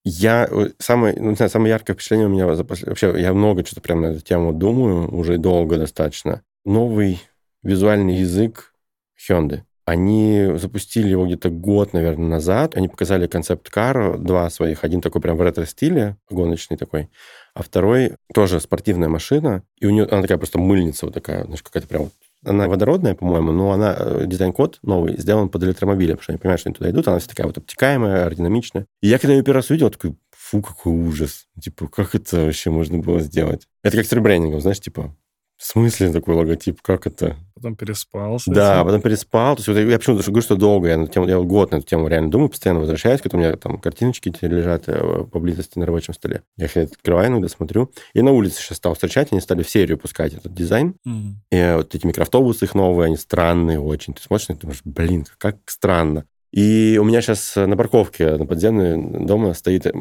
Я 0.05 0.47
э, 0.49 0.69
самое, 0.79 1.15
ну, 1.17 1.29
не 1.29 1.35
знаю, 1.35 1.49
самое 1.49 1.71
яркое 1.71 1.95
впечатление 1.95 2.27
у 2.27 2.29
меня 2.29 2.53
за 2.55 2.63
после- 2.63 2.89
вообще 2.89 3.13
я 3.17 3.33
много 3.33 3.65
что-то 3.65 3.81
прям 3.81 4.01
на 4.01 4.07
эту 4.07 4.21
тему 4.21 4.53
думаю 4.53 5.13
уже 5.15 5.37
долго 5.37 5.77
достаточно. 5.77 6.41
Новый 6.65 7.21
визуальный 7.61 8.15
язык 8.15 8.73
Hyundai. 9.17 9.61
Они 9.85 10.47
запустили 10.55 11.09
его 11.09 11.25
где-то 11.25 11.49
год, 11.49 11.91
наверное, 11.91 12.27
назад. 12.27 12.75
Они 12.75 12.87
показали 12.87 13.27
концепт-кар, 13.27 14.17
два 14.17 14.49
своих. 14.49 14.85
Один 14.85 15.01
такой 15.01 15.21
прям 15.21 15.35
в 15.35 15.41
ретро-стиле, 15.41 16.15
гоночный 16.29 16.77
такой, 16.77 17.09
а 17.53 17.63
второй 17.63 18.15
тоже 18.33 18.61
спортивная 18.61 19.09
машина. 19.09 19.63
И 19.79 19.85
у 19.85 19.89
нее 19.89 20.05
она 20.05 20.21
такая 20.21 20.37
просто 20.37 20.57
мыльница 20.57 21.05
вот 21.05 21.13
такая, 21.13 21.43
знаешь, 21.43 21.63
какая-то 21.63 21.87
прям 21.87 22.11
она 22.45 22.67
водородная, 22.67 23.15
по-моему, 23.15 23.51
но 23.51 23.71
она 23.71 23.95
э, 23.97 24.23
дизайн-код 24.25 24.79
новый 24.81 25.17
сделан 25.17 25.49
под 25.49 25.63
электромобили, 25.63 26.11
потому 26.11 26.23
что 26.23 26.31
они 26.33 26.39
понимают, 26.39 26.59
что 26.59 26.69
они 26.69 26.75
туда 26.75 26.89
идут, 26.89 27.07
она 27.07 27.19
вся 27.19 27.29
такая 27.29 27.47
вот 27.47 27.57
обтекаемая, 27.57 28.25
аэродинамичная. 28.25 28.85
И 29.01 29.07
я 29.07 29.19
когда 29.19 29.33
ее 29.33 29.43
первый 29.43 29.57
раз 29.57 29.69
увидел, 29.69 29.89
такой, 29.89 30.15
фу, 30.31 30.61
какой 30.61 30.93
ужас. 30.93 31.47
Типа, 31.61 31.87
как 31.87 32.15
это 32.15 32.45
вообще 32.45 32.69
можно 32.69 32.99
было 32.99 33.19
сделать? 33.21 33.67
Это 33.83 33.97
как 33.97 34.05
с 34.05 34.11
ребрендингом, 34.11 34.61
знаешь, 34.61 34.79
типа, 34.79 35.15
в 35.63 35.65
смысле 35.65 36.11
такой 36.11 36.35
логотип, 36.35 36.81
как 36.81 37.07
это? 37.07 37.37
Потом 37.55 37.77
переспал. 37.77 38.37
с 38.37 38.43
Да, 38.45 38.75
этим. 38.75 38.85
потом 38.85 39.01
переспал. 39.01 39.55
То 39.55 39.59
есть 39.61 39.67
вот 39.69 39.77
я 39.77 39.97
почему-то 39.97 40.25
говорю, 40.25 40.41
что 40.41 40.57
долго. 40.57 40.89
Я, 40.89 40.97
на 40.97 41.07
тему, 41.07 41.25
я 41.25 41.39
год 41.39 41.71
на 41.71 41.77
эту 41.77 41.85
тему 41.87 42.09
реально 42.09 42.29
думаю, 42.29 42.49
постоянно 42.49 42.81
возвращаюсь, 42.81 43.21
когда 43.21 43.37
у 43.37 43.39
меня 43.39 43.55
там 43.55 43.79
картиночки 43.79 44.33
лежат 44.41 44.83
э, 44.87 45.23
поблизости 45.31 45.79
на 45.79 45.85
рабочем 45.85 46.13
столе. 46.13 46.41
Я 46.57 46.65
их 46.65 46.75
открываю 46.75 47.29
иногда, 47.29 47.47
смотрю. 47.47 47.89
И 48.13 48.21
на 48.21 48.31
улице 48.31 48.61
сейчас 48.61 48.79
стал 48.79 48.93
встречать, 48.95 49.31
они 49.31 49.39
стали 49.39 49.63
в 49.63 49.69
серию 49.69 49.97
пускать 49.97 50.33
этот 50.33 50.53
дизайн. 50.53 50.95
Мгм. 51.05 51.41
И 51.49 51.73
вот 51.77 51.95
эти 51.95 52.05
микроавтобусы 52.05 52.65
их 52.65 52.75
новые, 52.75 53.05
они 53.05 53.15
странные 53.15 53.79
очень. 53.79 54.13
Ты 54.13 54.21
смотришь 54.21 54.49
них, 54.49 54.59
думаешь, 54.59 54.81
блин, 54.83 55.25
как 55.37 55.55
странно. 55.67 56.25
И 56.53 56.99
у 57.01 57.03
меня 57.03 57.21
сейчас 57.21 57.55
на 57.55 57.75
парковке 57.75 58.35
на 58.35 58.45
подземной 58.45 59.25
дома 59.25 59.55
стоит 59.55 59.87
э, 59.87 59.91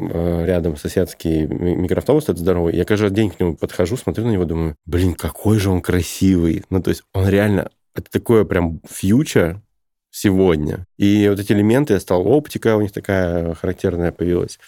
рядом 0.45 0.77
соседский 0.77 1.47
ми- 1.47 1.75
микроавтобус 1.75 2.25
этот 2.25 2.37
здоровый. 2.37 2.75
Я 2.75 2.85
каждый 2.85 3.09
день 3.09 3.31
к 3.31 3.39
нему 3.39 3.55
подхожу, 3.55 3.97
смотрю 3.97 4.27
на 4.27 4.31
него, 4.31 4.45
думаю, 4.45 4.75
блин, 4.85 5.15
какой 5.15 5.57
же 5.57 5.71
он 5.71 5.81
красивый. 5.81 6.63
Ну, 6.69 6.79
то 6.79 6.91
есть 6.91 7.01
он 7.11 7.27
реально... 7.27 7.71
Это 7.95 8.11
такое 8.11 8.43
прям 8.43 8.81
фьючер 8.87 9.61
сегодня. 10.11 10.85
И 10.97 11.27
вот 11.27 11.39
эти 11.39 11.53
элементы, 11.53 11.93
я 11.93 11.99
стал, 11.99 12.27
оптика 12.27 12.75
у 12.75 12.81
них 12.81 12.91
такая 12.91 13.55
характерная 13.55 14.11
появилась. 14.11 14.59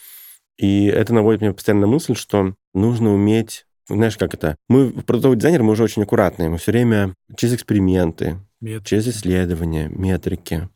И 0.58 0.88
это 0.88 1.14
наводит 1.14 1.42
меня 1.42 1.54
постоянно 1.54 1.82
на 1.82 1.94
мысль, 1.94 2.16
что 2.16 2.56
нужно 2.74 3.14
уметь 3.14 3.66
знаешь, 3.88 4.18
как 4.18 4.34
это? 4.34 4.56
Мы, 4.68 4.90
продуктовые 4.92 5.38
дизайнеры, 5.38 5.64
мы 5.64 5.74
уже 5.74 5.84
очень 5.84 6.02
аккуратные. 6.02 6.50
Мы 6.50 6.58
все 6.58 6.72
время 6.72 7.14
через 7.36 7.54
эксперименты, 7.54 8.40
Метрики. 8.60 8.90
через 8.90 9.08
исследования, 9.10 9.90
метрики. 9.90 10.70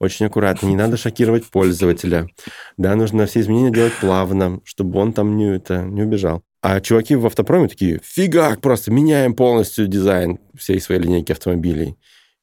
Очень 0.00 0.26
аккуратно. 0.26 0.66
Не 0.66 0.76
надо 0.76 0.96
шокировать 0.96 1.44
пользователя. 1.44 2.26
Да, 2.78 2.96
нужно 2.96 3.26
все 3.26 3.40
изменения 3.40 3.70
делать 3.70 3.92
плавно, 4.00 4.60
чтобы 4.64 4.98
он 4.98 5.12
там 5.12 5.36
не, 5.36 5.56
это, 5.56 5.82
не 5.82 6.02
убежал. 6.02 6.42
А 6.62 6.80
чуваки 6.80 7.14
в 7.14 7.26
автопроме 7.26 7.68
такие, 7.68 8.00
фигак, 8.02 8.60
просто 8.60 8.90
меняем 8.90 9.34
полностью 9.34 9.86
дизайн 9.86 10.38
всей 10.56 10.80
своей 10.80 11.02
линейки 11.02 11.32
автомобилей. 11.32 11.96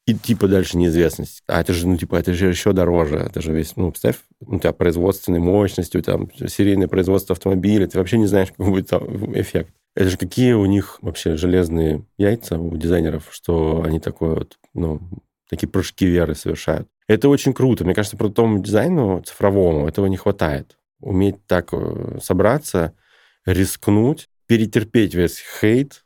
И 0.06 0.14
типа 0.14 0.48
дальше 0.48 0.78
неизвестность. 0.78 1.44
А 1.48 1.60
это 1.60 1.74
же, 1.74 1.86
ну, 1.88 1.98
типа, 1.98 2.16
это 2.16 2.34
же 2.34 2.48
еще 2.48 2.72
дороже. 2.72 3.18
Это 3.18 3.42
же 3.42 3.52
весь, 3.52 3.76
ну, 3.76 3.92
представь, 3.92 4.18
у 4.40 4.58
тебя 4.58 4.72
производственные 4.72 5.42
мощности, 5.42 5.98
у 5.98 6.02
тебя 6.02 6.18
серийное 6.48 6.88
производство 6.88 7.34
автомобиля, 7.34 7.88
ты 7.88 7.98
вообще 7.98 8.18
не 8.18 8.28
знаешь, 8.28 8.50
какой 8.50 8.70
будет 8.70 8.94
эффект. 8.94 9.74
Это 9.96 10.10
же 10.10 10.18
какие 10.18 10.54
у 10.54 10.66
них 10.66 11.00
вообще 11.02 11.36
железные 11.36 12.06
яйца 12.18 12.58
у 12.58 12.78
дизайнеров, 12.78 13.26
что 13.32 13.84
они 13.86 14.00
такое 14.00 14.36
вот, 14.36 14.58
ну, 14.74 15.02
такие 15.50 15.68
прыжки 15.68 16.06
веры 16.06 16.36
совершают. 16.36 16.88
Это 17.08 17.30
очень 17.30 17.54
круто. 17.54 17.86
Мне 17.86 17.94
кажется, 17.94 18.18
продуктовому 18.18 18.60
дизайну 18.60 19.22
цифровому 19.22 19.88
этого 19.88 20.08
не 20.08 20.18
хватает. 20.18 20.78
Уметь 21.00 21.46
так 21.46 21.70
э, 21.72 22.20
собраться, 22.22 22.94
рискнуть, 23.46 24.30
перетерпеть 24.46 25.14
весь 25.14 25.42
хейт 25.60 26.04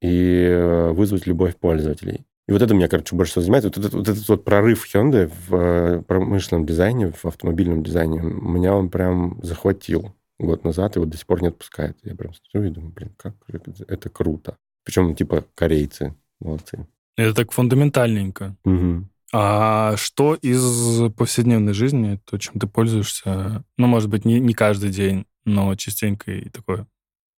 и 0.00 0.44
э, 0.48 0.90
вызвать 0.90 1.26
любовь 1.26 1.56
пользователей. 1.56 2.24
И 2.48 2.52
вот 2.52 2.62
это 2.62 2.74
меня, 2.74 2.88
короче, 2.88 3.14
больше 3.14 3.32
всего 3.32 3.42
занимает. 3.42 3.64
Вот 3.64 3.78
этот, 3.78 3.94
вот 3.94 4.08
этот 4.08 4.28
вот 4.28 4.44
прорыв 4.44 4.84
Hyundai 4.92 5.30
в 5.46 5.54
э, 5.54 6.02
промышленном 6.02 6.66
дизайне, 6.66 7.12
в 7.12 7.24
автомобильном 7.24 7.84
дизайне, 7.84 8.20
меня 8.20 8.74
он 8.74 8.90
прям 8.90 9.38
захватил 9.42 10.16
год 10.40 10.64
назад, 10.64 10.96
и 10.96 10.98
вот 10.98 11.10
до 11.10 11.16
сих 11.16 11.26
пор 11.26 11.42
не 11.42 11.48
отпускает. 11.48 11.98
Я 12.02 12.16
прям 12.16 12.32
смотрю 12.34 12.68
и 12.68 12.72
думаю, 12.72 12.92
блин, 12.92 13.12
как 13.16 13.34
это, 13.46 14.08
круто. 14.08 14.56
Причем, 14.82 15.14
типа, 15.14 15.44
корейцы, 15.54 16.16
молодцы. 16.40 16.88
Это 17.16 17.34
так 17.34 17.52
фундаментальненько. 17.52 18.56
Мгм. 18.64 19.09
А 19.32 19.96
что 19.96 20.34
из 20.34 21.12
повседневной 21.12 21.72
жизни, 21.72 22.20
то, 22.24 22.36
чем 22.38 22.58
ты 22.58 22.66
пользуешься, 22.66 23.64
ну, 23.76 23.86
может 23.86 24.08
быть, 24.08 24.24
не, 24.24 24.40
не 24.40 24.54
каждый 24.54 24.90
день, 24.90 25.26
но 25.44 25.74
частенько 25.76 26.32
и 26.32 26.48
такое 26.48 26.86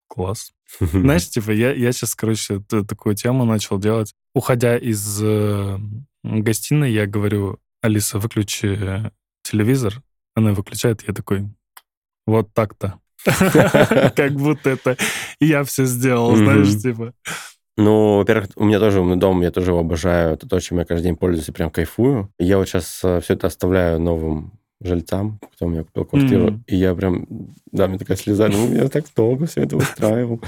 класс. 0.09 0.53
Знаешь, 0.81 1.29
типа, 1.29 1.51
я, 1.51 1.73
я 1.73 1.93
сейчас, 1.93 2.15
короче, 2.15 2.61
такую 2.61 3.15
тему 3.15 3.45
начал 3.45 3.79
делать. 3.79 4.15
Уходя 4.35 4.77
из 4.77 5.21
э, 5.23 5.79
гостиной, 6.23 6.93
я 6.93 7.07
говорю, 7.07 7.59
Алиса, 7.83 8.19
выключи 8.19 9.11
телевизор. 9.43 10.03
Она 10.35 10.53
выключает, 10.53 11.07
я 11.07 11.13
такой, 11.13 11.49
вот 12.27 12.55
так-то. 12.55 13.01
Как 13.25 14.33
будто 14.33 14.71
это 14.71 14.97
я 15.39 15.63
все 15.65 15.85
сделал, 15.85 16.35
знаешь, 16.37 16.81
типа. 16.81 17.13
Ну, 17.77 18.19
во-первых, 18.19 18.51
у 18.57 18.65
меня 18.65 18.79
тоже 18.79 19.01
умный 19.01 19.17
дом, 19.17 19.41
я 19.41 19.51
тоже 19.51 19.71
его 19.71 19.81
обожаю. 19.81 20.35
Это 20.35 20.49
то, 20.49 20.61
чем 20.61 20.79
я 20.79 20.85
каждый 20.85 21.05
день 21.05 21.17
пользуюсь 21.17 21.49
и 21.49 21.53
прям 21.53 21.71
кайфую. 21.71 22.31
Я 22.39 22.59
вот 22.59 22.69
сейчас 22.69 22.99
все 22.99 23.23
это 23.29 23.47
оставляю 23.47 23.99
новым 23.99 24.53
жильцам, 24.81 25.39
кто 25.55 25.67
у 25.67 25.69
меня 25.69 25.85
купил 25.85 26.05
квартиру. 26.05 26.45
Мгм. 26.49 26.65
И 26.67 26.77
я 26.77 26.95
прям, 26.95 27.27
да, 27.71 27.87
мне 27.87 27.99
такая 27.99 28.17
слеза, 28.17 28.49
ну, 28.49 28.75
я 28.75 28.89
так 28.89 29.05
долго 29.17 29.47
все 29.47 29.63
это 29.63 29.77
устраивал. 29.77 30.41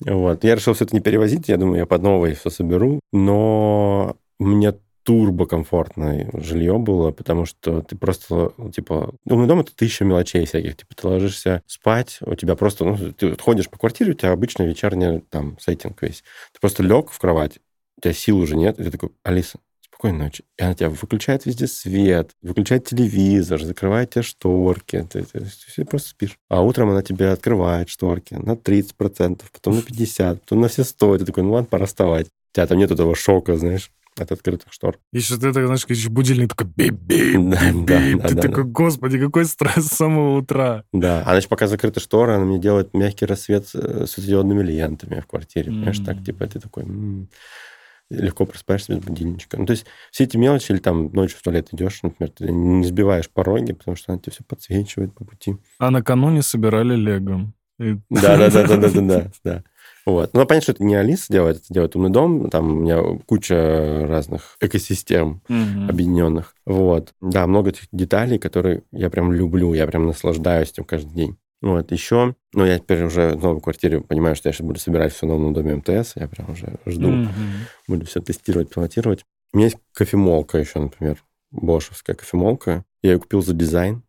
Вот. 0.00 0.42
Я 0.44 0.54
решил 0.54 0.74
все 0.74 0.84
это 0.84 0.96
не 0.96 1.00
перевозить, 1.00 1.48
я 1.48 1.58
думаю, 1.58 1.78
я 1.78 1.86
под 1.86 2.02
новое 2.02 2.34
все 2.34 2.50
соберу. 2.50 3.00
Но 3.12 4.16
мне 4.38 4.74
турбо 5.08 5.46
комфортное 5.46 6.28
жилье 6.34 6.76
было, 6.76 7.12
потому 7.12 7.46
что 7.46 7.80
ты 7.80 7.96
просто, 7.96 8.52
типа, 8.74 9.14
умный 9.24 9.48
дом— 9.48 9.60
это 9.60 9.74
тысяча 9.74 10.04
мелочей 10.04 10.44
всяких. 10.44 10.76
Типа, 10.76 10.94
ты 10.94 11.08
ложишься 11.08 11.62
спать, 11.66 12.18
у 12.20 12.34
тебя 12.34 12.56
просто, 12.56 12.84
ну, 12.84 13.12
ты 13.14 13.34
ходишь 13.38 13.70
по 13.70 13.78
квартире, 13.78 14.10
у 14.10 14.14
тебя 14.14 14.32
обычно 14.32 14.64
вечерний 14.64 15.20
там 15.30 15.56
сеттинг 15.60 16.02
весь. 16.02 16.22
Ты 16.52 16.60
просто 16.60 16.82
лег 16.82 17.10
в 17.10 17.18
кровать, 17.18 17.58
у 17.96 18.02
тебя 18.02 18.12
сил 18.12 18.36
уже 18.36 18.54
нет, 18.54 18.78
и 18.78 18.84
ты 18.84 18.90
такой, 18.90 19.08
Алиса, 19.22 19.60
спокойной 19.80 20.26
ночи. 20.26 20.44
И 20.58 20.62
она 20.62 20.74
тебя 20.74 20.90
выключает 20.90 21.46
везде 21.46 21.66
свет, 21.68 22.32
выключает 22.42 22.84
телевизор, 22.84 23.62
закрывает 23.62 24.10
тебе 24.10 24.20
шторки. 24.20 25.08
Ты, 25.10 25.22
ты- 25.22 25.46
ты 25.74 25.84
просто 25.86 26.10
спишь. 26.10 26.36
А 26.50 26.60
утром 26.60 26.90
она 26.90 27.00
тебе 27.00 27.30
открывает 27.30 27.88
шторки 27.88 28.34
на 28.34 28.56
30%, 28.56 29.40
потом 29.54 29.76
на 29.76 29.80
50%, 29.80 30.40
потом 30.40 30.60
на 30.60 30.68
все 30.68 30.82
100%. 30.84 31.20
Ты 31.20 31.24
такой, 31.24 31.44
ну 31.44 31.52
ладно, 31.52 31.66
пора 31.70 31.86
вставать. 31.86 32.26
У 32.26 32.56
тебя 32.56 32.66
там 32.66 32.76
нет 32.76 32.90
этого 32.90 33.14
шока, 33.14 33.56
знаешь, 33.56 33.90
от 34.20 34.32
открытых 34.32 34.72
штор. 34.72 34.98
Еще 35.12 35.36
ты, 35.36 35.52
так, 35.52 35.64
знаешь, 35.66 35.84
еще 35.88 36.08
будильник 36.10 36.54
такой 36.54 36.66
бип-бип, 36.74 37.50
Да, 37.50 37.60
да, 37.60 38.00
бип-бип. 38.00 38.22
да, 38.22 38.28
Ты 38.28 38.34
да, 38.34 38.42
такой, 38.42 38.64
господи, 38.64 39.18
какой 39.18 39.44
стресс 39.44 39.86
с 39.86 39.96
самого 39.96 40.38
утра. 40.38 40.84
Да, 40.92 41.20
а 41.26 41.30
значит, 41.30 41.48
пока 41.48 41.66
закрыта 41.66 42.00
штора, 42.00 42.36
она 42.36 42.44
мне 42.44 42.58
делает 42.58 42.94
мягкий 42.94 43.24
рассвет 43.26 43.66
с 43.68 43.74
э, 43.74 44.06
светодиодными 44.06 44.62
лентами 44.62 45.20
в 45.20 45.26
квартире. 45.26 45.66
Понимаешь, 45.72 45.98
так, 46.00 46.22
типа, 46.24 46.46
ты 46.46 46.60
такой... 46.60 46.84
м, 46.84 47.28
Легко 48.10 48.46
просыпаешься 48.46 48.94
без 48.94 49.04
будильничка. 49.04 49.58
Ну, 49.58 49.66
то 49.66 49.72
есть 49.72 49.84
все 50.10 50.24
эти 50.24 50.38
мелочи, 50.38 50.72
или 50.72 50.78
там 50.78 51.12
ночью 51.12 51.36
в 51.38 51.42
туалет 51.42 51.68
идешь, 51.72 52.02
например, 52.02 52.32
ты 52.34 52.50
не 52.50 52.82
сбиваешь 52.86 53.28
пороги, 53.28 53.72
потому 53.74 53.98
что 53.98 54.12
она 54.12 54.18
тебе 54.18 54.32
все 54.32 54.44
подсвечивает 54.44 55.12
по 55.12 55.26
пути. 55.26 55.56
А 55.78 55.90
накануне 55.90 56.40
собирали 56.40 56.96
лего. 56.96 57.52
И- 57.78 57.98
Да-да-да-да-да-да. 58.08 59.62
Вот. 60.08 60.30
Ну, 60.32 60.46
понятно, 60.46 60.62
что 60.62 60.72
это 60.72 60.84
не 60.84 60.94
Алиса 60.94 61.26
делает, 61.30 61.58
это 61.58 61.66
делает 61.68 61.94
умный 61.94 62.08
дом. 62.08 62.48
Там 62.48 62.78
у 62.78 62.80
меня 62.80 63.02
куча 63.26 64.06
разных 64.08 64.56
экосистем 64.58 65.42
Мгм. 65.48 65.86
объединенных. 65.90 66.54
Вот. 66.64 67.12
Да, 67.20 67.46
много 67.46 67.70
этих 67.70 67.88
деталей, 67.92 68.38
которые 68.38 68.84
я 68.90 69.10
прям 69.10 69.32
люблю, 69.34 69.74
я 69.74 69.86
прям 69.86 70.06
наслаждаюсь 70.06 70.70
этим 70.70 70.84
каждый 70.84 71.12
день. 71.14 71.36
Вот, 71.60 71.92
еще, 71.92 72.34
ну, 72.54 72.64
я 72.64 72.78
теперь 72.78 73.04
уже 73.04 73.30
в 73.36 73.42
новой 73.42 73.60
квартире 73.60 74.00
понимаю, 74.00 74.34
что 74.34 74.48
я 74.48 74.54
сейчас 74.54 74.66
буду 74.66 74.80
собирать 74.80 75.12
все 75.12 75.26
в 75.26 75.28
новом 75.28 75.52
доме 75.52 75.74
МТС, 75.74 76.12
я 76.14 76.26
прям 76.26 76.52
уже 76.52 76.78
жду, 76.86 77.10
Мгм. 77.10 77.32
буду 77.86 78.06
все 78.06 78.20
тестировать, 78.22 78.70
пилотировать. 78.72 79.26
У 79.52 79.58
меня 79.58 79.66
есть 79.66 79.78
кофемолка 79.92 80.56
еще, 80.56 80.78
например, 80.78 81.22
бошевская 81.50 82.16
кофемолка. 82.16 82.84
Я 83.02 83.12
ее 83.12 83.18
купил 83.18 83.42
за 83.42 83.52
дизайн, 83.52 84.02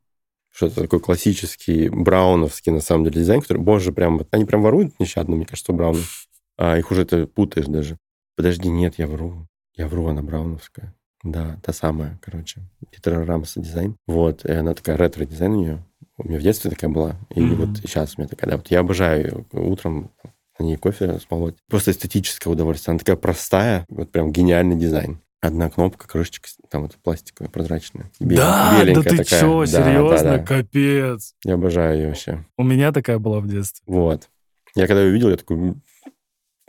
что-то 0.59 0.81
такой 0.81 0.99
классический, 0.99 1.87
брауновский, 1.87 2.73
на 2.73 2.81
самом 2.81 3.05
деле, 3.05 3.21
дизайн, 3.21 3.39
который, 3.39 3.59
боже, 3.59 3.93
прям, 3.93 4.17
вот 4.17 4.27
они 4.31 4.43
прям 4.43 4.61
воруют 4.61 4.99
нещадно, 4.99 5.37
мне 5.37 5.45
кажется, 5.45 5.71
у 5.71 5.75
браунов. 5.75 6.27
А 6.57 6.77
их 6.77 6.91
уже 6.91 7.05
ты 7.05 7.27
путаешь 7.27 7.67
даже. 7.67 7.97
Подожди, 8.35 8.67
нет, 8.67 8.95
я 8.97 9.07
вру. 9.07 9.47
Я 9.77 9.87
вру, 9.87 10.07
она 10.07 10.21
брауновская. 10.21 10.93
Да, 11.23 11.57
та 11.63 11.71
самая, 11.71 12.19
короче. 12.21 12.59
Дитера 12.91 13.25
Рамса 13.25 13.61
дизайн. 13.61 13.95
Вот, 14.05 14.43
и 14.43 14.51
она 14.51 14.73
такая 14.73 14.97
ретро-дизайн 14.97 15.51
у 15.53 15.55
нее. 15.61 15.85
У 16.17 16.27
меня 16.27 16.39
в 16.39 16.41
детстве 16.41 16.69
такая 16.69 16.89
была. 16.89 17.15
И 17.33 17.39
Мгм. 17.39 17.55
вот 17.55 17.77
сейчас 17.77 18.15
у 18.17 18.21
меня 18.21 18.27
такая, 18.27 18.51
да, 18.51 18.57
вот 18.57 18.69
я 18.69 18.79
обожаю 18.81 19.45
ее 19.53 19.61
утром 19.61 20.11
на 20.59 20.65
ней 20.65 20.75
кофе 20.75 21.19
смолоть. 21.19 21.55
Просто 21.69 21.91
эстетическое 21.91 22.51
удовольствие. 22.51 22.91
Она 22.91 22.99
такая 22.99 23.15
простая, 23.15 23.85
вот 23.87 24.11
прям 24.11 24.33
гениальный 24.33 24.75
дизайн. 24.75 25.21
Одна 25.41 25.69
кнопка, 25.69 26.07
крышечка, 26.07 26.49
там 26.69 26.83
вот 26.83 26.95
пластиковая, 27.03 27.49
прозрачная. 27.49 28.11
бел- 28.19 28.37
Да, 28.37 28.83
да 28.85 29.01
ты 29.01 29.17
такая. 29.17 29.25
чё, 29.41 29.59
Да, 29.61 29.65
серьезно, 29.67 30.23
да, 30.31 30.37
да. 30.37 30.43
капец. 30.43 31.35
Я 31.43 31.53
обожаю 31.55 31.97
ее 31.97 32.07
вообще. 32.09 32.45
У 32.57 32.63
меня 32.63 32.91
такая 32.91 33.19
была 33.19 33.39
в 33.39 33.47
детстве. 33.47 33.83
Вот. 33.87 34.29
Я 34.75 34.87
когда 34.87 35.01
ее 35.01 35.09
увидел, 35.11 35.29
я 35.29 35.37
такой, 35.37 35.57
«М, 35.57 35.81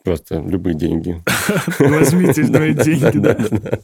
просто 0.05 0.41
любые 0.41 0.75
деньги. 0.75 1.23
Возьмите 1.79 2.43
мои 2.59 2.75
деньги, 2.75 3.18
да. 3.18 3.35
да. 3.35 3.79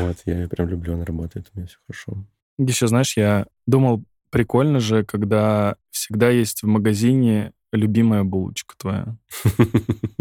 Вот, 0.00 0.16
я 0.24 0.38
ее 0.40 0.48
прям 0.48 0.68
люблю, 0.68 0.94
она 0.94 1.04
работает, 1.04 1.50
у 1.54 1.58
меня 1.58 1.68
все 1.68 1.76
хорошо. 1.86 2.24
Еще, 2.58 2.86
знаешь, 2.88 3.16
я 3.16 3.46
думал, 3.66 4.02
прикольно 4.30 4.80
же, 4.80 5.04
когда 5.04 5.76
всегда 5.90 6.30
есть 6.30 6.62
в 6.62 6.66
магазине 6.66 7.52
любимая 7.72 8.24
булочка 8.24 8.74
твоя. 8.78 9.16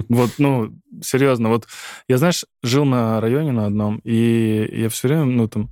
Вот, 0.09 0.31
ну, 0.37 0.73
серьезно, 1.01 1.49
вот 1.49 1.67
я, 2.07 2.17
знаешь, 2.17 2.45
жил 2.63 2.85
на 2.85 3.19
районе 3.19 3.51
на 3.51 3.65
одном, 3.65 3.99
и 4.05 4.69
я 4.71 4.87
все 4.89 5.07
время, 5.09 5.25
ну, 5.25 5.47
там, 5.49 5.69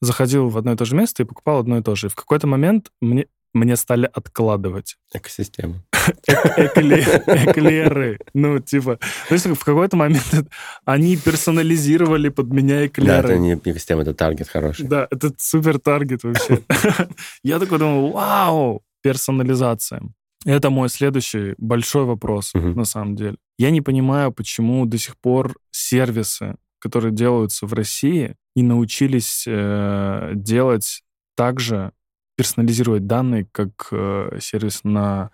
заходил 0.00 0.48
в 0.48 0.56
одно 0.56 0.72
и 0.72 0.76
то 0.76 0.84
же 0.84 0.94
место 0.94 1.22
и 1.22 1.26
покупал 1.26 1.58
одно 1.58 1.78
и 1.78 1.82
то 1.82 1.94
же. 1.96 2.06
И 2.06 2.10
в 2.10 2.14
какой-то 2.14 2.46
момент 2.46 2.90
мне, 3.00 3.26
мне 3.54 3.74
стали 3.76 4.08
откладывать 4.12 4.98
Экосистема. 5.12 5.82
экле- 6.56 7.22
эклеры. 7.26 8.18
Ну, 8.34 8.60
типа, 8.60 8.98
то 9.28 9.34
есть 9.34 9.46
в 9.46 9.64
какой-то 9.64 9.96
момент 9.96 10.48
они 10.84 11.16
персонализировали 11.16 12.28
под 12.28 12.48
меня 12.52 12.76
Да, 12.76 12.82
это 12.84 12.86
эклеры. 13.00 13.38
не 13.38 13.54
экосистема, 13.54 14.02
это 14.02 14.14
таргет 14.14 14.48
хороший. 14.48 14.86
Да, 14.86 15.08
это 15.10 15.32
супер 15.38 15.78
таргет 15.80 16.22
вообще. 16.22 16.60
Я 17.42 17.58
такой 17.58 17.78
думал, 17.78 18.12
вау, 18.12 18.82
персонализация. 19.02 20.02
Это 20.44 20.70
мой 20.70 20.88
следующий 20.88 21.54
большой 21.58 22.04
вопрос, 22.04 22.52
Мгм. 22.54 22.74
на 22.74 22.84
самом 22.84 23.14
деле. 23.16 23.36
Я 23.58 23.70
не 23.70 23.80
понимаю, 23.80 24.32
почему 24.32 24.84
до 24.86 24.98
сих 24.98 25.16
пор 25.16 25.56
сервисы, 25.70 26.56
которые 26.78 27.12
делаются 27.12 27.66
в 27.66 27.72
России, 27.74 28.36
не 28.56 28.62
научились 28.62 29.44
э, 29.46 30.32
делать 30.34 31.02
так 31.36 31.60
же, 31.60 31.92
персонализировать 32.36 33.06
данные, 33.06 33.46
как 33.52 33.88
э, 33.92 34.38
сервис 34.40 34.80
на... 34.84 35.30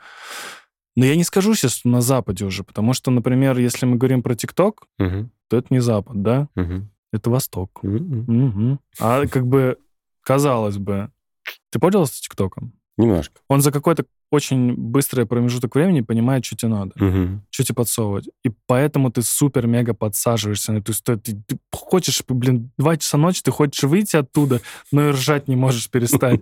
Но 0.97 1.05
я 1.05 1.17
не 1.17 1.25
скажу 1.25 1.55
сейчас, 1.55 1.75
что 1.77 1.89
на 1.89 2.01
Западе 2.01 2.45
уже, 2.45 2.65
потому 2.65 2.93
что, 2.93 3.11
например, 3.11 3.57
если 3.59 3.87
мы 3.87 3.97
говорим 3.97 4.23
про 4.23 4.35
ТикТок, 4.35 4.87
Мгм, 4.99 5.31
то 5.49 5.57
это 5.57 5.69
не 5.71 5.81
Запад, 5.81 6.23
да? 6.23 6.49
мгм, 6.55 6.91
Это 7.13 7.31
Восток. 7.31 7.83
мгм. 7.83 8.25
Мгм. 8.27 8.81
А 9.01 9.27
как 9.27 9.47
бы, 9.47 9.79
казалось 10.23 10.77
бы, 10.77 11.11
ты 11.71 11.79
пользовался 11.79 12.21
ТикТоком? 12.21 12.73
Немножко. 12.99 13.41
Он 13.49 13.63
за 13.63 13.73
какой-то 13.73 14.05
очень 14.31 14.75
быстрый 14.75 15.25
промежуток 15.25 15.75
времени 15.75 16.03
понимает, 16.03 16.45
что 16.45 16.57
тебе 16.57 16.69
надо, 16.71 16.93
Мгм. 16.97 17.43
что 17.49 17.65
тебе 17.65 17.75
подсовывать. 17.77 18.29
И 18.45 18.51
поэтому 18.67 19.11
ты 19.11 19.23
супер-мега 19.23 19.95
подсаживаешься 19.95 20.73
на 20.73 20.79
эту 20.79 20.93
историю. 20.93 21.23
Ты, 21.23 21.43
ты 21.47 21.59
хочешь, 21.73 22.23
блин, 22.29 22.71
два 22.77 22.97
часа 22.99 23.17
ночи, 23.17 23.41
ты 23.43 23.51
хочешь 23.51 23.85
выйти 23.85 24.17
оттуда, 24.17 24.61
но 24.93 25.09
и 25.09 25.13
ржать 25.13 25.49
не 25.49 25.57
можешь 25.57 25.89
перестать. 25.91 26.41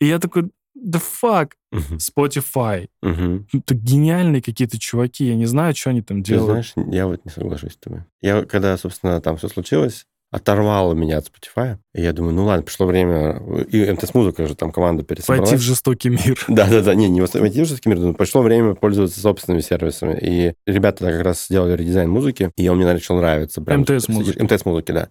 И 0.00 0.06
я 0.06 0.18
такой, 0.18 0.50
да 0.74 0.98
fuck, 0.98 1.52
Мгм. 1.72 1.96
Spotify. 1.98 2.88
Мгм. 3.02 3.48
Это 3.52 3.74
гениальные 3.74 4.40
какие-то 4.40 4.78
чуваки. 4.78 5.26
Я 5.26 5.34
не 5.34 5.46
знаю, 5.46 5.74
что 5.74 5.90
они 5.90 6.00
там 6.02 6.22
Ты 6.22 6.32
делают. 6.32 6.72
знаешь, 6.72 6.72
я 6.94 7.06
вот 7.06 7.24
не 7.24 7.30
соглашусь 7.30 7.72
с 7.72 7.76
тобой. 7.76 8.04
Я, 8.22 8.44
когда, 8.44 8.76
собственно, 8.78 9.20
там 9.20 9.36
все 9.36 9.48
случилось, 9.48 10.06
оторвало 10.30 10.94
меня 10.94 11.18
от 11.18 11.28
Spotify. 11.28 11.78
И 11.94 12.02
я 12.02 12.12
думаю, 12.12 12.34
ну 12.34 12.44
ладно, 12.44 12.62
пришло 12.62 12.86
время. 12.86 13.40
И 13.70 13.90
МТС-музыка 13.90 14.46
же 14.46 14.54
там 14.54 14.72
команда 14.72 15.02
пересобралась. 15.02 15.50
Войти 15.50 15.62
в 15.62 15.64
жестокий 15.64 16.10
мир. 16.10 16.38
Да-да-да, 16.48 16.94
не, 16.94 17.08
не 17.08 17.20
войти 17.20 17.62
в 17.62 17.66
жесткий 17.66 17.88
мир, 17.88 17.98
но 17.98 18.12
пришло 18.12 18.42
время 18.42 18.74
пользоваться 18.74 19.20
собственными 19.20 19.62
сервисами. 19.62 20.18
И 20.20 20.54
ребята 20.66 21.10
как 21.10 21.22
раз 21.22 21.46
сделали 21.46 21.76
редизайн 21.76 22.10
музыки, 22.10 22.50
и 22.56 22.68
он 22.68 22.76
мне 22.76 22.86
начал 22.86 23.16
нравиться. 23.16 23.62
Прям 23.62 23.82
МТС-музыки. 23.82 24.42
МТС-музыки, 24.42 24.92
да. 24.92 25.08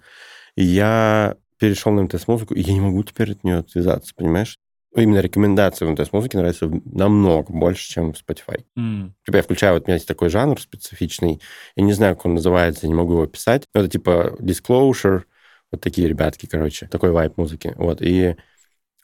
И 0.56 0.64
я 0.64 1.36
перешел 1.60 1.92
на 1.94 2.04
МТС-музыку, 2.04 2.54
и 2.54 2.62
я 2.62 2.74
не 2.74 2.82
могу 2.82 3.04
теперь 3.04 3.32
от 3.32 3.44
нее 3.44 3.58
отвязаться, 3.58 4.14
понимаешь? 4.16 4.60
Именно 4.96 5.20
рекомендации 5.20 5.86
в 5.86 5.90
МТС-музыке 5.92 6.38
нравятся 6.38 6.72
намного 6.86 7.52
больше, 7.52 7.90
чем 7.90 8.14
в 8.14 8.18
Spotify. 8.18 8.64
М. 8.78 9.14
Типа 9.26 9.38
я 9.38 9.44
включаю, 9.44 9.74
вот 9.74 9.84
у 9.84 9.86
меня 9.88 9.96
есть 9.96 10.08
такой 10.08 10.30
жанр 10.30 10.60
специфичный, 10.60 11.42
я 11.76 11.84
не 11.84 11.94
знаю, 11.94 12.16
как 12.16 12.26
он 12.28 12.36
называется, 12.36 12.88
не 12.88 12.94
могу 12.94 13.14
его 13.14 13.24
описать. 13.24 13.64
Но 13.74 13.82
это 13.82 13.90
типа 13.90 14.38
Disclosure, 14.40 15.24
вот 15.72 15.82
такие 15.82 16.08
ребятки, 16.08 16.46
короче, 16.46 16.88
такой 16.88 17.12
вайп 17.12 17.38
музыки. 17.38 17.74
Вот, 17.78 18.02
и 18.02 18.36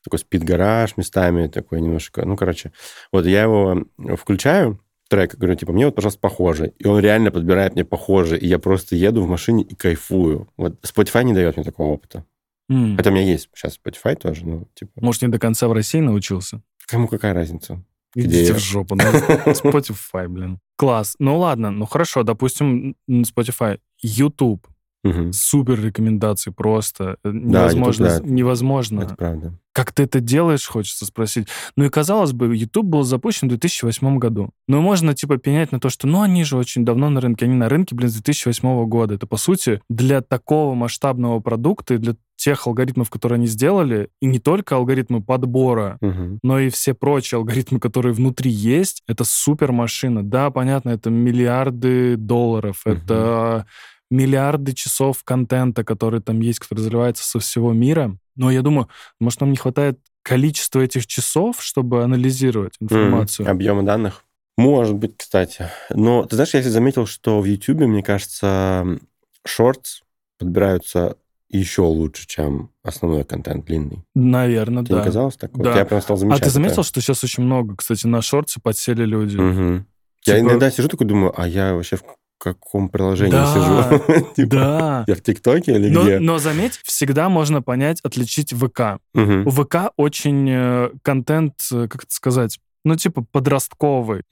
такой 0.04 0.20
спид-гараж 0.20 0.98
местами, 0.98 1.48
такой 1.48 1.82
немножко, 1.82 2.26
ну, 2.26 2.36
короче. 2.36 2.72
Вот 3.12 3.26
я 3.26 3.44
его 3.44 3.86
включаю, 4.18 4.80
трек, 5.10 5.36
говорю, 5.36 5.56
типа, 5.56 5.74
мне 5.74 5.86
вот, 5.86 5.96
пожалуйста, 5.96 6.22
похоже. 6.22 6.74
И 6.80 6.88
он 6.88 7.00
реально 7.00 7.32
подбирает 7.32 7.76
мне 7.76 7.84
похоже, 7.84 8.38
и 8.38 8.48
я 8.48 8.60
просто 8.60 8.96
еду 8.96 9.22
в 9.22 9.28
машине 9.28 9.64
и 9.64 9.76
кайфую. 9.76 10.48
Вот 10.58 10.80
Spotify 10.84 11.24
не 11.24 11.34
дает 11.34 11.58
мне 11.58 11.66
такого 11.66 11.90
опыта. 11.90 12.26
М. 12.72 12.96
Хотя 12.98 13.10
у 13.10 13.14
меня 13.14 13.24
есть 13.26 13.50
сейчас 13.54 13.78
Spotify 13.78 14.16
тоже, 14.16 14.46
ну, 14.46 14.68
типа, 14.74 14.92
Может, 14.96 15.22
не 15.24 15.28
до 15.28 15.40
конца 15.40 15.68
в 15.68 15.74
России 15.74 16.00
научился? 16.00 16.62
кому 16.88 17.08
какая 17.08 17.34
разница? 17.34 17.84
Где 18.16 18.28
Идите 18.28 18.48
я? 18.48 18.54
в 18.56 18.60
жопу. 18.60 18.96
ну, 18.96 19.02
Spotify, 19.52 20.28
блин. 20.28 20.60
Класс. 20.78 21.16
Ну 21.20 21.38
ладно, 21.38 21.72
ну 21.72 21.86
хорошо, 21.86 22.24
допустим, 22.24 22.96
Spotify. 23.10 23.80
YouTube. 24.02 24.68
Мгм. 25.04 25.34
Супер 25.34 25.82
рекомендации 25.84 26.52
просто. 26.52 27.18
Э, 27.24 27.32
Невозможно. 27.34 28.06
YouTube, 28.06 28.24
да. 28.28 28.30
Невозможно. 28.34 29.02
Это 29.02 29.16
правда. 29.16 29.54
Как 29.74 29.94
ты 29.94 30.04
это 30.04 30.20
делаешь, 30.20 30.68
хочется 30.68 31.06
спросить. 31.06 31.48
Ну 31.76 31.86
и 31.86 31.90
казалось 31.90 32.34
бы, 32.34 32.56
YouTube 32.56 32.86
был 32.86 33.04
запущен 33.04 33.48
в 33.48 33.50
2008 33.52 34.18
году. 34.20 34.52
Ну 34.68 34.82
можно 34.82 35.14
типа 35.16 35.38
пенять 35.38 35.72
на 35.72 35.80
то, 35.80 35.90
что 35.90 36.08
ну 36.08 36.22
они 36.22 36.44
же 36.44 36.56
очень 36.58 36.86
давно 36.86 37.10
на 37.10 37.20
рынке. 37.22 37.46
Они 37.46 37.56
на 37.56 37.68
рынке, 37.70 37.96
блин, 37.96 38.10
с 38.10 38.14
2008 38.14 38.86
года. 38.86 39.16
Это, 39.16 39.26
по 39.26 39.38
сути, 39.38 39.82
для 39.90 40.22
такого 40.22 40.76
масштабного 40.76 41.40
продукта 41.40 41.96
и 41.96 41.98
для 41.98 42.16
тех 42.36 42.66
алгоритмов, 42.68 43.10
которые 43.10 43.38
они 43.38 43.48
сделали, 43.48 44.10
и 44.20 44.26
не 44.26 44.40
только 44.40 44.76
алгоритмы 44.76 45.22
подбора, 45.24 45.98
Мгм. 46.02 46.40
но 46.44 46.60
и 46.60 46.70
все 46.70 46.94
прочие 46.96 47.38
алгоритмы, 47.38 47.80
которые 47.80 48.14
внутри 48.14 48.50
есть, 48.52 49.04
это 49.08 49.24
супер 49.24 49.72
машина. 49.72 50.24
Да, 50.24 50.50
понятно, 50.50 50.90
это 50.90 51.10
миллиарды 51.12 52.18
долларов, 52.18 52.82
Мгм. 52.86 52.96
это 52.98 53.66
миллиарды 54.12 54.74
часов 54.74 55.24
контента, 55.24 55.84
который 55.84 56.22
там 56.22 56.40
есть, 56.42 56.60
который 56.60 56.82
заливается 56.82 57.24
со 57.24 57.40
всего 57.40 57.74
мира. 57.74 58.16
Но 58.36 58.52
я 58.52 58.62
думаю, 58.62 58.88
может, 59.20 59.42
нам 59.42 59.50
не 59.52 59.58
хватает 59.58 60.00
количества 60.22 60.82
этих 60.82 61.08
часов, 61.08 61.64
чтобы 61.64 62.04
анализировать 62.04 62.76
информацию. 62.80 63.48
М, 63.48 63.52
Объемы 63.52 63.82
данных? 63.84 64.24
Может 64.58 64.96
быть, 64.96 65.18
кстати. 65.18 65.70
Но 65.90 66.26
ты 66.26 66.36
знаешь, 66.36 66.54
я 66.54 66.62
заметил, 66.62 67.08
что 67.08 67.42
в 67.42 67.46
YouTube, 67.46 67.80
мне 67.88 68.04
кажется, 68.04 69.00
шортс 69.46 70.02
подбираются 70.38 71.16
еще 71.50 71.82
лучше, 71.82 72.28
чем 72.28 72.70
основной 72.84 73.24
контент 73.24 73.66
длинный. 73.66 74.04
Наверное, 74.16 74.84
Тебе 74.84 74.96
да. 74.96 75.00
не 75.02 75.06
казалось 75.06 75.36
так? 75.36 75.52
Вот 75.58 75.64
Да. 75.64 75.78
я 75.78 75.86
прям 75.86 76.02
стал 76.02 76.16
А 76.16 76.20
замечать. 76.20 76.44
ты 76.44 76.50
заметил, 76.50 76.74
это. 76.82 76.84
что 76.84 77.02
сейчас 77.02 77.24
очень 77.24 77.44
много, 77.44 77.76
кстати, 77.76 78.08
на 78.08 78.22
шорты 78.22 78.60
подсели 78.62 79.04
люди? 79.06 79.36
Я 79.38 80.36
Типа- 80.36 80.40
иногда 80.40 80.70
сижу 80.70 80.88
такой, 80.88 81.08
думаю, 81.08 81.34
а 81.36 81.48
я 81.48 81.74
вообще 81.74 81.96
в 81.98 82.04
каком 82.42 82.90
приложении 82.90 83.32
Да, 83.32 83.54
сижу? 83.54 84.26
Типа, 84.36 84.50
Да. 84.56 85.04
Я 85.08 85.16
в 85.16 85.22
ТикТоке 85.22 85.76
или 85.76 85.90
Но, 85.90 86.04
где? 86.04 86.20
но 86.20 86.40
заметь, 86.40 86.80
всегда 86.84 87.30
можно 87.30 87.62
понять, 87.62 88.00
отличить 88.02 88.52
ВК. 88.52 89.00
У 89.14 89.50
ВК 89.52 89.92
очень 89.96 90.50
э, 90.50 90.90
контент, 91.04 91.54
э, 91.72 91.88
как 91.88 92.04
это 92.06 92.14
сказать, 92.14 92.60
ну, 92.84 92.96
типа 92.96 93.24
подростковый. 93.32 94.24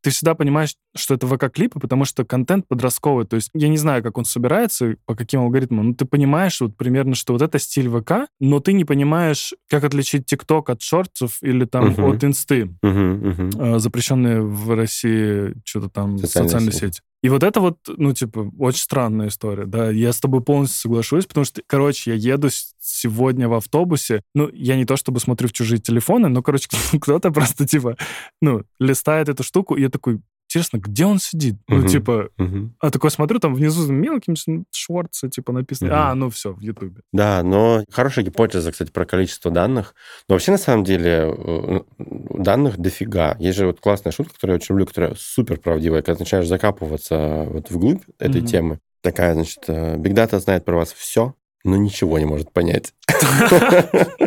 Ты 0.00 0.10
всегда 0.10 0.34
понимаешь, 0.34 0.74
что 0.96 1.14
это 1.14 1.26
ВК-клипы, 1.26 1.80
потому 1.80 2.04
что 2.04 2.24
контент 2.24 2.66
подростковый. 2.68 3.26
То 3.26 3.36
есть 3.36 3.50
я 3.54 3.68
не 3.68 3.76
знаю, 3.78 4.02
как 4.02 4.16
он 4.18 4.24
собирается, 4.24 4.96
по 5.06 5.14
каким 5.14 5.40
алгоритмам, 5.40 5.88
но 5.88 5.94
ты 5.94 6.04
понимаешь 6.04 6.60
вот 6.60 6.76
примерно, 6.76 7.14
что 7.14 7.32
вот 7.32 7.42
это 7.42 7.58
стиль 7.58 7.88
ВК, 7.88 8.28
но 8.40 8.60
ты 8.60 8.72
не 8.72 8.84
понимаешь, 8.84 9.54
как 9.68 9.84
отличить 9.84 10.26
ТикТок 10.26 10.70
от 10.70 10.82
шортов 10.82 11.38
или 11.42 11.64
там 11.64 11.88
Мгм. 11.90 12.04
от 12.04 12.24
инсты. 12.24 12.70
Мгм. 12.82 13.50
э, 13.58 13.78
запрещенные 13.78 14.40
в 14.42 14.74
России 14.74 15.54
что-то 15.64 15.88
там 15.88 16.18
Социальные 16.18 16.48
социальные, 16.50 16.72
сети. 16.72 16.86
сети. 16.86 17.00
И 17.22 17.28
вот 17.30 17.42
это 17.42 17.58
вот, 17.60 17.78
ну, 17.96 18.12
типа, 18.12 18.50
очень 18.58 18.80
странная 18.82 19.28
история, 19.28 19.64
да. 19.64 19.90
Я 19.90 20.12
с 20.12 20.20
тобой 20.20 20.42
полностью 20.42 20.78
соглашусь, 20.82 21.24
потому 21.24 21.46
что, 21.46 21.62
короче, 21.66 22.14
я 22.14 22.34
еду 22.34 22.48
сегодня 22.78 23.48
в 23.48 23.54
автобусе, 23.54 24.20
ну, 24.34 24.50
я 24.52 24.76
не 24.76 24.84
то 24.84 24.96
чтобы 24.96 25.20
смотрю 25.20 25.48
в 25.48 25.52
чужие 25.52 25.78
телефоны, 25.80 26.28
но, 26.28 26.42
короче, 26.42 26.68
кто-то 27.00 27.30
просто, 27.30 27.66
типа, 27.66 27.96
ну, 28.42 28.64
листает 28.78 29.30
эту 29.30 29.42
штуку, 29.42 29.74
и 29.74 29.80
я 29.82 29.88
такой, 29.88 30.20
интересно, 30.54 30.78
где 30.78 31.04
он 31.04 31.18
сидит? 31.18 31.56
Ну, 31.68 31.78
Мгм. 31.78 31.88
типа, 31.88 32.28
Мгм. 32.38 32.74
а 32.80 32.90
такой 32.90 33.10
смотрю, 33.10 33.38
там 33.40 33.54
внизу 33.54 33.90
мелким 33.92 34.34
шорцы, 34.70 35.28
типа, 35.28 35.52
написано. 35.52 35.90
Мгм. 35.90 35.98
А, 35.98 36.14
ну 36.14 36.30
все, 36.30 36.52
в 36.52 36.60
Ютубе. 36.60 37.00
Да, 37.12 37.42
но 37.42 37.84
хорошая 37.90 38.24
гипотеза, 38.24 38.70
кстати, 38.72 38.90
про 38.90 39.04
количество 39.04 39.50
данных. 39.50 39.94
Но 40.28 40.34
вообще, 40.34 40.52
на 40.52 40.58
самом 40.58 40.84
деле, 40.84 41.34
э, 41.36 41.80
данных 41.98 42.78
дофига. 42.78 43.36
Есть 43.38 43.58
же 43.58 43.66
вот 43.66 43.80
классная 43.80 44.12
шутка, 44.12 44.34
которую 44.34 44.54
я 44.54 44.56
очень 44.58 44.74
люблю, 44.74 44.86
которая 44.86 45.14
супер 45.18 45.58
правдивая, 45.58 46.02
когда 46.02 46.20
начинаешь 46.20 46.46
закапываться 46.46 47.46
вот 47.50 47.70
вглубь 47.70 48.02
этой 48.18 48.40
Мгм. 48.42 48.46
темы. 48.48 48.78
Такая, 49.02 49.34
значит, 49.34 49.64
э, 49.68 49.96
Big 49.96 50.12
Data 50.14 50.38
знает 50.40 50.64
про 50.64 50.76
вас 50.76 50.92
все, 50.92 51.34
но 51.64 51.76
ничего 51.76 52.18
не 52.18 52.24
может 52.26 52.52
понять. 52.52 52.94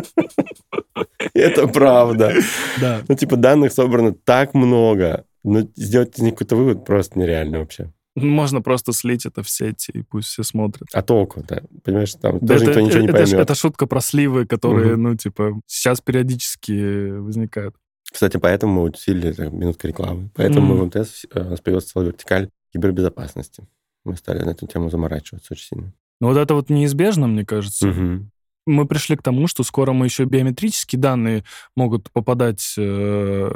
Это 1.34 1.66
правда. 1.68 2.34
Да. 2.80 3.00
Ну, 3.08 3.14
типа, 3.14 3.36
данных 3.36 3.72
собрано 3.72 4.12
так 4.12 4.54
много, 4.54 5.24
но 5.48 5.68
сделать 5.76 6.16
из 6.18 6.22
них 6.22 6.34
какой-то 6.34 6.56
вывод 6.56 6.84
просто 6.84 7.18
нереально 7.18 7.58
вообще. 7.60 7.92
Можно 8.14 8.60
просто 8.62 8.92
слить 8.92 9.26
это 9.26 9.42
в 9.44 9.48
сети, 9.50 9.92
и 9.92 10.02
пусть 10.02 10.28
все 10.28 10.42
смотрят. 10.42 10.88
А 10.92 11.02
толку, 11.02 11.44
да? 11.48 11.62
Понимаешь, 11.84 12.14
там 12.14 12.38
Да 12.40 12.54
тоже 12.54 12.70
это, 12.70 12.80
никто 12.80 12.80
ничего 12.80 13.00
не 13.02 13.08
это, 13.08 13.18
ж- 13.18 13.30
поймет. 13.30 13.40
это 13.42 13.54
шутка 13.54 13.86
про 13.86 14.00
сливы, 14.00 14.44
которые, 14.46 14.94
Мгм. 14.94 15.02
ну, 15.04 15.14
типа, 15.16 15.60
сейчас 15.66 16.00
периодически 16.00 17.10
возникают. 17.18 17.76
Кстати, 18.10 18.36
поэтому 18.38 18.72
мы 18.72 18.90
усилили 18.90 19.32
так, 19.32 19.52
минутка 19.52 19.86
рекламы. 19.86 20.30
Поэтому 20.34 20.66
мы 20.74 20.80
в 20.82 20.86
МТС 20.86 21.26
у 21.32 21.38
нас 21.38 21.60
появилась 21.60 21.84
целая 21.84 22.08
вертикаль 22.08 22.48
кибербезопасности. 22.72 23.66
Мы 24.04 24.16
стали 24.16 24.42
на 24.42 24.50
эту 24.50 24.66
тему 24.66 24.90
заморачиваться 24.90 25.52
очень 25.52 25.66
сильно. 25.66 25.92
Но 26.20 26.28
вот 26.28 26.36
это 26.38 26.54
вот 26.54 26.70
неизбежно, 26.70 27.26
мне 27.28 27.44
кажется. 27.44 27.86
Мгм. 27.86 28.30
Мы 28.68 28.86
пришли 28.86 29.16
к 29.16 29.22
тому, 29.22 29.46
что 29.46 29.62
скоро 29.62 29.92
мы 29.92 30.04
еще 30.06 30.24
биометрические 30.24 31.00
данные 31.00 31.44
могут 31.74 32.10
попадать 32.10 32.74
э, 32.76 32.82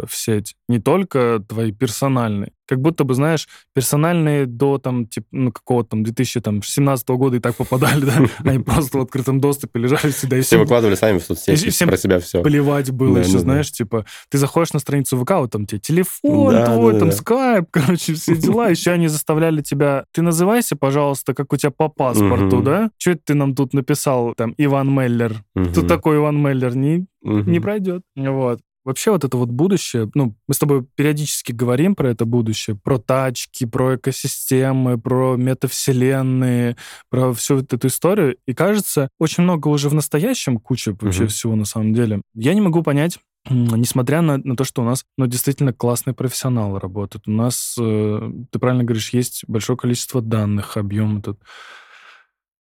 в 0.07 0.17
сеть, 0.17 0.55
не 0.69 0.79
только 0.79 1.45
твои 1.47 1.71
персональные. 1.71 2.53
Как 2.67 2.81
будто 2.81 3.05
бы, 3.05 3.15
знаешь, 3.15 3.49
персональные 3.75 4.47
до 4.47 4.79
там, 4.79 5.07
типа, 5.07 5.27
ну, 5.33 5.53
какого-то 5.53 5.91
там 5.91 6.05
2017 6.05 7.09
года 7.11 7.37
и 7.37 7.41
так 7.41 7.57
попадали, 7.57 8.05
да? 8.05 8.15
Они 8.51 8.59
просто 8.61 8.99
в 8.99 9.01
открытом 9.03 9.41
доступе 9.41 9.81
лежали 9.81 10.11
всегда. 10.11 10.39
И 10.39 10.43
Все 10.43 10.59
выкладывали 10.59 10.95
сами 10.95 11.19
в 11.19 11.23
соцсети 11.25 11.71
всем 11.71 11.89
про 11.89 11.97
себя 11.97 12.21
все. 12.21 12.43
плевать 12.43 12.91
было 12.91 13.19
еще, 13.19 13.39
знаешь, 13.39 13.71
типа, 13.73 14.07
ты 14.31 14.39
заходишь 14.39 14.73
на 14.73 14.79
страницу 14.79 15.17
ВК, 15.23 15.33
вот 15.33 15.51
там 15.51 15.67
тебе 15.67 15.81
телефон 15.81 16.65
твой, 16.65 16.99
там 16.99 17.13
скайп, 17.13 17.67
короче, 17.71 18.15
все 18.15 18.37
дела. 18.37 18.69
Еще 18.69 18.91
они 18.91 19.09
заставляли 19.09 19.61
тебя, 19.63 20.05
ты 20.13 20.23
называйся, 20.23 20.77
пожалуйста, 20.77 21.35
как 21.35 21.53
у 21.53 21.57
тебя 21.57 21.71
по 21.71 21.89
паспорту, 21.89 22.63
да? 22.63 22.91
Что 22.99 23.13
это 23.13 23.23
ты 23.27 23.35
нам 23.35 23.55
тут 23.55 23.75
написал, 23.75 24.35
там, 24.35 24.55
Иван 24.59 24.93
Меллер? 24.95 25.43
Кто 25.55 25.83
такой 25.83 26.17
Иван 26.17 26.41
Меллер? 26.41 26.77
Не, 26.77 27.07
не 27.23 27.61
пройдет. 27.61 28.03
Вот. 28.17 28.61
Вообще 28.85 29.13
вот 29.13 29.23
это 29.25 29.37
вот 29.37 29.49
будущее, 29.49 30.11
ну, 30.15 30.35
мы 30.49 30.55
с 30.55 30.59
тобой 30.59 30.85
периодически 30.97 31.53
говорим 31.53 31.95
про 31.95 32.11
это 32.11 32.25
будущее, 32.25 32.77
про 32.83 32.99
тачки, 32.99 33.65
про 33.65 33.95
экосистемы, 33.97 34.99
про 34.99 35.37
метавселенные, 35.37 36.77
про 37.09 37.33
всю 37.33 37.57
вот 37.57 37.73
эту 37.73 37.87
историю. 37.87 38.37
И 38.47 38.55
кажется, 38.55 39.09
очень 39.21 39.45
много 39.45 39.69
уже 39.69 39.89
в 39.89 39.95
настоящем, 39.95 40.59
куча 40.59 40.97
вообще 41.01 41.23
Мгм. 41.23 41.29
всего 41.29 41.57
на 41.57 41.65
самом 41.65 41.95
деле. 41.95 42.23
Я 42.35 42.55
не 42.55 42.61
могу 42.61 42.83
понять, 42.83 43.21
несмотря 43.51 44.21
на, 44.21 44.39
на 44.39 44.57
то, 44.57 44.65
что 44.65 44.83
у 44.83 44.85
нас 44.85 45.05
ну, 45.17 45.27
действительно 45.27 45.73
классные 45.73 46.15
профессионалы 46.15 46.81
работают. 46.81 47.29
У 47.29 47.33
нас, 47.33 47.77
э, 47.79 48.33
ты 48.51 48.59
правильно 48.59 48.83
говоришь, 48.85 49.11
есть 49.11 49.45
большое 49.47 49.77
количество 49.77 50.21
данных, 50.21 50.77
объем 50.77 51.19
этот. 51.19 51.39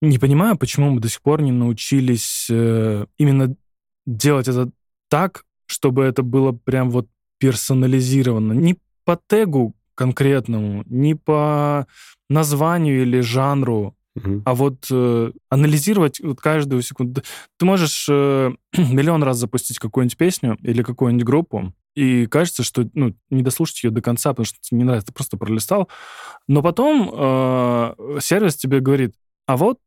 Не 0.00 0.18
понимаю, 0.18 0.56
почему 0.56 0.90
мы 0.90 1.00
до 1.00 1.08
сих 1.08 1.22
пор 1.22 1.42
не 1.42 1.52
научились 1.52 2.48
э, 2.50 3.06
именно 3.18 3.54
делать 4.06 4.48
это 4.48 4.70
так, 5.08 5.44
чтобы 5.72 6.04
это 6.04 6.22
было 6.22 6.52
прям 6.52 6.90
вот 6.90 7.08
персонализировано. 7.38 8.52
Не 8.52 8.76
по 9.04 9.18
тегу 9.26 9.74
конкретному, 9.94 10.84
не 10.86 11.14
по 11.14 11.86
названию 12.30 13.02
или 13.02 13.20
жанру, 13.20 13.94
Мгм. 14.14 14.42
а 14.44 14.54
вот 14.54 14.86
э, 14.90 15.32
анализировать 15.48 16.20
вот 16.20 16.40
каждую 16.40 16.82
секунду. 16.82 17.22
Ты 17.58 17.64
можешь 17.64 18.06
э, 18.10 18.50
миллион 18.76 19.22
раз 19.22 19.38
запустить 19.38 19.78
какую-нибудь 19.78 20.16
песню 20.18 20.58
или 20.62 20.82
какую-нибудь 20.82 21.24
группу, 21.26 21.72
и 21.94 22.26
кажется, 22.26 22.62
что 22.62 22.88
ну, 22.94 23.14
не 23.30 23.42
дослушать 23.42 23.84
ее 23.84 23.90
до 23.90 24.00
конца, 24.02 24.30
потому 24.30 24.46
что 24.46 24.58
тебе 24.60 24.78
не 24.78 24.84
нравится, 24.84 25.08
ты 25.08 25.12
просто 25.12 25.36
пролистал. 25.36 25.88
Но 26.48 26.62
потом 26.62 27.10
э, 27.12 28.18
сервис 28.20 28.56
тебе 28.56 28.80
говорит, 28.80 29.14
а 29.46 29.56
вот 29.56 29.78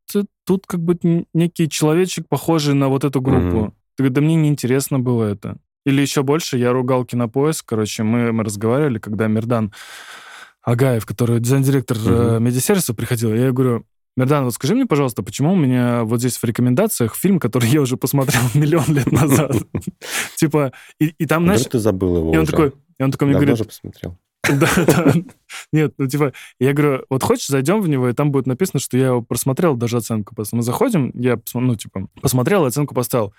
тут 0.44 0.66
как 0.66 0.80
бы 0.80 0.98
некий 1.34 1.68
человечек, 1.68 2.28
похожий 2.28 2.74
на 2.74 2.88
вот 2.88 3.04
эту 3.04 3.20
группу. 3.20 3.56
Мгм. 3.56 3.70
Ты 3.96 4.02
говоришь, 4.02 4.14
да 4.14 4.20
мне 4.20 4.34
неинтересно 4.36 4.98
было 5.00 5.24
это. 5.24 5.56
Или 5.86 6.02
еще 6.02 6.24
больше, 6.24 6.58
я 6.58 6.72
ругал 6.72 7.04
кинопоиск, 7.04 7.64
короче, 7.64 8.02
мы, 8.02 8.32
мы 8.32 8.42
разговаривали, 8.42 8.98
когда 8.98 9.28
Мирдан 9.28 9.72
Агаев, 10.62 11.06
который 11.06 11.38
дизайн-директор 11.38 11.96
Мгм. 11.96 12.44
медиасервиса, 12.44 12.92
приходил, 12.92 13.32
я 13.32 13.52
говорю, 13.52 13.86
Мирдан, 14.16 14.44
вот 14.44 14.54
скажи 14.54 14.74
мне, 14.74 14.86
пожалуйста, 14.86 15.22
почему 15.22 15.52
у 15.52 15.56
меня 15.56 16.02
вот 16.02 16.18
здесь 16.18 16.38
в 16.38 16.44
рекомендациях 16.44 17.14
фильм, 17.14 17.38
который 17.38 17.68
я 17.68 17.80
уже 17.80 17.96
посмотрел 17.96 18.42
миллион 18.54 18.86
лет 18.88 19.12
назад? 19.12 19.52
Типа, 20.36 20.72
и 20.98 21.26
там, 21.26 21.44
знаешь, 21.44 21.64
ты 21.64 21.78
забыл 21.78 22.16
его 22.16 22.34
и 22.34 22.36
он 22.36 22.46
такой, 22.46 22.72
и 22.98 23.02
он 23.02 23.12
такой 23.12 23.28
мне 23.28 23.36
говорит, 23.36 23.56
же 23.56 23.64
посмотрел. 23.64 24.18
да, 24.48 24.68
да. 24.86 25.12
Нет, 25.72 25.94
ну 25.98 26.06
типа, 26.06 26.32
я 26.58 26.72
говорю, 26.72 27.04
вот 27.10 27.22
хочешь, 27.22 27.46
зайдем 27.46 27.80
в 27.80 27.88
него, 27.88 28.08
и 28.08 28.12
там 28.12 28.32
будет 28.32 28.46
написано, 28.46 28.80
что 28.80 28.96
я 28.96 29.06
его 29.06 29.22
просмотрел, 29.22 29.76
даже 29.76 29.98
оценку 29.98 30.34
поставил. 30.34 30.58
Мы 30.58 30.62
заходим, 30.64 31.10
я, 31.14 31.38
ну, 31.54 31.76
типа, 31.76 32.08
посмотрел, 32.20 32.64
оценку 32.64 32.94
поставил. 32.94 33.32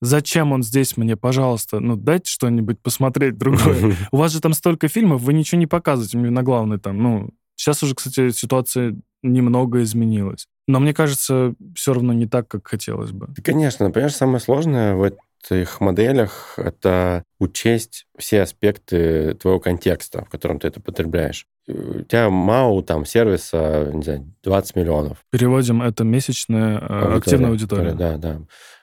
Зачем 0.00 0.52
он 0.52 0.62
здесь 0.62 0.96
мне, 0.96 1.16
пожалуйста? 1.16 1.80
Ну, 1.80 1.96
дайте 1.96 2.30
что-нибудь 2.30 2.80
посмотреть 2.80 3.38
другое. 3.38 3.96
У 4.12 4.16
вас 4.18 4.32
же 4.32 4.40
там 4.40 4.52
столько 4.52 4.88
фильмов, 4.88 5.22
вы 5.22 5.32
ничего 5.32 5.58
не 5.58 5.66
показываете 5.66 6.18
мне 6.18 6.30
на 6.30 6.42
главный 6.42 6.78
там. 6.78 6.98
Ну, 6.98 7.30
сейчас 7.56 7.82
уже, 7.82 7.94
кстати, 7.94 8.30
ситуация 8.30 8.96
немного 9.22 9.82
изменилась. 9.82 10.46
Но 10.66 10.80
мне 10.80 10.94
кажется, 10.94 11.54
все 11.74 11.94
равно 11.94 12.12
не 12.12 12.26
так, 12.26 12.48
как 12.48 12.66
хотелось 12.66 13.12
бы. 13.12 13.28
Конечно, 13.42 13.90
понимаешь, 13.90 14.14
самое 14.14 14.40
сложное 14.40 14.94
в 14.94 15.02
этих 15.02 15.80
моделях— 15.80 16.54
это 16.56 17.24
учесть 17.38 18.06
все 18.18 18.42
аспекты 18.42 19.34
твоего 19.34 19.60
контекста, 19.60 20.24
в 20.24 20.30
котором 20.30 20.58
ты 20.58 20.68
это 20.68 20.80
потребляешь. 20.80 21.46
У 21.66 22.02
тебя 22.02 22.28
МАУ, 22.28 22.82
там, 22.82 23.06
сервиса, 23.06 23.90
не 23.92 24.02
знаю, 24.02 24.34
20 24.42 24.76
миллионов. 24.76 25.18
Переводим 25.30 25.80
это 25.82 26.04
месячная 26.04 26.78
э, 26.78 27.16
активная 27.16 27.50
аудитория. 27.50 27.92
Да, 27.92 28.16
да. 28.18 28.40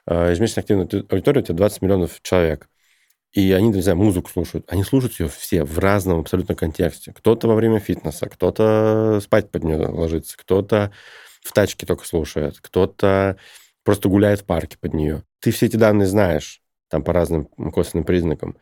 А, 0.08 0.32
Ежемесячная 0.32 0.64
активная 0.64 0.86
аудит- 0.86 1.14
аудитория, 1.14 1.42
у 1.42 1.44
тебя 1.44 1.56
20 1.58 1.82
миллионов 1.84 2.20
человек. 2.24 2.68
И 3.34 3.52
они, 3.54 3.70
не 3.70 3.82
знаю, 3.82 3.98
музыку 3.98 4.30
слушают. 4.30 4.66
Они 4.68 4.84
слушают 4.84 5.20
ее 5.20 5.30
все 5.30 5.64
в 5.64 5.80
разном 5.80 6.20
абсолютно 6.20 6.56
контексте. 6.56 7.14
Кто-то 7.14 7.48
во 7.48 7.56
время 7.56 7.80
фитнеса, 7.80 8.28
кто-то 8.28 9.20
спать 9.24 9.52
под 9.52 9.64
нее 9.64 9.78
ложится, 9.88 10.38
кто-то 10.38 10.92
в 11.42 11.54
тачке 11.54 11.86
только 11.86 12.06
слушает, 12.06 12.58
кто-то 12.60 13.38
просто 13.84 14.10
гуляет 14.10 14.42
в 14.42 14.46
парке 14.46 14.78
под 14.80 14.94
нее. 14.94 15.24
Ты 15.40 15.52
все 15.52 15.68
эти 15.68 15.78
данные 15.78 16.08
знаешь, 16.08 16.62
там 16.90 17.04
по 17.04 17.14
разным 17.14 17.46
косвенным 17.46 18.06
признакам. 18.06 18.58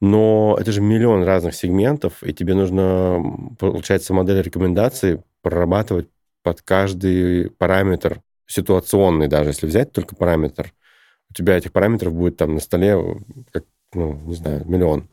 Но 0.00 0.56
это 0.58 0.72
же 0.72 0.80
миллион 0.80 1.24
разных 1.24 1.54
сегментов, 1.54 2.22
и 2.22 2.32
тебе 2.32 2.54
нужно, 2.54 3.22
получается, 3.58 4.14
модель 4.14 4.40
рекомендаций 4.42 5.20
прорабатывать 5.42 6.08
под 6.42 6.62
каждый 6.62 7.50
параметр 7.50 8.22
ситуационный 8.46 9.28
даже. 9.28 9.50
Если 9.50 9.66
взять 9.66 9.92
только 9.92 10.16
параметр, 10.16 10.72
у 11.30 11.34
тебя 11.34 11.56
этих 11.56 11.72
параметров 11.72 12.14
будет 12.14 12.36
там 12.38 12.54
на 12.54 12.60
столе, 12.60 12.98
как, 13.52 13.64
ну, 13.92 14.14
не 14.24 14.34
знаю, 14.34 14.62
миллион. 14.66 15.08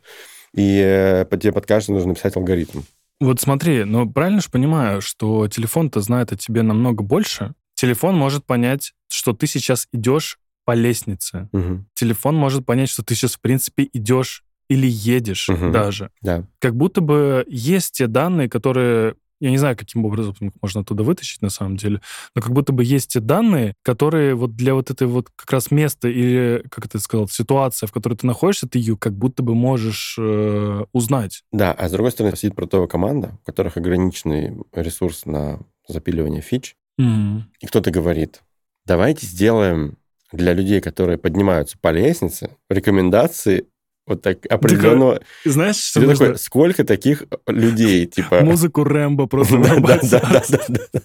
И 0.54 0.82
э, 0.84 1.26
тебе 1.40 1.52
под 1.52 1.66
каждый 1.66 1.92
нужно 1.92 2.10
написать 2.10 2.36
алгоритм. 2.36 2.82
Вот 3.20 3.42
смотри, 3.42 3.84
ну 3.84 4.10
правильно 4.10 4.42
же 4.42 4.50
понимаю, 4.50 5.02
что 5.02 5.48
телефон-то 5.48 6.02
знает 6.02 6.32
о 6.32 6.38
тебе 6.38 6.62
намного 6.62 7.04
больше. 7.04 7.54
Телефон 7.74 8.16
может 8.16 8.46
понять, 8.46 8.94
что 9.10 9.34
ты 9.34 9.48
сейчас 9.48 9.88
идешь 9.92 10.40
по 10.66 10.74
лестнице. 10.74 11.50
Мгм. 11.52 11.88
Телефон 11.94 12.36
может 12.36 12.66
понять, 12.66 12.90
что 12.90 13.04
ты 13.04 13.16
сейчас, 13.16 13.36
в 13.36 13.42
принципе, 13.42 13.90
идешь 13.94 14.44
или 14.70 14.88
едешь 14.88 15.50
Мгм. 15.50 15.72
даже. 15.72 16.12
Да. 16.22 16.46
Как 16.60 16.76
будто 16.76 17.02
бы 17.02 17.46
есть 17.48 17.94
те 17.94 18.08
данные, 18.08 18.50
которые... 18.50 19.16
Я 19.40 19.52
не 19.52 19.58
знаю, 19.60 19.78
каким 19.78 20.04
образом 20.04 20.34
их 20.40 20.52
можно 20.64 20.82
оттуда 20.82 21.04
вытащить 21.04 21.44
на 21.44 21.50
самом 21.50 21.78
деле, 21.78 22.02
но 22.34 22.42
как 22.42 22.54
будто 22.54 22.74
бы 22.74 22.84
есть 22.84 23.14
те 23.14 23.20
данные, 23.20 23.76
которые 23.84 24.34
вот 24.34 24.56
для 24.56 24.74
вот 24.74 24.90
этой 24.90 25.06
вот 25.06 25.30
как 25.36 25.52
раз 25.52 25.70
места 25.70 26.08
или, 26.10 26.64
как 26.72 26.88
ты 26.90 26.98
сказал, 26.98 27.28
ситуация, 27.28 27.86
в 27.86 27.92
которой 27.92 28.16
ты 28.16 28.26
находишься, 28.26 28.68
ты 28.68 28.80
ее 28.80 28.98
как 28.98 29.14
будто 29.14 29.44
бы 29.44 29.54
можешь 29.54 30.16
э, 30.20 30.86
узнать. 30.92 31.44
Да, 31.52 31.72
а 31.72 31.88
с 31.88 31.92
другой 31.92 32.12
стороны 32.14 32.36
сидит 32.36 32.56
продуктовая 32.56 32.88
команда, 32.88 33.38
у 33.44 33.46
которых 33.46 33.78
ограниченный 33.78 34.58
ресурс 34.74 35.28
на 35.28 35.60
запиливание 35.88 36.42
фич, 36.42 36.76
Мгм. 36.98 37.46
и 37.60 37.68
кто-то 37.68 37.92
говорит, 37.92 38.42
давайте 38.88 39.28
сделаем 39.28 39.98
для 40.32 40.54
людей, 40.54 40.82
которые 40.82 41.20
поднимаются 41.20 41.78
по 41.80 41.92
лестнице, 41.92 42.58
рекомендации 42.72 43.68
вот 44.08 44.22
так 44.22 44.46
определенного... 44.50 45.22
И 45.44 45.50
знаешь, 45.50 45.76
что 45.76 46.00
нужно? 46.00 46.26
такой, 46.26 46.38
сколько 46.40 46.84
таких 46.84 47.26
людей, 47.46 48.06
типа... 48.06 48.40
Музыку 48.42 48.84
Рэмбо 48.84 49.28
просто 49.28 49.58
да, 49.82 50.00
да, 50.02 50.44
да, 50.50 50.60
да. 50.70 51.02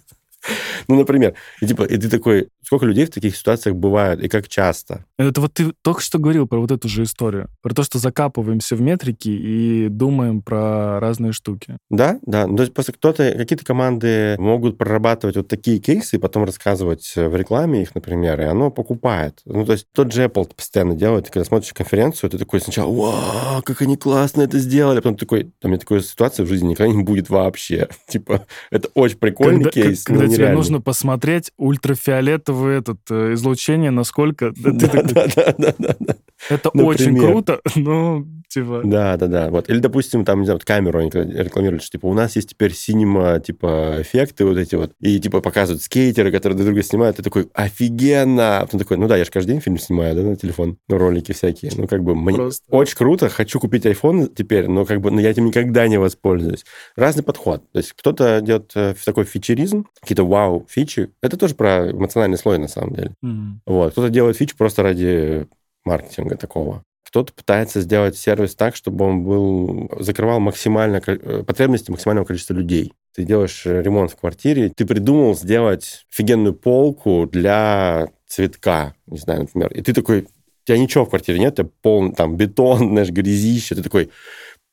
Ну, 0.89 0.97
например, 0.97 1.35
и 1.61 1.67
типа, 1.67 1.83
и 1.83 1.97
ты 1.97 2.09
такой, 2.09 2.49
сколько 2.63 2.87
людей 2.87 3.07
в 3.07 3.11
таких 3.11 3.37
ситуациях 3.37 3.77
бывает, 3.77 4.23
и 4.23 4.29
как 4.29 4.49
часто? 4.49 5.05
Это 5.19 5.41
вот 5.41 5.55
ты 5.55 5.73
только 5.83 6.01
что 6.01 6.19
говорил 6.19 6.47
про 6.47 6.61
вот 6.61 6.71
эту 6.71 6.89
же 6.89 7.05
историю. 7.05 7.49
Про 7.63 7.75
то, 7.75 7.83
что 7.83 7.99
закапываемся 7.99 8.77
в 8.77 8.81
метрики 8.81 9.29
и 9.29 9.89
думаем 9.89 10.43
про 10.43 11.01
разные 11.01 11.33
штуки. 11.33 11.77
Да, 11.91 12.19
да. 12.23 12.47
Ну, 12.47 12.57
то 12.57 12.63
есть 12.63 12.75
просто 12.75 12.93
кто-то, 12.93 13.33
какие-то 13.33 13.65
команды 13.65 14.37
могут 14.39 14.79
прорабатывать 14.79 15.37
вот 15.37 15.49
такие 15.49 15.79
кейсы 15.79 16.17
и 16.17 16.19
потом 16.19 16.45
рассказывать 16.45 17.13
в 17.15 17.37
рекламе 17.37 17.83
их, 17.83 17.95
например, 17.95 18.41
и 18.41 18.45
оно 18.45 18.71
покупает. 18.71 19.41
Ну, 19.45 19.65
то 19.65 19.73
есть 19.73 19.87
тот 19.95 20.13
же 20.13 20.25
Apple 20.25 20.55
постоянно 20.55 20.95
делает, 20.95 21.27
ты 21.27 21.33
когда 21.33 21.45
смотришь 21.45 21.73
конференцию, 21.73 22.31
ты 22.31 22.39
такой 22.39 22.61
сначала, 22.61 22.93
вау, 22.93 23.63
как 23.63 23.83
они 23.83 23.97
классно 23.97 24.43
это 24.43 24.59
сделали, 24.59 24.99
а 24.99 25.03
потом 25.03 25.17
такой, 25.17 25.45
там, 25.61 25.65
у 25.65 25.69
меня 25.69 25.79
такой 25.79 26.03
ситуации 26.03 26.43
в 26.43 26.49
жизни 26.49 26.71
никогда 26.71 26.93
не 26.93 27.03
будет 27.03 27.31
вообще. 27.31 27.89
Типа, 28.09 28.47
это 28.71 28.89
очень 28.95 29.19
прикольный 29.19 29.65
когда 29.65 29.71
кейс, 29.71 30.05
когда 30.05 30.23
но 30.23 30.27
тебе 30.27 30.37
нереальный. 30.37 30.57
Нужно 30.73 30.81
посмотреть 30.81 31.53
ультрафиолетовое 31.59 32.79
этот, 32.79 32.99
э, 33.11 33.35
излучение, 33.35 33.91
насколько... 33.91 34.53
да, 34.57 34.71
Да, 34.73 35.03
да, 35.03 35.55
да, 35.59 35.75
да, 35.99 36.15
это 36.49 36.71
очень 36.71 37.13
например. 37.13 37.31
круто, 37.31 37.61
но 37.77 38.25
типа. 38.53 38.83
Да, 38.85 39.17
да, 39.17 39.27
да. 39.27 39.51
Вот. 39.51 39.69
Или, 39.69 39.79
допустим, 39.79 40.25
там, 40.25 40.41
не 40.41 40.47
знаю, 40.47 40.57
вот 40.57 40.65
камеру 40.65 40.99
они 40.99 41.11
рекламируют, 41.11 41.83
что, 41.83 41.93
типа, 41.93 42.07
у 42.07 42.15
нас 42.15 42.37
есть 42.37 42.51
теперь 42.51 42.73
синема, 42.75 43.41
типа, 43.41 43.97
эффекты 44.01 44.45
вот 44.45 44.59
эти 44.59 44.75
вот, 44.75 44.93
и, 45.01 45.19
типа, 45.19 45.41
показывают 45.41 45.83
скейтеры, 45.83 46.31
которые 46.31 46.57
друг 46.57 46.67
друга 46.67 46.83
снимают, 46.83 47.17
ты 47.17 47.23
такой, 47.23 47.49
офигенно! 47.55 48.61
А 48.61 48.67
потом 48.67 48.81
такой, 48.81 48.97
ну 48.97 49.09
да, 49.09 49.17
я 49.17 49.25
же 49.25 49.31
каждый 49.31 49.53
день 49.53 49.61
фильм 49.61 49.79
снимаю, 49.79 50.15
да, 50.15 50.23
на 50.23 50.37
телефон, 50.37 50.79
ну, 50.89 50.99
ролики 50.99 51.33
всякие. 51.33 51.73
Ну, 51.77 51.87
как 51.87 52.03
бы, 52.03 52.15
мне 52.15 52.37
Просто. 52.37 52.65
очень 52.71 52.97
круто, 52.97 53.29
хочу 53.29 53.61
купить 53.61 53.87
iPhone 53.87 54.33
теперь, 54.35 54.69
но, 54.69 54.85
как 54.85 55.01
бы, 55.01 55.11
но 55.11 55.21
я 55.21 55.31
этим 55.31 55.47
никогда 55.47 55.89
не 55.89 55.99
воспользуюсь. 55.99 56.65
Разный 56.97 57.23
подход. 57.23 57.63
То 57.73 57.79
есть 57.79 57.93
кто-то 57.93 58.41
делает 58.41 58.73
э, 58.75 58.95
такой 59.05 59.25
фичеризм, 59.25 59.87
какие-то 60.01 60.25
вау-фичи. 60.25 61.11
Это 61.23 61.37
тоже 61.37 61.55
про 61.55 61.91
эмоциональный 61.91 62.39
слой, 62.39 62.59
на 62.59 62.69
самом 62.69 62.95
деле. 62.95 63.15
Мгм. 63.23 63.63
Вот. 63.67 63.93
Кто-то 63.93 64.11
делает 64.11 64.37
фич 64.37 64.55
просто 64.55 64.83
ради 64.83 65.47
маркетинга 65.85 66.37
такого. 66.37 66.85
Кто-то 67.13 67.35
пытается 67.35 67.83
сделать 67.83 68.17
сервис 68.17 68.55
так, 68.55 68.75
чтобы 68.75 69.05
он 69.05 69.23
был 69.23 69.91
закрывал 70.01 70.41
максимально 70.41 71.03
э, 71.07 71.45
потребности 71.47 71.91
максимального 71.91 72.25
количества 72.25 72.55
людей. 72.55 72.95
Ты 73.15 73.25
делаешь 73.25 73.67
э, 73.67 73.83
ремонт 73.83 74.13
в 74.13 74.17
квартире, 74.17 74.73
ты 74.75 74.87
придумал 74.87 75.35
сделать 75.35 76.07
офигенную 76.11 76.55
полку 76.55 77.29
для 77.31 78.09
цветка, 78.27 78.95
не 79.05 79.19
знаю, 79.19 79.41
например, 79.43 79.71
и 79.75 79.83
ты 79.83 79.93
такой, 79.93 80.23
у 80.23 80.27
тебя 80.65 80.79
ничего 80.79 81.05
в 81.05 81.11
квартире 81.11 81.39
нет, 81.39 81.53
у 81.53 81.65
тебя 81.65 81.71
полный 81.83 82.15
там 82.15 82.39
бетон, 82.39 82.79
знаешь, 82.79 83.11
грязище, 83.11 83.75
ты 83.75 83.83
такой, 83.83 84.09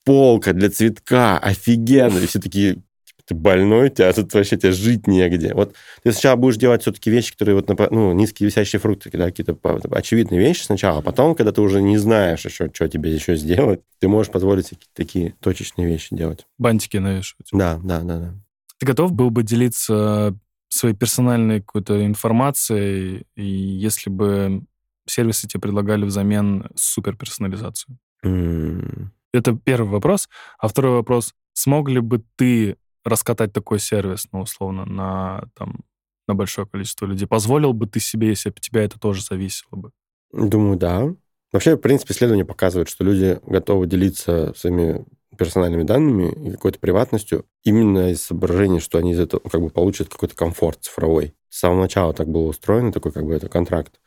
полка 0.05 0.53
для 0.53 0.69
цветка, 0.69 1.39
офигенно, 1.39 2.19
и 2.19 2.25
все 2.25 2.39
такие, 2.39 2.81
ты 3.29 3.35
больной, 3.35 3.91
тебя 3.91 4.11
тут 4.11 4.33
вообще 4.33 4.57
тебе 4.57 4.71
жить 4.71 5.05
негде. 5.05 5.53
Вот 5.53 5.75
ты 6.03 6.11
сначала 6.11 6.35
будешь 6.35 6.57
делать 6.57 6.81
все-таки 6.81 7.11
вещи, 7.11 7.31
которые 7.33 7.55
вот, 7.55 7.91
ну, 7.91 8.11
низкие 8.11 8.47
висящие 8.49 8.79
фрукты, 8.79 9.11
да, 9.13 9.25
какие-то 9.25 9.55
очевидные 9.91 10.39
вещи 10.39 10.63
сначала, 10.63 10.99
а 10.99 11.01
потом, 11.03 11.35
когда 11.35 11.51
ты 11.51 11.61
уже 11.61 11.79
не 11.81 11.97
знаешь 11.99 12.43
еще, 12.43 12.71
что 12.73 12.87
тебе 12.87 13.13
еще 13.13 13.35
сделать, 13.35 13.81
ты 13.99 14.07
можешь 14.07 14.31
позволить 14.31 14.67
себе 14.67 14.79
такие 14.95 15.35
точечные 15.41 15.87
вещи 15.87 16.15
делать. 16.15 16.47
Бантики 16.57 16.97
навешивать. 16.97 17.49
Да, 17.51 17.79
да, 17.83 18.01
да, 18.01 18.17
да. 18.17 18.33
Ты 18.79 18.87
готов 18.87 19.11
был 19.11 19.29
бы 19.29 19.43
делиться 19.43 20.35
своей 20.69 20.95
персональной 20.95 21.59
какой-то 21.59 22.03
информацией, 22.05 23.27
и 23.35 23.45
если 23.45 24.09
бы 24.09 24.63
сервисы 25.07 25.47
тебе 25.47 25.61
предлагали 25.61 26.05
взамен 26.05 26.67
суперперсонализацию? 26.75 27.97
М, 28.23 29.11
Это 29.33 29.53
первый 29.55 29.89
вопрос. 29.91 30.27
А 30.57 30.67
второй 30.67 30.93
вопрос. 30.93 31.35
Смог 31.53 31.89
ли 31.89 31.99
бы 31.99 32.23
ты 32.35 32.77
раскатать 33.03 33.53
такой 33.53 33.79
сервис, 33.79 34.27
ну, 34.31 34.41
условно, 34.41 34.85
на, 34.85 35.49
там, 35.55 35.81
на 36.27 36.35
большое 36.35 36.67
количество 36.67 37.05
людей? 37.05 37.27
Позволил 37.27 37.73
бы 37.73 37.87
ты 37.87 37.99
себе, 37.99 38.29
если 38.29 38.49
бы 38.49 38.59
тебя 38.59 38.83
это 38.83 38.99
тоже 38.99 39.23
зависело 39.23 39.75
бы? 39.77 39.91
Думаю, 40.31 40.77
да. 40.77 41.13
Вообще, 41.51 41.75
в 41.75 41.79
принципе, 41.79 42.13
исследования 42.13 42.45
показывают, 42.45 42.89
что 42.89 43.03
люди 43.03 43.39
готовы 43.45 43.87
делиться 43.87 44.53
своими 44.55 45.05
персональными 45.37 45.83
данными 45.83 46.31
и 46.47 46.51
какой-то 46.51 46.79
приватностью 46.79 47.45
именно 47.63 48.11
из 48.11 48.21
соображения, 48.21 48.79
что 48.79 48.97
они 48.97 49.13
из 49.13 49.19
этого 49.19 49.41
как 49.49 49.61
бы 49.61 49.69
получат 49.69 50.09
какой-то 50.09 50.35
комфорт 50.35 50.79
цифровой. 50.81 51.33
С 51.49 51.59
самого 51.59 51.81
начала 51.81 52.13
так 52.13 52.27
было 52.27 52.47
устроено, 52.47 52.91
такой 52.91 53.11
как 53.11 53.25
бы 53.25 53.33
это 53.33 53.47
контракт. 53.47 53.99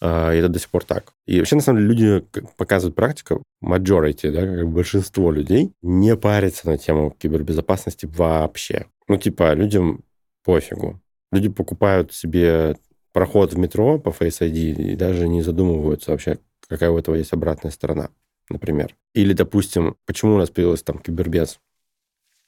А, 0.00 0.32
это 0.32 0.48
до 0.48 0.58
сих 0.58 0.68
пор 0.68 0.84
так. 0.84 1.12
И 1.26 1.38
вообще, 1.38 1.56
на 1.56 1.62
самом 1.62 1.80
деле, 1.80 1.88
люди, 1.88 2.26
как 2.30 2.54
показывает 2.56 2.94
практика, 2.94 3.42
majority, 3.64 4.30
да, 4.30 4.46
как 4.46 4.68
большинство 4.68 5.32
людей 5.32 5.72
не 5.82 6.16
парятся 6.16 6.68
на 6.68 6.78
тему 6.78 7.14
кибербезопасности 7.18 8.06
вообще. 8.06 8.86
Ну, 9.08 9.16
типа, 9.16 9.54
людям 9.54 10.04
пофигу. 10.44 11.00
Люди 11.32 11.48
покупают 11.48 12.12
себе 12.12 12.76
проход 13.12 13.54
в 13.54 13.58
метро 13.58 13.98
по 13.98 14.10
Face 14.10 14.40
ID 14.40 14.92
и 14.92 14.96
даже 14.96 15.26
не 15.26 15.42
задумываются 15.42 16.10
вообще, 16.10 16.38
какая 16.68 16.90
у 16.90 16.98
этого 16.98 17.14
есть 17.14 17.32
обратная 17.32 17.70
сторона, 17.70 18.10
например. 18.50 18.94
Или, 19.14 19.32
допустим, 19.32 19.96
почему 20.04 20.34
у 20.34 20.38
нас 20.38 20.50
появилась 20.50 20.82
там 20.82 20.98
кибербез 20.98 21.58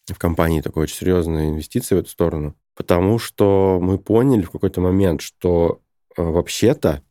в 0.07 0.19
компании 0.19 0.61
такой 0.61 0.85
очень 0.85 0.97
серьезные 0.97 1.49
инвестиции 1.49 1.95
в 1.95 1.99
эту 1.99 2.11
сторону? 2.11 2.55
Потому 2.77 3.19
что 3.19 3.79
мы 3.83 3.99
поняли 3.99 4.43
в 4.43 4.51
какой-то 4.51 4.81
момент, 4.81 5.23
что 5.23 5.81
э, 6.17 6.23
вообще-то 6.23 7.03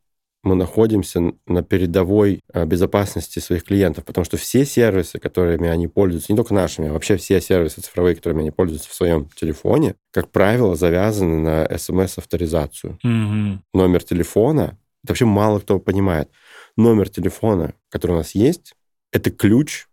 мы 0.48 0.56
находимся 0.56 1.34
на 1.46 1.62
передовой 1.64 2.42
э, 2.54 2.66
безопасности 2.66 3.40
своих 3.40 3.64
клиентов, 3.64 4.06
потому 4.06 4.26
что 4.26 4.38
все 4.38 4.66
сервисы, 4.66 5.20
которыми 5.20 5.70
они 5.70 5.88
пользуются, 5.88 6.32
не 6.32 6.38
только 6.38 6.54
нашими, 6.54 6.90
а 6.90 6.94
вообще 6.94 7.18
все 7.18 7.40
сервисы 7.42 7.82
цифровые, 7.82 8.16
которыми 8.16 8.42
они 8.42 8.52
пользуются 8.52 8.90
в 8.90 8.94
своем 8.94 9.30
телефоне, 9.36 9.96
как 10.12 10.32
правило, 10.32 10.76
завязаны 10.76 11.38
на 11.38 11.78
смс-авторизацию 11.78 12.98
Мгм. 13.04 13.62
номер 13.74 14.04
телефона, 14.04 14.78
это 15.04 15.12
вообще 15.14 15.26
мало 15.26 15.60
кто 15.60 15.80
понимает. 15.80 16.30
Номер 16.76 17.10
телефона, 17.10 17.74
который 17.90 18.14
у 18.14 18.18
нас 18.18 18.36
есть, 18.36 18.74
это 19.12 19.32
ключ 19.32 19.88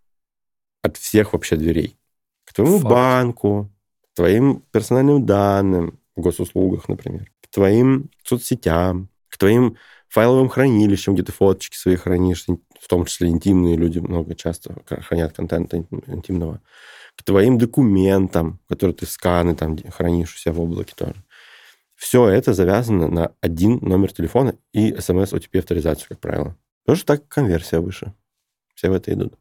от 0.82 0.96
всех 0.96 1.32
вообще 1.32 1.57
дверей. 1.57 1.96
К 2.44 2.52
твоему 2.52 2.78
Факт. 2.78 2.90
банку, 2.90 3.70
к 4.12 4.16
твоим 4.16 4.62
персональным 4.70 5.24
данным 5.24 5.98
в 6.14 6.20
госуслугах, 6.20 6.88
например, 6.88 7.30
к 7.40 7.48
твоим 7.48 8.11
соцсетям, 8.22 9.09
к 9.28 9.38
твоим 9.38 9.76
файловым 10.15 10.49
хранилищам, 10.49 11.15
где 11.15 11.25
ты 11.25 11.33
фоточки 11.33 11.77
свои 11.77 11.97
хранишь, 11.97 12.47
в 12.47 12.89
том 12.89 13.05
числе 13.05 13.29
интимные 13.29 13.77
люди 13.77 13.99
много 13.99 14.37
часто 14.37 14.77
хранят 14.87 15.35
контент 15.35 15.75
ин- 15.75 15.89
интимного, 16.07 16.61
к 17.17 17.25
твоим 17.25 17.59
документам, 17.59 18.61
которые 18.69 18.95
ты 18.95 19.07
сканы 19.07 19.57
там 19.57 19.77
хранишь 19.91 20.35
у 20.35 20.39
себя 20.39 20.53
в 20.53 20.61
облаке 20.61 20.95
тоже. 20.97 21.25
Все 21.97 22.29
это 22.29 22.55
завязано 22.55 23.09
на 23.09 23.33
один 23.41 23.79
номер 23.83 24.12
телефона 24.12 24.57
и 24.73 24.95
смс 25.01 25.33
OTP 25.33 25.59
авторизацию, 25.59 26.07
как 26.11 26.21
правило. 26.21 26.57
Что 26.93 27.07
так 27.07 27.27
конверсия 27.27 27.81
выше. 27.81 28.15
Все 28.75 28.91
в 28.91 28.93
это 28.93 29.12
идут. 29.12 29.35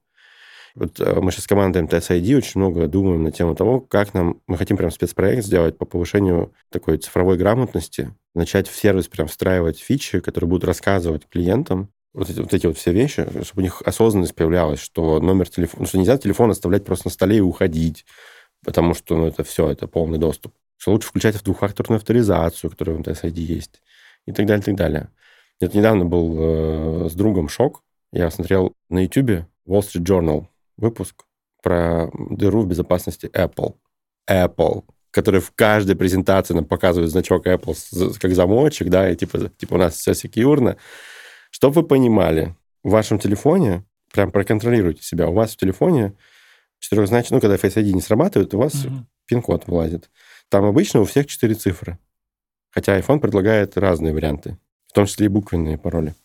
Вот 0.76 1.00
э, 1.00 1.20
мы 1.22 1.32
сейчас 1.32 1.44
с 1.44 1.48
командой 1.48 1.84
МТС 1.84 2.10
ID 2.10 2.38
очень 2.38 2.60
много 2.60 2.88
думаем 2.88 3.24
на 3.24 3.32
тему 3.32 3.56
того, 3.56 3.80
как 3.80 4.14
нам... 4.14 4.42
Мы 4.48 4.58
хотим 4.58 4.78
прям 4.78 4.92
спецпроект 4.92 5.46
сделать 5.46 5.78
по 5.78 5.86
повышению 5.86 6.54
такой 6.70 6.98
цифровой 6.98 7.38
грамотности, 7.38 8.14
начать 8.34 8.68
в 8.68 8.76
сервис 8.76 9.08
прям 9.08 9.28
встраивать 9.28 9.80
фичи, 9.80 10.20
которые 10.20 10.50
будут 10.50 10.66
рассказывать 10.66 11.28
клиентам 11.30 11.90
вот 12.14 12.30
эти 12.30 12.40
вот, 12.40 12.54
эти 12.54 12.68
вот 12.68 12.78
все 12.78 12.92
вещи, 12.92 13.26
чтобы 13.44 13.62
у 13.62 13.64
них 13.64 13.82
осознанность 13.84 14.36
появлялась, 14.36 14.80
что 14.80 15.20
номер 15.20 15.50
телефона... 15.50 15.86
Что 15.86 15.98
нельзя 15.98 16.18
телефон 16.18 16.52
оставлять 16.52 16.86
просто 16.86 17.08
на 17.08 17.12
столе 17.12 17.38
и 17.38 17.42
уходить, 17.42 18.06
потому 18.64 18.94
что 18.94 19.18
ну, 19.18 19.28
это 19.28 19.44
все, 19.44 19.70
это 19.70 19.88
полный 19.88 20.20
доступ. 20.20 20.54
Что 20.78 20.92
лучше 20.92 21.08
включать 21.08 21.36
в 21.36 21.44
двухфакторную 21.44 21.98
авторизацию, 21.98 22.70
которая 22.70 22.96
в 22.96 23.00
МТС 23.00 23.24
ID 23.24 23.40
есть, 23.40 23.82
и 24.26 24.32
так 24.32 24.46
далее, 24.46 24.62
и 24.62 24.66
так 24.66 24.76
далее. 24.76 25.10
Это 25.60 25.78
недавно 25.78 26.06
был 26.06 27.06
э, 27.06 27.10
с 27.10 27.14
другом 27.14 27.50
шок. 27.50 27.84
Я 28.12 28.30
смотрел 28.30 28.74
на 28.90 29.04
YouTube 29.04 29.46
Wall 29.66 29.82
Street 29.82 30.04
Journal 30.04 30.48
выпуск 30.78 31.26
про 31.62 32.10
дыру 32.14 32.62
в 32.62 32.68
безопасности 32.68 33.28
Apple. 33.28 33.76
Apple 34.30 34.84
который 35.14 35.42
в 35.42 35.52
каждой 35.52 35.96
презентации 35.96 36.56
нам 36.56 36.66
показывает 36.66 37.12
значок 37.12 37.46
Apple 37.46 38.18
как 38.20 38.34
замочек, 38.34 38.90
да, 38.90 39.12
и 39.12 39.16
типа, 39.16 39.48
типа 39.50 39.76
у 39.76 39.78
нас 39.78 39.94
все 39.94 40.16
секьюрно. 40.16 40.76
Чтобы 41.52 41.82
вы 41.82 41.88
понимали, 41.88 42.56
в 42.84 42.90
вашем 42.90 43.20
телефоне, 43.20 43.86
прям 44.12 44.32
проконтролируйте 44.32 45.04
себя, 45.04 45.30
у 45.30 45.34
вас 45.34 45.54
в 45.54 45.58
телефоне 45.58 46.16
четырехзначный, 46.80 47.36
ну, 47.36 47.42
когда 47.42 47.56
Face 47.56 47.76
ID 47.76 47.94
не 47.94 48.02
срабатывает, 48.02 48.54
у 48.54 48.58
вас 48.58 48.86
Мгм. 48.86 49.08
пин-код 49.28 49.68
вылазит. 49.68 50.10
Там 50.50 50.66
обычно 50.66 51.02
у 51.02 51.06
всех 51.06 51.28
четыре 51.28 51.54
цифры. 51.54 52.00
Хотя 52.72 53.00
iPhone 53.00 53.20
предлагает 53.20 53.78
разные 53.78 54.14
варианты, 54.14 54.58
в 54.88 54.94
том 54.94 55.06
числе 55.06 55.28
и 55.28 55.30
буквенные 55.30 55.78
пароли. 55.78 56.16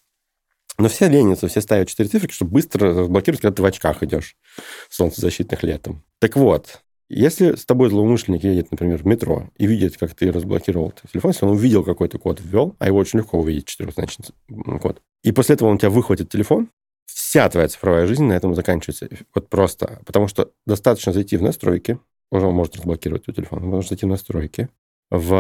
Но 0.78 0.88
все 0.88 1.08
ленятся, 1.08 1.48
все 1.48 1.60
ставят 1.60 1.88
четыре 1.88 2.08
цифры, 2.08 2.30
чтобы 2.30 2.52
быстро 2.52 2.94
разблокировать, 2.94 3.40
когда 3.40 3.54
ты 3.54 3.62
в 3.62 3.64
очках 3.64 4.02
идешь, 4.02 4.36
солнцезащитных 4.88 5.62
летом. 5.64 6.04
Так 6.20 6.36
вот, 6.36 6.82
если 7.08 7.56
с 7.56 7.64
тобой 7.64 7.90
злоумышленник 7.90 8.44
едет, 8.44 8.70
например, 8.70 8.98
в 8.98 9.06
метро 9.06 9.50
и 9.56 9.66
видит, 9.66 9.96
как 9.96 10.14
ты 10.14 10.30
разблокировал 10.30 10.92
телефон, 11.12 11.32
если 11.32 11.46
он 11.46 11.52
увидел 11.52 11.82
какой-то 11.82 12.18
код, 12.18 12.40
ввел, 12.40 12.76
а 12.78 12.86
его 12.86 12.98
очень 12.98 13.18
легко 13.18 13.38
увидеть, 13.38 13.66
четырехзначный 13.66 14.26
код, 14.80 15.02
и 15.24 15.32
после 15.32 15.56
этого 15.56 15.68
он 15.68 15.76
у 15.76 15.78
тебя 15.78 15.90
выхватит 15.90 16.28
телефон, 16.28 16.70
вся 17.06 17.48
твоя 17.48 17.66
цифровая 17.68 18.06
жизнь 18.06 18.24
на 18.24 18.34
этом 18.34 18.54
заканчивается. 18.54 19.08
Вот 19.34 19.48
просто. 19.48 20.00
Потому 20.06 20.28
что 20.28 20.52
достаточно 20.66 21.12
зайти 21.12 21.36
в 21.36 21.42
настройки, 21.42 21.98
уже 22.30 22.46
он 22.46 22.54
может 22.54 22.76
разблокировать 22.76 23.24
твой 23.24 23.34
телефон, 23.34 23.64
он 23.64 23.70
может 23.70 23.88
зайти 23.88 24.06
в 24.06 24.10
настройки, 24.10 24.68
в 25.10 25.32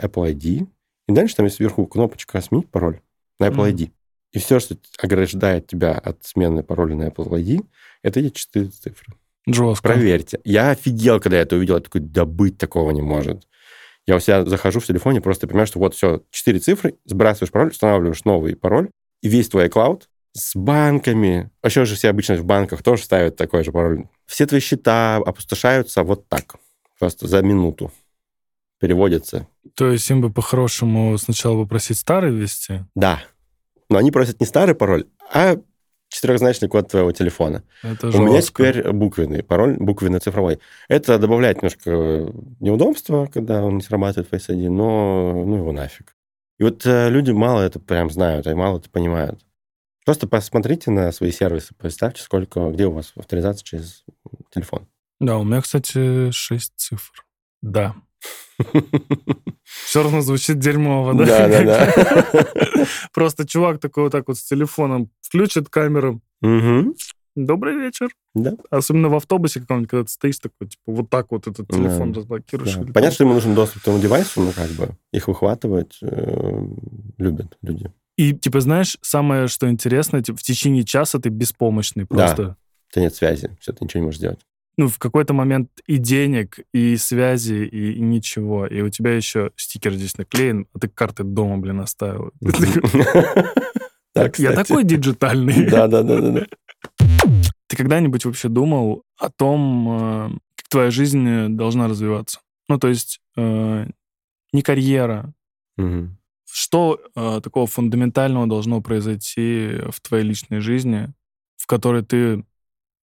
Apple 0.00 0.32
ID, 0.34 0.68
и 1.08 1.12
дальше 1.12 1.34
там 1.36 1.46
есть 1.46 1.56
сверху 1.56 1.86
кнопочка 1.86 2.40
«Сменить 2.40 2.70
пароль» 2.70 3.00
на 3.40 3.46
Apple 3.48 3.54
Мгм. 3.54 3.74
ID. 3.74 3.90
И 4.34 4.40
все, 4.40 4.58
что 4.58 4.76
ограждает 4.98 5.68
тебя 5.68 5.92
от 5.92 6.24
смены 6.24 6.64
пароля 6.64 6.96
на 6.96 7.08
Apple 7.08 7.28
ID, 7.28 7.64
это 8.02 8.18
эти 8.18 8.34
четыре 8.34 8.66
цифры. 8.66 9.14
Жестко. 9.46 9.88
Проверьте. 9.88 10.40
Я 10.42 10.70
офигел, 10.70 11.20
когда 11.20 11.36
я 11.36 11.42
это 11.42 11.54
увидел. 11.54 11.76
Я 11.76 11.80
такой, 11.80 12.00
да 12.00 12.24
быть 12.24 12.58
такого 12.58 12.90
не 12.90 13.00
может. 13.00 13.46
Я 14.06 14.16
у 14.16 14.20
себя 14.20 14.44
захожу 14.44 14.80
в 14.80 14.86
телефоне, 14.86 15.20
просто 15.20 15.46
понимаю, 15.46 15.68
что 15.68 15.78
вот 15.78 15.94
все, 15.94 16.22
четыре 16.30 16.58
цифры, 16.58 16.96
сбрасываешь 17.04 17.52
пароль, 17.52 17.70
устанавливаешь 17.70 18.24
новый 18.24 18.56
пароль, 18.56 18.90
и 19.22 19.28
весь 19.28 19.48
твой 19.48 19.68
iCloud 19.68 20.02
с 20.32 20.56
банками, 20.56 21.50
вообще 21.62 21.84
же 21.84 21.94
все 21.94 22.10
обычно 22.10 22.34
в 22.34 22.44
банках 22.44 22.82
тоже 22.82 23.04
ставят 23.04 23.36
такой 23.36 23.64
же 23.64 23.72
пароль. 23.72 24.08
Все 24.26 24.46
твои 24.46 24.60
счета 24.60 25.16
опустошаются 25.16 26.02
вот 26.02 26.28
так, 26.28 26.56
просто 26.98 27.28
за 27.28 27.40
минуту. 27.40 27.92
Переводятся. 28.78 29.46
То 29.74 29.90
есть 29.90 30.10
им 30.10 30.20
бы 30.20 30.30
по-хорошему 30.30 31.16
сначала 31.16 31.62
попросить 31.62 31.98
старый 31.98 32.30
ввести? 32.30 32.80
Да. 32.94 33.22
Но 33.94 34.00
они 34.00 34.10
просят 34.10 34.40
не 34.40 34.46
старый 34.46 34.74
пароль, 34.74 35.06
а 35.32 35.56
четырехзначный 36.08 36.68
код 36.68 36.90
твоего 36.90 37.12
телефона. 37.12 37.62
Это 37.84 38.08
У 38.08 38.22
меня 38.22 38.42
теперь 38.42 38.90
буквенный 38.90 39.44
пароль, 39.44 39.76
буквенно-цифровой. 39.78 40.58
Это 40.88 41.16
добавляет 41.16 41.58
немножко 41.58 41.90
неудобства, 42.58 43.26
когда 43.32 43.62
он 43.62 43.76
не 43.76 43.82
срабатывает 43.82 44.28
Face 44.32 44.48
ID, 44.48 44.68
но 44.68 45.44
ну 45.46 45.58
его 45.58 45.70
нафиг. 45.70 46.16
И 46.58 46.64
вот 46.64 46.84
э, 46.84 47.08
люди 47.08 47.30
мало 47.30 47.60
это 47.60 47.78
прям 47.78 48.10
знают, 48.10 48.48
и 48.48 48.54
мало 48.54 48.78
это 48.78 48.90
понимают. 48.90 49.46
Просто 50.04 50.26
посмотрите 50.26 50.90
на 50.90 51.12
свои 51.12 51.30
сервисы, 51.30 51.72
представьте, 51.78 52.20
сколько, 52.20 52.70
где 52.70 52.86
у 52.86 52.90
вас 52.90 53.12
авторизация 53.14 53.62
через 53.62 54.02
телефон. 54.52 54.88
Да, 55.20 55.38
у 55.38 55.44
меня, 55.44 55.62
кстати, 55.62 56.32
6 56.32 56.72
цифр. 56.74 57.24
Да. 57.62 57.94
Все 59.86 60.02
равно 60.02 60.20
звучит 60.20 60.58
дерьмово, 60.58 61.14
да? 61.14 61.24
Да, 61.26 61.48
да, 61.48 61.64
да. 61.64 62.86
Просто 63.12 63.46
чувак 63.46 63.80
такой 63.80 64.04
вот 64.04 64.12
так 64.12 64.28
вот 64.28 64.38
с 64.38 64.44
телефоном 64.44 65.10
включит 65.22 65.68
камеру. 65.68 66.20
Мгм. 66.40 66.94
Добрый 67.36 67.74
вечер. 67.74 68.10
Да. 68.34 68.52
Особенно 68.70 69.08
в 69.08 69.16
автобусе 69.16 69.58
каком-нибудь, 69.60 69.90
когда 69.90 70.04
ты 70.04 70.10
стоишь 70.12 70.38
такой, 70.38 70.68
типа, 70.68 70.82
вот 70.86 71.10
так 71.10 71.32
вот 71.32 71.48
этот 71.48 71.66
Да. 71.66 71.76
телефон 71.76 72.12
разблокируешь. 72.12 72.74
Да. 72.74 72.80
Понятно, 72.80 73.02
там. 73.02 73.10
что 73.12 73.24
ему 73.24 73.34
нужен 73.34 73.54
доступ 73.56 73.80
к 73.80 73.84
твоему 73.84 74.00
девайсу, 74.00 74.40
ну, 74.40 74.52
как 74.52 74.70
бы, 74.70 74.90
их 75.12 75.26
выхватывать 75.26 75.98
э, 76.02 76.66
любят 77.18 77.56
люди. 77.62 77.90
И, 78.16 78.34
типа, 78.34 78.60
знаешь, 78.60 78.96
самое, 79.02 79.48
что 79.48 79.68
интересно, 79.68 80.22
типа, 80.22 80.38
в 80.38 80.42
течение 80.44 80.84
часа 80.84 81.18
ты 81.18 81.28
беспомощный 81.28 82.06
Да. 82.08 82.14
просто. 82.14 82.56
У 82.90 82.92
тебя 82.94 83.02
нет 83.02 83.14
связи, 83.16 83.50
все, 83.60 83.72
ты 83.72 83.84
ничего 83.84 84.00
не 84.00 84.04
можешь 84.06 84.18
сделать. 84.18 84.38
Ну, 84.76 84.88
в 84.88 84.98
какой-то 84.98 85.34
момент 85.34 85.70
и 85.86 85.98
денег, 85.98 86.58
и 86.72 86.96
связи, 86.96 87.64
и, 87.64 87.92
и 87.92 88.00
ничего. 88.00 88.66
И 88.66 88.80
у 88.80 88.88
тебя 88.88 89.14
еще 89.14 89.52
стикер 89.56 89.94
здесь 89.94 90.18
наклеен, 90.18 90.66
а 90.74 90.80
ты 90.80 90.88
карты 90.88 91.22
дома, 91.22 91.58
блин, 91.58 91.80
оставил. 91.80 92.32
Я 94.14 94.52
такой 94.52 94.84
диджитальный. 94.84 95.66
Да, 95.70 95.86
да, 95.86 96.02
да, 96.02 96.20
да, 96.20 96.30
да. 96.30 96.46
Ты 97.66 97.76
когда-нибудь 97.76 98.24
вообще 98.24 98.48
думал 98.48 99.04
о 99.18 99.30
том, 99.30 99.88
э, 99.88 100.30
как 100.56 100.68
твоя 100.68 100.90
жизнь 100.90 101.48
должна 101.56 101.88
развиваться? 101.88 102.40
Ну, 102.68 102.78
то 102.78 102.88
есть 102.88 103.20
э, 103.36 103.86
не 104.52 104.62
карьера. 104.62 105.32
Что 106.50 107.00
э, 107.16 107.40
такого 107.42 107.66
фундаментального 107.66 108.46
должно 108.46 108.80
произойти 108.80 109.80
в 109.90 110.00
твоей 110.00 110.24
личной 110.24 110.60
жизни, 110.60 111.12
в 111.56 111.66
которой 111.66 112.04
ты 112.04 112.44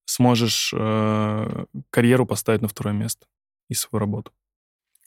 сможешь 0.06 0.74
э, 0.78 1.66
карьеру 1.90 2.26
поставить 2.26 2.62
на 2.62 2.68
второе 2.68 2.94
место 2.94 3.28
и 3.70 3.74
свою 3.74 4.00
работу? 4.00 4.32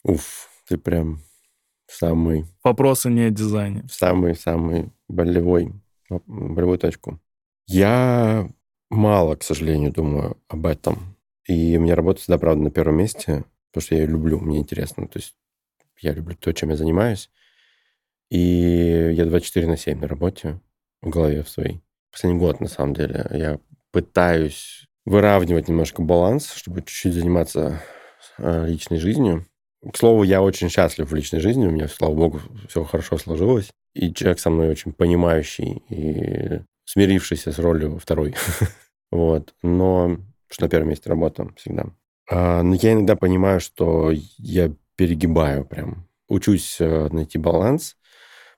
Уф, 0.03 0.49
ты 0.67 0.77
прям 0.79 1.21
самый, 1.87 2.47
Вопросы 2.63 3.11
не 3.11 3.23
о 3.23 3.31
дизайне. 3.31 3.85
самый, 3.91 4.35
самый 4.35 4.93
болевой, 5.09 5.73
болевую 6.27 6.79
точку. 6.79 7.21
Я 7.67 8.49
мало, 8.91 9.37
к 9.37 9.43
сожалению, 9.43 9.93
думаю 9.93 10.37
об 10.49 10.67
этом. 10.67 11.17
И 11.47 11.77
у 11.77 11.81
меня 11.81 11.95
работа 11.95 12.21
всегда, 12.21 12.39
правда, 12.39 12.63
на 12.65 12.71
первом 12.71 12.97
месте, 12.97 13.45
потому 13.71 13.87
что 13.87 13.95
я 13.95 14.03
ее 14.03 14.07
люблю, 14.09 14.39
мне 14.41 14.59
интересно. 14.59 15.07
То 15.09 15.19
есть 15.19 15.37
я 16.01 16.13
люблю 16.13 16.37
то, 16.37 16.53
чем 16.53 16.71
я 16.71 16.77
занимаюсь. 16.77 17.31
И 18.31 18.39
я 19.15 19.25
24 19.27 19.67
на 19.67 19.77
7 19.77 20.01
на 20.01 20.09
работе 20.09 20.61
в 21.03 21.11
голове 21.11 21.43
в 21.43 21.49
своей. 21.49 21.83
Последний 22.11 22.39
год, 22.39 22.61
на 22.61 22.69
самом 22.69 22.95
деле, 22.95 23.27
я 23.33 23.59
пытаюсь 23.95 24.89
выравнивать 25.05 25.69
немножко 25.69 26.03
баланс, 26.03 26.53
чтобы 26.53 26.81
чуть-чуть 26.81 27.15
заниматься 27.15 27.81
э, 28.39 28.67
личной 28.67 28.99
жизнью. 28.99 29.47
К 29.89 29.97
слову, 29.97 30.25
я 30.25 30.43
очень 30.43 30.69
счастлив 30.69 31.09
в 31.09 31.15
личной 31.15 31.39
жизни, 31.39 31.65
у 31.65 31.71
меня, 31.71 31.87
слава 31.87 32.13
богу, 32.13 32.41
все 32.69 32.83
хорошо 32.83 33.19
сложилось. 33.19 33.71
И 33.93 34.13
человек 34.13 34.41
со 34.41 34.51
мной 34.51 34.71
очень 34.71 34.93
понимающий 34.93 35.85
и 35.91 36.63
смирившийся 36.85 37.53
с 37.53 37.59
ролью 37.61 38.01
второй. 38.01 38.35
вот. 39.13 39.55
Но 39.63 40.17
что 40.49 40.65
на 40.65 40.69
первом 40.69 40.89
месте 40.89 41.09
работа 41.09 41.49
всегда. 41.57 41.87
А, 42.29 42.65
но 42.65 42.75
я 42.75 42.95
иногда 42.95 43.15
понимаю, 43.15 43.61
что 43.61 44.11
я 44.39 44.73
перегибаю 44.97 45.65
прям. 45.65 46.09
Учусь 46.27 46.79
э, 46.81 47.09
найти 47.13 47.39
баланс. 47.39 47.97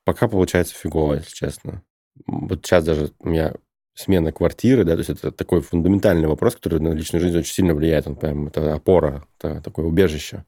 Пока 0.05 0.29
получается 0.29 0.75
фигово, 0.75 1.15
если 1.15 1.35
честно. 1.35 1.83
Вот 2.27 2.65
сейчас 2.65 2.85
даже 2.85 3.13
у 3.19 3.29
меня 3.29 3.53
смена 3.97 4.31
квартиры, 4.31 4.85
да, 4.85 4.93
то 4.93 4.99
есть 4.99 5.11
это 5.11 5.33
такой 5.33 5.63
фундаментальный 5.63 6.29
вопрос, 6.29 6.55
который 6.55 6.81
на 6.81 6.93
личную 6.93 7.21
жизнь 7.23 7.39
очень 7.39 7.53
сильно 7.53 7.75
влияет. 7.75 8.07
Он 8.07 8.15
прям, 8.15 8.49
это 8.49 8.75
опора, 8.75 9.27
это 9.39 9.63
такое 9.63 9.87
убежище. 9.87 10.45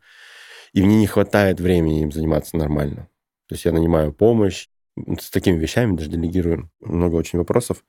И 0.74 0.82
мне 0.82 0.98
не 0.98 1.06
хватает 1.06 1.58
времени 1.58 2.02
им 2.02 2.12
заниматься 2.12 2.56
нормально. 2.56 3.08
То 3.48 3.54
есть 3.54 3.64
я 3.64 3.72
нанимаю 3.72 4.12
помощь, 4.12 4.68
с 5.18 5.30
такими 5.30 5.58
вещами 5.58 5.96
даже 5.96 6.10
делегирую 6.10 6.70
много 6.80 7.16
очень 7.16 7.38
вопросов, 7.38 7.84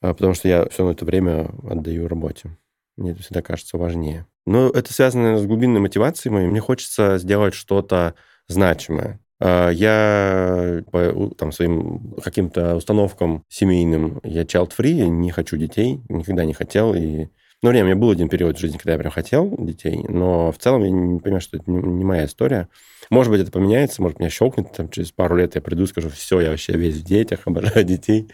а, 0.00 0.14
потому 0.14 0.34
что 0.34 0.48
я 0.48 0.68
все 0.68 0.88
это 0.90 1.04
время 1.04 1.50
отдаю 1.68 2.06
работе. 2.06 2.56
Мне 2.96 3.10
это 3.10 3.22
всегда 3.22 3.42
кажется 3.42 3.78
важнее. 3.78 4.26
Но 4.46 4.68
это 4.68 4.92
связано 4.92 5.38
с 5.38 5.46
глубинной 5.46 5.80
мотивацией 5.80 6.32
моей. 6.32 6.46
Мне 6.46 6.60
хочется 6.60 7.18
сделать 7.18 7.54
что-то 7.54 8.14
значимое. 8.48 9.18
А, 9.44 9.70
Я 9.70 10.84
по 10.92 11.30
там, 11.36 11.50
своим 11.50 12.14
каким-то 12.22 12.76
установкам 12.76 13.44
семейным, 13.48 14.20
я 14.22 14.42
child-free, 14.42 15.08
не 15.08 15.32
хочу 15.32 15.56
детей, 15.56 16.00
никогда 16.08 16.44
не 16.44 16.54
хотел. 16.54 16.94
И... 16.94 17.26
Ну, 17.60 17.70
время, 17.70 17.84
у 17.84 17.86
меня 17.88 17.96
был 17.96 18.10
один 18.10 18.28
период 18.28 18.56
в 18.56 18.60
жизни, 18.60 18.76
когда 18.76 18.92
я 18.92 18.98
прям 18.98 19.10
хотел 19.10 19.52
детей, 19.58 20.04
но 20.08 20.52
в 20.52 20.58
целом 20.58 20.84
я 20.84 20.90
не 20.90 21.18
понимаю, 21.18 21.40
что 21.40 21.56
это 21.56 21.68
не 21.68 22.04
моя 22.04 22.26
история. 22.26 22.68
Может 23.10 23.32
быть, 23.32 23.40
это 23.40 23.50
поменяется, 23.50 24.00
может, 24.00 24.20
меня 24.20 24.30
щелкнет, 24.30 24.72
там, 24.72 24.88
через 24.90 25.10
пару 25.10 25.34
лет 25.34 25.56
я 25.56 25.60
приду 25.60 25.84
и 25.84 25.86
скажу, 25.88 26.08
все, 26.08 26.40
я 26.40 26.50
вообще 26.50 26.74
весь 26.74 26.98
в 26.98 27.04
детях, 27.04 27.40
обожаю 27.46 27.84
детей. 27.84 28.30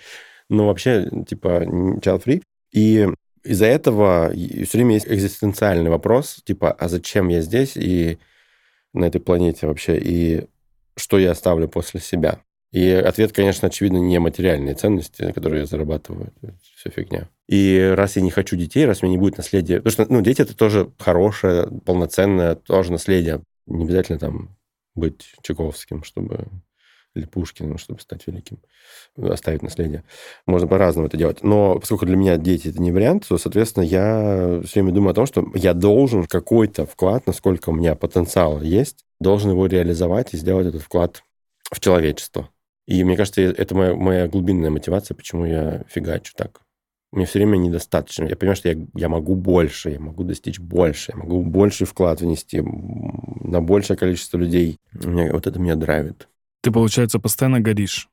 Но 0.51 0.67
вообще, 0.67 1.09
типа, 1.27 1.63
child-free. 2.03 2.43
И 2.73 3.09
из-за 3.45 3.65
этого 3.65 4.31
все 4.31 4.77
время 4.77 4.95
есть 4.95 5.09
экзистенциальный 5.09 5.89
вопрос, 5.89 6.43
типа, 6.45 6.71
а 6.71 6.89
зачем 6.89 7.29
я 7.29 7.41
здесь 7.41 7.79
и 7.79 8.19
на 8.93 9.07
этой 9.07 9.23
планете 9.23 9.67
вообще, 9.67 9.99
и 9.99 10.49
что 10.99 11.19
я 11.19 11.31
оставлю 11.31 11.69
после 11.69 12.01
себя? 12.01 12.43
И 12.71 12.91
ответ, 12.91 13.33
конечно, 13.33 13.69
очевидно, 13.69 13.97
не 13.97 14.19
материальные 14.19 14.75
ценности, 14.75 15.33
которые 15.33 15.61
я 15.61 15.67
зарабатываю. 15.67 16.33
Все 16.77 16.91
фигня. 16.91 17.31
И 17.49 17.93
раз 17.95 18.17
я 18.17 18.23
не 18.23 18.31
хочу 18.31 18.57
детей, 18.57 18.85
раз 18.85 19.03
у 19.03 19.07
меня 19.07 19.17
не 19.17 19.21
будет 19.21 19.39
наследия... 19.39 19.79
Потому 19.79 19.93
что, 19.93 20.13
ну, 20.13 20.21
дети— 20.21 20.43
это 20.43 20.55
тоже 20.55 20.91
хорошее, 20.99 21.67
полноценное 21.87 22.57
тоже 22.57 22.93
наследие. 22.93 23.43
Не 23.67 23.85
обязательно 23.85 24.19
там 24.19 24.57
быть 24.95 25.35
Чайковским, 25.43 26.03
чтобы... 26.05 26.49
Или 27.15 27.25
Пушкиным, 27.25 27.79
чтобы 27.79 28.01
стать 28.01 28.27
великим. 28.27 28.59
Оставить 29.17 29.63
наследие. 29.63 30.05
Можно 30.47 30.69
по-разному 30.69 31.09
это 31.09 31.17
делать. 31.17 31.43
Но 31.43 31.79
поскольку 31.79 32.07
для 32.07 32.17
меня 32.17 32.37
дети— 32.37 32.69
это 32.69 32.81
не 32.81 32.93
вариант, 32.93 33.27
то, 33.29 33.39
соответственно, 33.39 33.85
я 33.85 34.61
все 34.65 34.81
время 34.81 34.95
думаю 34.95 35.13
о 35.13 35.15
том, 35.15 35.27
что 35.27 35.47
я 35.55 35.75
должен 35.75 36.27
какой-то 36.27 36.87
вклад, 36.87 37.27
насколько 37.27 37.71
у 37.71 37.73
меня 37.75 37.95
потенциал 37.95 38.61
есть, 38.61 39.05
должен 39.21 39.51
его 39.51 39.67
реализовать 39.67 40.35
и 40.35 40.37
сделать 40.37 40.67
этот 40.67 40.83
вклад 40.83 41.23
в 41.73 41.81
человечество. 41.81 42.51
И 42.87 43.05
мне 43.05 43.17
кажется, 43.17 43.43
это 43.43 43.75
моя, 43.75 43.95
моя 43.95 44.29
глубинная 44.29 44.71
мотивация, 44.71 45.15
почему 45.15 45.45
я 45.45 45.85
фигачу 45.89 46.33
так. 46.37 46.63
Мне 47.11 47.25
все 47.25 47.39
время 47.39 47.57
недостаточно. 47.57 48.25
Я 48.25 48.37
понимаю, 48.37 48.57
что 48.57 48.69
я, 48.69 48.77
я 48.95 49.09
могу 49.09 49.35
больше, 49.35 49.91
я 49.91 50.01
могу 50.01 50.25
достичь 50.25 50.59
больше, 50.59 51.13
я 51.13 51.19
могу 51.19 51.43
больший 51.43 51.87
вклад 51.87 52.21
внести 52.21 52.61
на 52.63 53.63
большее 53.63 53.97
количество 53.97 54.37
людей. 54.37 54.79
Меня- 54.93 55.33
вот 55.33 55.47
это 55.47 55.59
меня 55.59 55.75
драйвит. 55.75 56.29
Ты, 56.69 56.73
получается, 56.73 57.19
постоянно 57.19 57.61
горишь. 57.61 58.11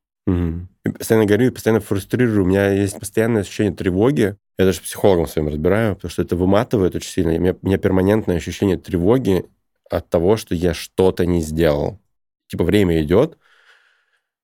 И 0.86 0.90
постоянно 0.90 1.26
горю, 1.26 1.52
постоянно 1.52 1.82
фрустрирую. 1.82 2.44
У 2.44 2.48
меня 2.48 2.72
есть 2.72 2.98
постоянное 2.98 3.42
ощущение 3.42 3.74
тревоги. 3.74 4.38
Я 4.58 4.66
даже 4.66 4.78
с 4.78 4.82
психологом 4.82 5.28
своим 5.28 5.50
разбираю, 5.50 5.96
потому 5.96 6.10
что 6.10 6.22
это 6.22 6.38
выматывает 6.38 6.96
очень 6.96 7.10
сильно. 7.10 7.34
У 7.34 7.38
меня, 7.38 7.54
у 7.62 7.66
меня 7.68 7.78
перманентное 7.78 8.38
ощущение 8.38 8.78
тревоги 8.78 9.44
от 9.90 10.10
того, 10.10 10.38
что 10.38 10.56
я 10.56 10.74
что-то 10.74 11.26
не 11.26 11.42
сделал. 11.42 12.00
Типа 12.48 12.64
время 12.64 13.02
идет, 13.02 13.38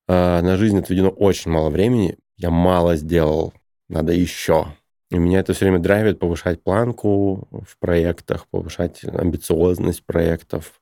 а 0.09 0.41
на 0.41 0.57
жизнь 0.57 0.77
отведено 0.77 1.07
очень 1.07 1.49
мало 1.49 1.69
времени, 1.69 2.17
я 2.35 2.49
мало 2.49 2.97
сделал, 2.97 3.53
надо 3.87 4.11
еще. 4.11 4.67
И 5.09 5.17
меня 5.17 5.39
это 5.39 5.53
все 5.53 5.63
время 5.63 5.79
драйвит 5.79 6.19
повышать 6.19 6.61
планку 6.61 7.47
в 7.65 7.77
проектах, 7.79 8.45
повышать 8.49 9.05
амбициозность 9.05 10.03
проектов. 10.03 10.80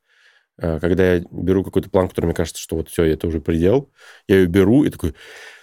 Э, 0.62 0.80
Когда 0.80 1.16
я 1.16 1.24
беру 1.32 1.64
какую-то 1.64 1.90
планку, 1.90 2.12
которая 2.12 2.28
мне 2.28 2.36
кажется, 2.36 2.62
что 2.62 2.76
вот 2.76 2.90
все, 2.90 3.04
это 3.04 3.28
уже 3.28 3.40
предел, 3.42 3.90
я 4.28 4.38
ее 4.38 4.48
беру 4.48 4.84
и 4.84 4.90
такой, 4.90 5.16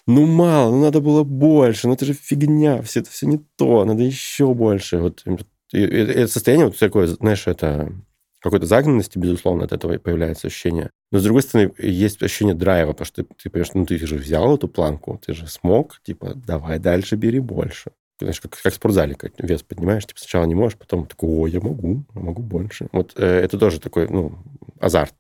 ну 0.07 0.27
мало, 0.27 0.71
ну 0.71 0.83
надо 0.83 1.01
было 1.01 1.25
больше, 1.25 1.89
ну 1.89 1.95
это 1.95 2.05
же 2.05 2.13
фигня, 2.15 2.83
все 2.83 3.01
это 3.01 3.11
все 3.11 3.27
не 3.27 3.39
то, 3.57 3.85
надо 3.85 4.03
еще 4.03 4.55
больше. 4.55 4.99
Вот 4.99 5.25
это 5.73 6.29
состояние 6.29 6.67
вот 6.67 6.79
такое, 6.79 7.07
знаешь, 7.09 7.47
это 7.47 7.93
какой-то 8.41 8.67
загнанности, 8.67 9.19
безусловно, 9.19 9.65
от 9.65 9.73
этого 9.73 9.99
появляется 9.99 10.47
ощущение. 10.47 10.91
Но, 11.11 11.19
с 11.19 11.25
другой 11.25 11.43
стороны, 11.43 11.73
есть 11.79 12.23
ощущение 12.23 12.55
драйва, 12.55 12.93
потому 12.93 13.07
что 13.07 13.25
ты, 13.25 13.35
ты 13.43 13.51
понимаешь, 13.51 13.75
ну 13.75 13.87
ты 13.87 13.99
же 13.99 14.17
взял 14.17 14.55
эту 14.55 14.69
планку, 14.69 15.21
ты 15.25 15.35
же 15.35 15.49
смог, 15.49 16.01
типа, 16.05 16.35
давай 16.35 16.79
дальше 16.79 17.17
бери 17.17 17.41
больше. 17.41 17.91
Знаешь, 18.21 18.41
как, 18.41 18.59
как 18.63 18.73
в 18.73 18.77
спортзале, 18.77 19.15
как 19.15 19.33
вес 19.39 19.63
поднимаешь, 19.63 20.07
типа 20.07 20.21
сначала 20.21 20.45
не 20.45 20.55
можешь, 20.55 20.79
потом 20.79 21.07
такой, 21.07 21.29
о, 21.29 21.47
я 21.47 21.61
могу, 21.61 22.05
я 22.15 22.21
могу 22.21 22.43
больше. 22.43 22.89
Вот 22.93 23.13
э, 23.17 23.25
это 23.27 23.59
тоже 23.59 23.79
такой, 23.79 24.09
ну, 24.09 24.39
азарт, 24.81 25.15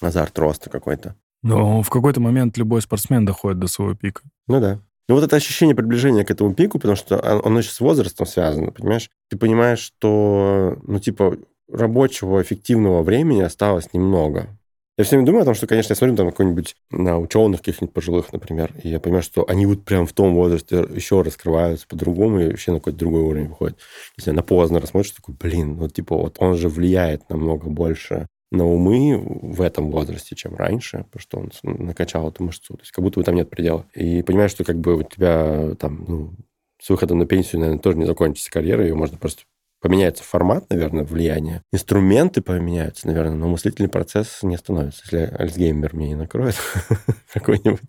азарт 0.00 0.38
роста 0.38 0.70
какой-то. 0.70 1.14
Но 1.42 1.82
в 1.82 1.90
какой-то 1.90 2.20
момент 2.20 2.56
любой 2.56 2.80
спортсмен 2.82 3.24
доходит 3.24 3.58
до 3.58 3.66
своего 3.66 3.94
пика. 3.94 4.22
Ну 4.48 4.60
да. 4.60 4.80
Ну, 5.08 5.16
вот 5.16 5.24
это 5.24 5.36
ощущение 5.36 5.76
приближения 5.76 6.24
к 6.24 6.30
этому 6.30 6.54
пику, 6.54 6.78
потому 6.78 6.96
что 6.96 7.18
он- 7.18 7.42
оно 7.44 7.58
еще 7.58 7.70
с 7.70 7.80
возрастом 7.80 8.26
связано, 8.26 8.72
понимаешь? 8.72 9.10
Ты 9.28 9.36
понимаешь, 9.36 9.80
что, 9.80 10.78
ну, 10.82 10.98
типа, 10.98 11.36
рабочего 11.70 12.40
эффективного 12.40 13.02
времени 13.02 13.42
осталось 13.42 13.92
немного. 13.92 14.48
Я 14.96 15.04
все 15.04 15.16
время 15.16 15.26
думаю 15.26 15.42
о 15.42 15.44
том, 15.44 15.54
что, 15.54 15.66
конечно, 15.66 15.92
я 15.92 15.96
смотрю 15.96 16.16
там 16.16 16.26
на 16.26 16.32
какой-нибудь 16.32 16.76
на 16.90 17.18
ученых 17.18 17.60
каких-нибудь 17.60 17.92
пожилых, 17.92 18.32
например, 18.32 18.72
и 18.82 18.88
я 18.88 19.00
понимаю, 19.00 19.24
что 19.24 19.44
они 19.48 19.66
вот 19.66 19.84
прям 19.84 20.06
в 20.06 20.12
том 20.12 20.34
возрасте 20.34 20.86
еще 20.94 21.20
раскрываются 21.20 21.86
по-другому 21.88 22.40
и 22.40 22.46
вообще 22.46 22.70
на 22.70 22.78
какой-то 22.78 23.00
другой 23.00 23.22
уровень 23.22 23.48
выходят. 23.48 23.76
Если 24.16 24.30
на 24.30 24.42
Познера 24.42 24.86
смотришь, 24.86 25.10
такой, 25.10 25.34
блин, 25.34 25.76
ну, 25.76 25.88
типа, 25.88 26.16
вот 26.16 26.36
он 26.38 26.56
же 26.56 26.68
влияет 26.68 27.28
намного 27.28 27.68
больше 27.68 28.28
на 28.50 28.66
умы 28.66 29.20
в 29.42 29.60
этом 29.62 29.90
возрасте, 29.90 30.36
чем 30.36 30.54
раньше, 30.56 31.06
потому 31.10 31.20
что 31.20 31.38
он 31.38 31.86
накачал 31.86 32.28
эту 32.28 32.44
мышцу. 32.44 32.74
То 32.74 32.80
есть 32.82 32.92
как 32.92 33.04
будто 33.04 33.20
бы 33.20 33.24
там 33.24 33.34
нет 33.34 33.50
предела. 33.50 33.86
И 33.94 34.22
понимаешь, 34.22 34.50
что 34.50 34.64
как 34.64 34.78
бы 34.78 34.96
у 34.96 35.02
тебя 35.02 35.74
там, 35.76 36.04
ну, 36.06 36.34
с 36.80 36.88
выходом 36.88 37.18
на 37.18 37.26
пенсию, 37.26 37.60
наверное, 37.60 37.82
тоже 37.82 37.98
не 37.98 38.06
закончится 38.06 38.50
карьера, 38.50 38.84
ее 38.84 38.94
можно 38.94 39.16
просто 39.16 39.42
поменяется 39.80 40.24
формат, 40.24 40.70
наверное, 40.70 41.04
влияния. 41.04 41.62
Инструменты 41.72 42.40
поменяются, 42.40 43.06
наверное, 43.06 43.36
но 43.36 43.48
мыслительный 43.48 43.90
процесс 43.90 44.42
не 44.42 44.54
остановится, 44.54 45.02
если 45.04 45.34
Альцгеймер 45.36 45.94
меня 45.94 46.08
не 46.08 46.14
накроет 46.14 46.56
какой-нибудь. 47.32 47.82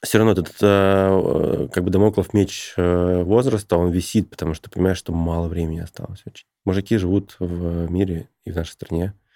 Все 0.00 0.18
равно 0.18 0.32
этот 0.32 0.54
э, 0.60 1.68
как 1.72 1.82
бы 1.82 1.90
домоклов 1.90 2.32
меч 2.34 2.72
э, 2.76 3.22
возраста, 3.24 3.76
он 3.76 3.90
висит, 3.90 4.30
потому 4.30 4.54
что 4.54 4.70
понимаешь, 4.70 4.98
что 4.98 5.12
мало 5.12 5.48
времени 5.48 5.80
осталось 5.80 6.22
очень. 6.24 6.46
Мужики 6.64 6.96
живут 6.98 7.34
в 7.40 7.90
мире 7.90 8.28
и 8.44 8.52
в 8.52 8.54
нашей 8.54 8.70
стране 8.70 9.12
э, 9.12 9.27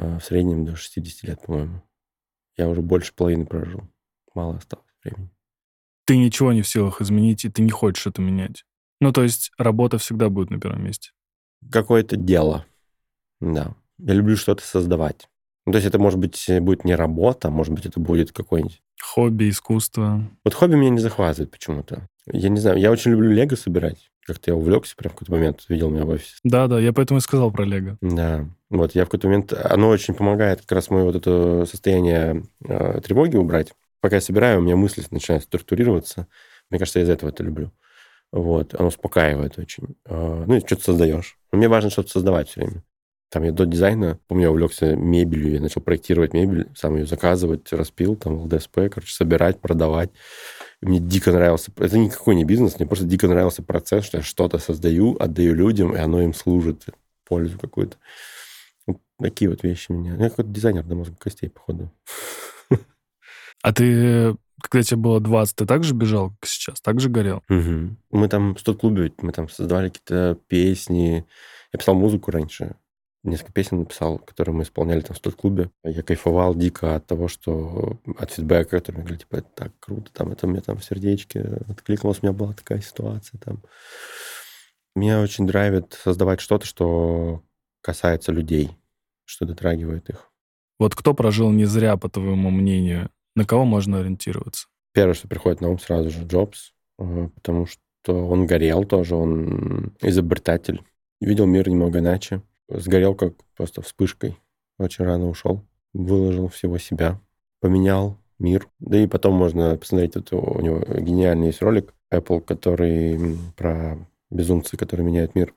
в 0.00 0.20
среднем 0.20 0.64
до 0.64 0.76
60 0.76 1.28
лет, 1.28 1.42
по-моему. 1.42 1.82
Я 2.56 2.68
уже 2.68 2.82
больше 2.82 3.12
половины 3.14 3.46
прожил. 3.46 3.82
Мало 4.34 4.56
осталось 4.56 4.86
времени. 5.02 5.30
Ты 6.04 6.16
ничего 6.16 6.52
не 6.52 6.62
в 6.62 6.68
силах 6.68 7.00
изменить, 7.00 7.44
и 7.44 7.48
ты 7.48 7.62
не 7.62 7.70
хочешь 7.70 8.06
это 8.06 8.22
менять. 8.22 8.64
Ну, 9.00 9.12
то 9.12 9.22
есть 9.22 9.52
работа 9.58 9.98
всегда 9.98 10.28
будет 10.28 10.50
на 10.50 10.60
первом 10.60 10.84
месте. 10.84 11.10
какое-то 11.70 12.16
дело. 12.16 12.64
Да. 13.40 13.74
Я 13.98 14.14
люблю 14.14 14.36
что-то 14.36 14.62
создавать. 14.64 15.28
Ну, 15.66 15.72
то 15.72 15.78
есть 15.78 15.86
это, 15.86 15.98
может 15.98 16.18
быть, 16.18 16.46
будет 16.60 16.84
не 16.84 16.94
работа, 16.94 17.50
может 17.50 17.74
быть, 17.74 17.84
это 17.84 18.00
будет 18.00 18.32
какой-нибудь... 18.32 18.82
Хобби, 19.00 19.50
искусство. 19.50 20.28
Вот 20.44 20.54
хобби 20.54 20.76
меня 20.76 20.90
не 20.90 20.98
захватывает 20.98 21.50
почему-то. 21.50 22.08
Я 22.26 22.48
не 22.48 22.58
знаю, 22.58 22.78
я 22.78 22.90
очень 22.90 23.10
люблю 23.10 23.30
лего 23.30 23.54
собирать. 23.54 24.10
Как-то 24.28 24.50
я 24.50 24.56
увлекся 24.56 24.94
прям 24.94 25.10
в 25.10 25.14
какой-то 25.14 25.32
момент, 25.32 25.64
видел 25.68 25.88
меня 25.88 26.04
в 26.04 26.10
офисе. 26.10 26.34
Да-да, 26.44 26.78
я 26.78 26.92
поэтому 26.92 27.18
и 27.18 27.22
сказал 27.22 27.50
про 27.50 27.64
Лего. 27.64 27.96
Да, 28.02 28.46
вот 28.68 28.94
я 28.94 29.04
в 29.04 29.06
какой-то 29.06 29.26
момент... 29.28 29.54
Оно 29.54 29.88
очень 29.88 30.12
помогает 30.12 30.60
как 30.60 30.72
раз 30.72 30.90
мое 30.90 31.04
вот 31.04 31.16
это 31.16 31.64
состояние 31.64 32.44
э, 32.62 33.00
тревоги 33.00 33.36
убрать. 33.36 33.72
Пока 34.00 34.16
я 34.16 34.20
собираю, 34.20 34.58
у 34.58 34.62
меня 34.62 34.76
мысли 34.76 35.02
начинают 35.10 35.44
структурироваться. 35.44 36.28
Мне 36.68 36.78
кажется, 36.78 36.98
я 36.98 37.06
из 37.06 37.08
этого 37.08 37.30
это 37.30 37.42
люблю. 37.42 37.72
Вот, 38.30 38.74
оно 38.74 38.88
успокаивает 38.88 39.58
очень. 39.58 39.96
Э, 40.04 40.44
ну, 40.46 40.56
и 40.56 40.60
что-то 40.60 40.84
создаешь. 40.84 41.38
Но 41.50 41.56
мне 41.56 41.68
важно 41.68 41.88
что-то 41.88 42.10
создавать 42.10 42.50
все 42.50 42.60
время. 42.60 42.84
Там 43.30 43.42
я 43.42 43.52
до 43.52 43.66
дизайна, 43.66 44.18
помню, 44.26 44.44
я 44.44 44.50
увлекся 44.50 44.96
мебелью, 44.96 45.52
я 45.52 45.60
начал 45.60 45.82
проектировать 45.82 46.32
мебель, 46.32 46.70
сам 46.74 46.96
ее 46.96 47.04
заказывать, 47.04 47.70
распил, 47.72 48.16
там, 48.16 48.38
в 48.38 48.48
ДСП, 48.48 48.88
короче, 48.90 49.12
собирать, 49.12 49.60
продавать. 49.60 50.10
И 50.80 50.86
мне 50.86 50.98
дико 50.98 51.30
нравился, 51.30 51.70
это 51.76 51.98
никакой 51.98 52.36
не 52.36 52.44
бизнес, 52.44 52.78
мне 52.78 52.86
просто 52.86 53.04
дико 53.04 53.28
нравился 53.28 53.62
процесс, 53.62 54.06
что 54.06 54.18
я 54.18 54.22
что-то 54.22 54.58
создаю, 54.58 55.16
отдаю 55.18 55.54
людям, 55.54 55.94
и 55.94 55.98
оно 55.98 56.22
им 56.22 56.32
служит, 56.32 56.86
пользу 57.26 57.58
какую-то. 57.58 57.98
Вот 58.86 58.96
такие 59.20 59.50
вот 59.50 59.62
вещи 59.62 59.92
меня. 59.92 60.16
Я 60.16 60.30
какой-то 60.30 60.50
дизайнер 60.50 60.84
до 60.84 60.94
мозга 60.94 61.16
костей, 61.16 61.50
походу. 61.50 61.92
А 63.60 63.72
ты, 63.72 64.36
когда 64.62 64.84
тебе 64.84 64.98
было 64.98 65.20
20, 65.20 65.56
ты 65.56 65.66
так 65.66 65.82
же 65.82 65.92
бежал, 65.92 66.30
как 66.38 66.48
сейчас? 66.48 66.80
Так 66.80 67.00
же 67.00 67.10
горел? 67.10 67.42
Мгм. 67.48 67.98
Мы 68.12 68.28
там 68.28 68.54
в 68.54 68.60
студ-клубе, 68.60 69.02
ведь 69.02 69.20
мы 69.20 69.32
там 69.32 69.48
создавали 69.48 69.88
какие-то 69.88 70.38
песни. 70.46 71.26
Я 71.72 71.78
писал 71.78 71.96
музыку 71.96 72.30
раньше. 72.30 72.76
Несколько 73.28 73.52
песен 73.52 73.80
написал, 73.80 74.18
которые 74.18 74.54
мы 74.54 74.62
исполняли 74.62 75.00
там 75.00 75.14
в 75.14 75.18
студ-клубе. 75.18 75.70
Я 75.84 76.02
кайфовал 76.02 76.54
дико 76.54 76.96
от 76.96 77.06
того, 77.06 77.28
что 77.28 77.98
от 78.18 78.30
фидбэка, 78.30 78.78
который 78.78 78.96
мне 78.96 79.02
говорили, 79.02 79.20
типа, 79.20 79.36
это 79.36 79.48
так 79.54 79.72
круто, 79.80 80.10
там, 80.12 80.32
это 80.32 80.46
мне 80.46 80.60
там 80.60 80.78
в 80.78 80.84
сердечке 80.84 81.60
откликнулось, 81.68 82.20
у 82.22 82.26
меня 82.26 82.32
была 82.32 82.54
такая 82.54 82.80
ситуация 82.80 83.38
там. 83.38 83.62
Меня 84.96 85.20
очень 85.20 85.46
драйвит 85.46 85.92
создавать 86.02 86.40
что-то, 86.40 86.64
что 86.64 87.42
касается 87.82 88.32
людей, 88.32 88.70
что 89.24 89.44
дотрагивает 89.44 90.08
их. 90.08 90.30
Вот 90.78 90.94
кто 90.94 91.12
прожил 91.12 91.50
не 91.50 91.66
зря, 91.66 91.96
по 91.96 92.08
твоему 92.08 92.50
мнению? 92.50 93.10
На 93.36 93.44
кого 93.44 93.64
можно 93.64 94.00
ориентироваться? 94.00 94.68
Первое, 94.94 95.14
что 95.14 95.28
приходит 95.28 95.60
на 95.60 95.68
ум 95.68 95.78
сразу 95.78 96.10
же, 96.10 96.24
Джобс, 96.24 96.72
э, 96.98 97.28
потому 97.34 97.66
что 97.66 98.26
он 98.26 98.46
горел 98.46 98.84
тоже, 98.84 99.14
он 99.14 99.92
изобретатель, 100.00 100.82
видел 101.20 101.46
мир 101.46 101.68
немного 101.68 101.98
иначе, 101.98 102.42
сгорел 102.68 103.14
как 103.14 103.34
просто 103.56 103.82
вспышкой, 103.82 104.36
очень 104.78 105.04
рано 105.04 105.28
ушел, 105.28 105.64
выложил 105.92 106.48
всего 106.48 106.78
себя, 106.78 107.20
поменял 107.60 108.18
мир. 108.38 108.68
Да 108.78 108.98
и 108.98 109.06
потом 109.06 109.34
можно 109.34 109.76
посмотреть, 109.76 110.16
это 110.16 110.36
у 110.36 110.60
него 110.60 110.78
гениальный 110.78 111.48
есть 111.48 111.62
ролик 111.62 111.94
Apple, 112.12 112.40
который 112.40 113.38
про 113.56 113.98
безумцы, 114.30 114.76
которые 114.76 115.06
меняют 115.06 115.34
мир. 115.34 115.54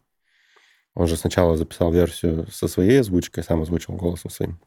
Он 0.93 1.07
же 1.07 1.15
сначала 1.15 1.55
записал 1.55 1.91
версию 1.91 2.47
со 2.51 2.67
своей 2.67 2.99
озвучкой, 2.99 3.43
сам 3.43 3.61
озвучил 3.61 3.95
голосом 3.95 4.29
своим. 4.29 4.59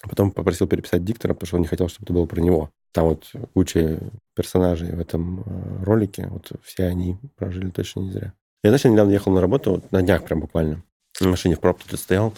А 0.00 0.08
потом 0.08 0.30
попросил 0.30 0.66
переписать 0.66 1.04
диктора, 1.04 1.34
потому 1.34 1.46
что 1.46 1.56
он 1.56 1.62
не 1.62 1.68
хотел, 1.68 1.88
чтобы 1.88 2.06
это 2.06 2.12
было 2.14 2.26
про 2.26 2.40
него. 2.40 2.70
Там 2.92 3.08
вот 3.08 3.30
куча 3.54 4.00
персонажей 4.34 4.94
в 4.94 5.00
этом 5.00 5.40
э, 5.40 5.84
ролике, 5.84 6.26
вот 6.28 6.52
все 6.62 6.84
они 6.84 7.18
прожили 7.36 7.70
точно 7.70 8.00
не 8.00 8.10
зря. 8.10 8.32
Я, 8.62 8.70
знаешь, 8.70 8.84
недавно 8.84 9.12
ехал 9.12 9.32
на 9.32 9.40
работу, 9.40 9.72
вот 9.72 9.92
на 9.92 10.02
днях 10.02 10.24
прям 10.24 10.40
буквально, 10.40 10.82
на 11.20 11.28
машине 11.28 11.56
в 11.56 11.60
пробке 11.60 11.86
тут 11.88 12.00
стоял, 12.00 12.34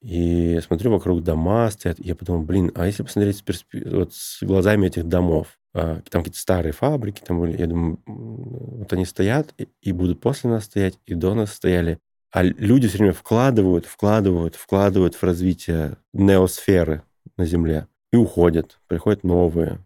и 0.00 0.60
смотрю, 0.60 0.92
вокруг 0.92 1.22
дома 1.22 1.70
стоят, 1.70 1.98
я 1.98 2.14
подумал, 2.14 2.42
блин, 2.42 2.70
а 2.74 2.86
если 2.86 3.02
посмотреть 3.02 3.38
с, 3.38 3.42
перспе- 3.42 3.88
вот 3.90 4.14
с 4.14 4.42
глазами 4.42 4.86
этих 4.86 5.08
домов, 5.08 5.58
а, 5.74 6.00
там 6.08 6.22
какие-то 6.22 6.38
старые 6.38 6.72
фабрики 6.72 7.22
там 7.24 7.40
были, 7.40 7.58
я 7.58 7.66
думаю, 7.66 7.98
вот 8.06 8.92
они 8.92 9.04
стоят 9.04 9.52
и, 9.58 9.68
и 9.82 9.92
будут 9.92 10.20
после 10.20 10.50
нас 10.50 10.64
стоять, 10.64 10.98
и 11.06 11.14
до 11.14 11.34
нас 11.34 11.52
стояли, 11.52 11.98
а 12.30 12.42
люди 12.42 12.88
все 12.88 12.98
время 12.98 13.12
вкладывают, 13.12 13.86
вкладывают, 13.86 14.54
вкладывают 14.54 15.14
в 15.14 15.22
развитие 15.22 15.96
неосферы 16.12 17.02
на 17.36 17.46
Земле 17.46 17.88
и 18.12 18.16
уходят. 18.16 18.78
Приходят 18.86 19.24
новые. 19.24 19.84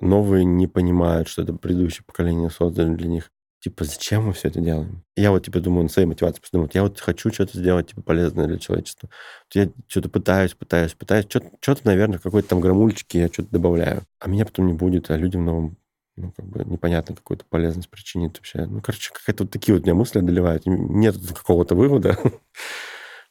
Новые 0.00 0.44
не 0.44 0.66
понимают, 0.66 1.28
что 1.28 1.42
это 1.42 1.52
предыдущее 1.52 2.04
поколение 2.04 2.50
создали 2.50 2.94
для 2.94 3.08
них. 3.08 3.30
Типа, 3.64 3.84
зачем 3.84 4.26
мы 4.26 4.34
все 4.34 4.48
это 4.48 4.60
делаем? 4.60 5.02
Я 5.16 5.30
вот, 5.30 5.42
типа, 5.46 5.58
думаю, 5.58 5.84
на 5.84 5.88
своей 5.88 6.06
мотивации 6.06 6.38
просто 6.38 6.58
думаю, 6.58 6.70
я 6.74 6.82
вот 6.82 7.00
хочу 7.00 7.32
что-то 7.32 7.56
сделать, 7.56 7.88
типа, 7.88 8.02
полезное 8.02 8.46
для 8.46 8.58
человечества. 8.58 9.08
Я 9.54 9.70
что-то 9.88 10.10
пытаюсь, 10.10 10.52
пытаюсь, 10.52 10.92
пытаюсь. 10.92 11.24
Что-то, 11.26 11.48
что-то, 11.62 11.80
наверное, 11.84 12.18
какой-то 12.18 12.46
там 12.46 12.60
граммульчики 12.60 13.16
я 13.16 13.28
что-то 13.28 13.48
добавляю. 13.50 14.02
А 14.18 14.28
меня 14.28 14.44
потом 14.44 14.66
не 14.66 14.74
будет, 14.74 15.10
а 15.10 15.16
людям 15.16 15.46
новым 15.46 15.78
ну, 16.16 16.30
как 16.36 16.44
бы 16.44 16.62
непонятно 16.66 17.16
какую-то 17.16 17.46
полезность 17.48 17.88
причинит 17.88 18.36
вообще. 18.36 18.66
Ну, 18.66 18.82
короче, 18.82 19.10
какая-то 19.14 19.44
вот 19.44 19.50
такие 19.50 19.74
вот 19.74 19.84
меня 19.84 19.94
мысли 19.94 20.18
одолевают. 20.18 20.64
Нет 20.66 21.16
какого-то 21.34 21.74
вывода. 21.74 22.18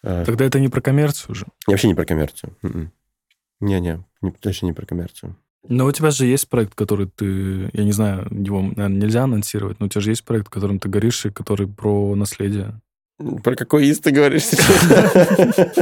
А, 0.06 0.26
Тогда 0.26 0.44
это 0.44 0.60
не 0.60 0.68
про 0.68 0.82
коммерцию 0.82 1.32
уже. 1.32 1.46
Я 1.66 1.72
вообще 1.72 1.88
не 1.88 1.96
про 1.96 2.04
коммерцию. 2.04 2.58
М-м. 2.62 2.92
Не-не, 3.62 4.04
не- 4.22 4.32
точно 4.32 4.66
не 4.66 4.74
про 4.74 4.86
коммерцию. 4.86 5.38
Но 5.68 5.86
у 5.86 5.92
тебя 5.92 6.12
же 6.12 6.26
есть 6.26 6.50
проект, 6.50 6.76
который 6.76 7.08
ты... 7.08 7.70
Я 7.74 7.84
не 7.84 7.94
знаю, 7.94 8.28
его, 8.30 8.62
наверное, 8.62 9.00
нельзя 9.00 9.24
анонсировать, 9.24 9.80
но 9.80 9.86
у 9.86 9.90
тебя 9.90 10.02
же 10.02 10.10
есть 10.12 10.26
проект, 10.26 10.50
которым 10.50 10.80
ты 10.80 10.90
горишь, 10.90 11.26
и 11.26 11.30
который 11.30 11.68
про 11.68 12.16
наследие. 12.16 12.82
Про 13.44 13.56
какой 13.56 13.88
из 13.88 14.00
ты 14.00 14.12
говоришь 14.12 14.46
сейчас? 14.46 15.76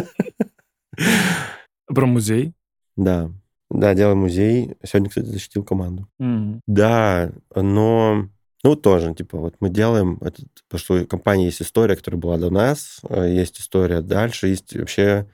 Про 1.88 2.05
музей. 2.05 2.53
Да. 2.95 3.32
Да, 3.71 3.93
делаю 3.95 4.17
музей. 4.17 4.75
Сегодня, 4.84 5.09
кстати, 5.09 5.25
защитил 5.25 5.63
команду. 5.63 6.07
Да, 6.67 7.32
но... 7.55 8.27
Ну, 8.63 8.75
тоже, 8.75 9.15
типа, 9.15 9.39
вот 9.39 9.55
мы 9.59 9.71
делаем, 9.71 10.19
этот, 10.21 10.45
потому 10.69 10.79
что 10.79 11.01
у 11.01 11.07
компании 11.07 11.45
есть 11.45 11.63
история, 11.63 11.95
которая 11.95 12.21
была 12.21 12.38
до 12.38 12.51
нас, 12.51 12.99
э, 13.09 13.34
есть 13.34 13.59
история 13.59 14.01
дальше, 14.01 14.49
есть 14.49 14.75
вообще 14.75 15.27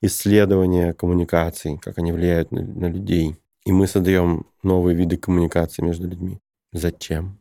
исследование 0.00 0.92
коммуникаций, 0.92 1.78
как 1.78 1.98
они 1.98 2.10
влияют 2.10 2.50
на, 2.50 2.60
на 2.62 2.86
людей. 2.86 3.36
И 3.64 3.72
мы 3.72 3.86
создаем 3.86 4.46
новые 4.62 4.96
виды 4.96 5.16
коммуникации 5.16 5.82
между 5.82 6.08
людьми. 6.08 6.40
Зачем? 6.72 7.38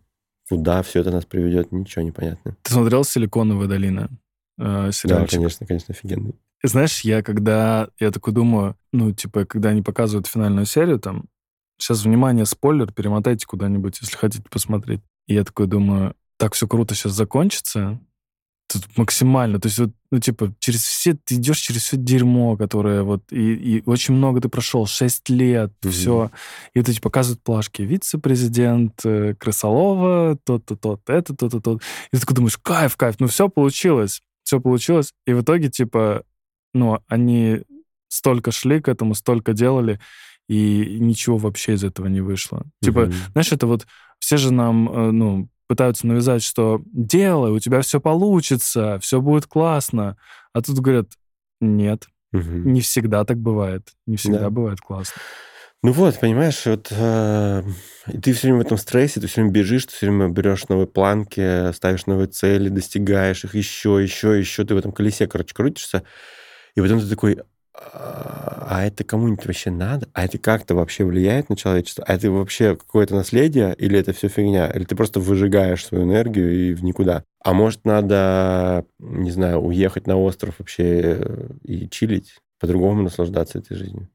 Куда 0.49 0.83
все 0.83 0.99
это 0.99 1.11
нас 1.11 1.25
приведет, 1.25 1.71
ничего 1.71 2.03
не 2.03 2.11
понятно. 2.11 2.55
Ты 2.61 2.73
смотрел 2.73 3.03
«Силиконовая 3.03 3.67
долина»? 3.67 4.09
э, 4.57 4.91
Да, 5.05 5.25
конечно, 5.25 5.65
конечно, 5.65 5.93
офигенный. 5.93 6.35
Знаешь, 6.63 7.01
я 7.01 7.23
когда... 7.23 7.89
Я 7.99 8.11
такой 8.11 8.33
думаю, 8.33 8.75
ну, 8.91 9.11
типа, 9.11 9.45
когда 9.45 9.69
они 9.69 9.81
показывают 9.81 10.27
финальную 10.27 10.65
серию, 10.65 10.99
там, 10.99 11.25
сейчас, 11.77 12.03
внимание, 12.03 12.45
спойлер, 12.45 12.91
перемотайте 12.91 13.47
куда-нибудь, 13.47 13.99
если 14.01 14.15
хотите 14.15 14.43
посмотреть. 14.49 15.01
И 15.27 15.33
я 15.33 15.43
такой 15.43 15.67
думаю, 15.67 16.15
так 16.37 16.53
все 16.53 16.67
круто 16.67 16.93
сейчас 16.93 17.13
закончится, 17.13 17.99
тут 18.73 18.97
максимально. 18.97 19.59
То 19.59 19.67
есть, 19.67 19.79
вот, 19.79 19.91
ну, 20.11 20.19
типа, 20.19 20.53
через 20.59 20.81
все, 20.83 21.13
ты 21.13 21.35
идешь 21.35 21.57
через 21.59 21.83
все 21.83 21.97
дерьмо, 21.97 22.57
которое 22.57 23.03
вот, 23.03 23.23
и, 23.31 23.53
и 23.53 23.83
очень 23.85 24.13
много 24.13 24.41
ты 24.41 24.49
прошел, 24.49 24.85
6 24.85 25.29
лет, 25.29 25.71
Мгм. 25.83 25.91
все. 25.91 26.31
И 26.73 26.79
вот 26.79 26.89
эти 26.89 26.99
показывают 26.99 27.41
плашки. 27.43 27.81
Вице-президент 27.81 29.01
э, 29.05 29.35
Крысолова, 29.39 30.37
тот-то, 30.43 30.75
тот, 30.75 31.01
это, 31.09 31.35
то-то, 31.35 31.59
тот. 31.59 31.81
И 32.11 32.15
ты 32.15 32.19
такой 32.19 32.35
думаешь, 32.35 32.57
кайф, 32.57 32.95
кайф, 32.97 33.15
ну 33.19 33.27
все 33.27 33.49
получилось, 33.49 34.21
все 34.43 34.59
получилось. 34.59 35.13
И 35.25 35.33
в 35.33 35.41
итоге, 35.41 35.69
типа, 35.69 36.23
ну, 36.73 36.99
они 37.07 37.61
столько 38.07 38.51
шли 38.51 38.81
к 38.81 38.87
этому, 38.89 39.15
столько 39.15 39.53
делали, 39.53 39.99
и 40.49 40.97
ничего 40.99 41.37
вообще 41.37 41.73
из 41.75 41.83
этого 41.83 42.07
не 42.07 42.19
вышло. 42.21 42.65
Типа, 42.81 43.09
знаешь, 43.31 43.51
это 43.53 43.67
вот 43.67 43.87
все 44.19 44.35
же 44.37 44.51
нам, 44.51 44.89
э, 44.89 45.11
ну, 45.11 45.47
пытаются 45.71 46.05
навязать, 46.05 46.43
что 46.43 46.81
делай, 46.91 47.49
у 47.51 47.59
тебя 47.59 47.79
все 47.79 48.01
получится, 48.01 48.99
все 48.99 49.21
будет 49.21 49.45
классно. 49.45 50.17
А 50.51 50.61
тут 50.61 50.79
говорят, 50.79 51.07
нет, 51.61 52.07
Мгм. 52.33 52.73
не 52.73 52.81
всегда 52.81 53.23
так 53.23 53.37
бывает. 53.37 53.87
Не 54.05 54.17
всегда 54.17 54.39
Да. 54.41 54.49
бывает 54.49 54.81
классно. 54.81 55.21
Ну 55.81 55.93
вот, 55.93 56.19
понимаешь, 56.19 56.65
вот 56.65 56.89
э, 56.91 57.63
ты 58.21 58.33
все 58.33 58.47
время 58.47 58.57
в 58.57 58.65
этом 58.65 58.77
стрессе, 58.77 59.21
ты 59.21 59.27
все 59.27 59.41
время 59.41 59.53
бежишь, 59.53 59.85
ты 59.85 59.93
все 59.93 60.07
время 60.07 60.27
берешь 60.27 60.67
новые 60.67 60.87
планки, 60.87 61.71
ставишь 61.71 62.05
новые 62.05 62.27
цели, 62.27 62.67
достигаешь 62.67 63.45
их 63.45 63.55
еще, 63.55 63.97
еще, 64.03 64.37
еще. 64.37 64.65
Ты 64.65 64.75
в 64.75 64.77
этом 64.77 64.91
колесе, 64.91 65.25
короче, 65.27 65.53
крутишься. 65.55 66.03
И 66.75 66.81
потом 66.81 66.99
ты 66.99 67.07
такой, 67.07 67.37
а 67.93 68.85
это 68.85 69.03
кому-нибудь 69.03 69.45
вообще 69.45 69.69
надо? 69.69 70.07
А 70.13 70.23
это 70.23 70.37
как-то 70.37 70.75
вообще 70.75 71.03
влияет 71.03 71.49
на 71.49 71.57
человечество? 71.57 72.05
А 72.07 72.13
это 72.13 72.31
вообще 72.31 72.75
какое-то 72.75 73.15
наследие? 73.15 73.75
Или 73.77 73.99
это 73.99 74.13
все 74.13 74.27
фигня? 74.27 74.69
Или 74.69 74.85
ты 74.85 74.95
просто 74.95 75.19
выжигаешь 75.19 75.85
свою 75.85 76.05
энергию 76.05 76.51
и 76.53 76.73
в 76.73 76.83
никуда? 76.83 77.23
А 77.43 77.53
может, 77.53 77.85
надо, 77.85 78.85
не 78.99 79.31
знаю, 79.31 79.59
уехать 79.59 80.07
на 80.07 80.15
остров 80.15 80.55
вообще 80.59 80.83
э, 80.85 81.47
и 81.63 81.89
чилить, 81.89 82.35
по-другому 82.59 83.01
наслаждаться 83.01 83.59
этой 83.59 83.75
жизнью? 83.75 84.09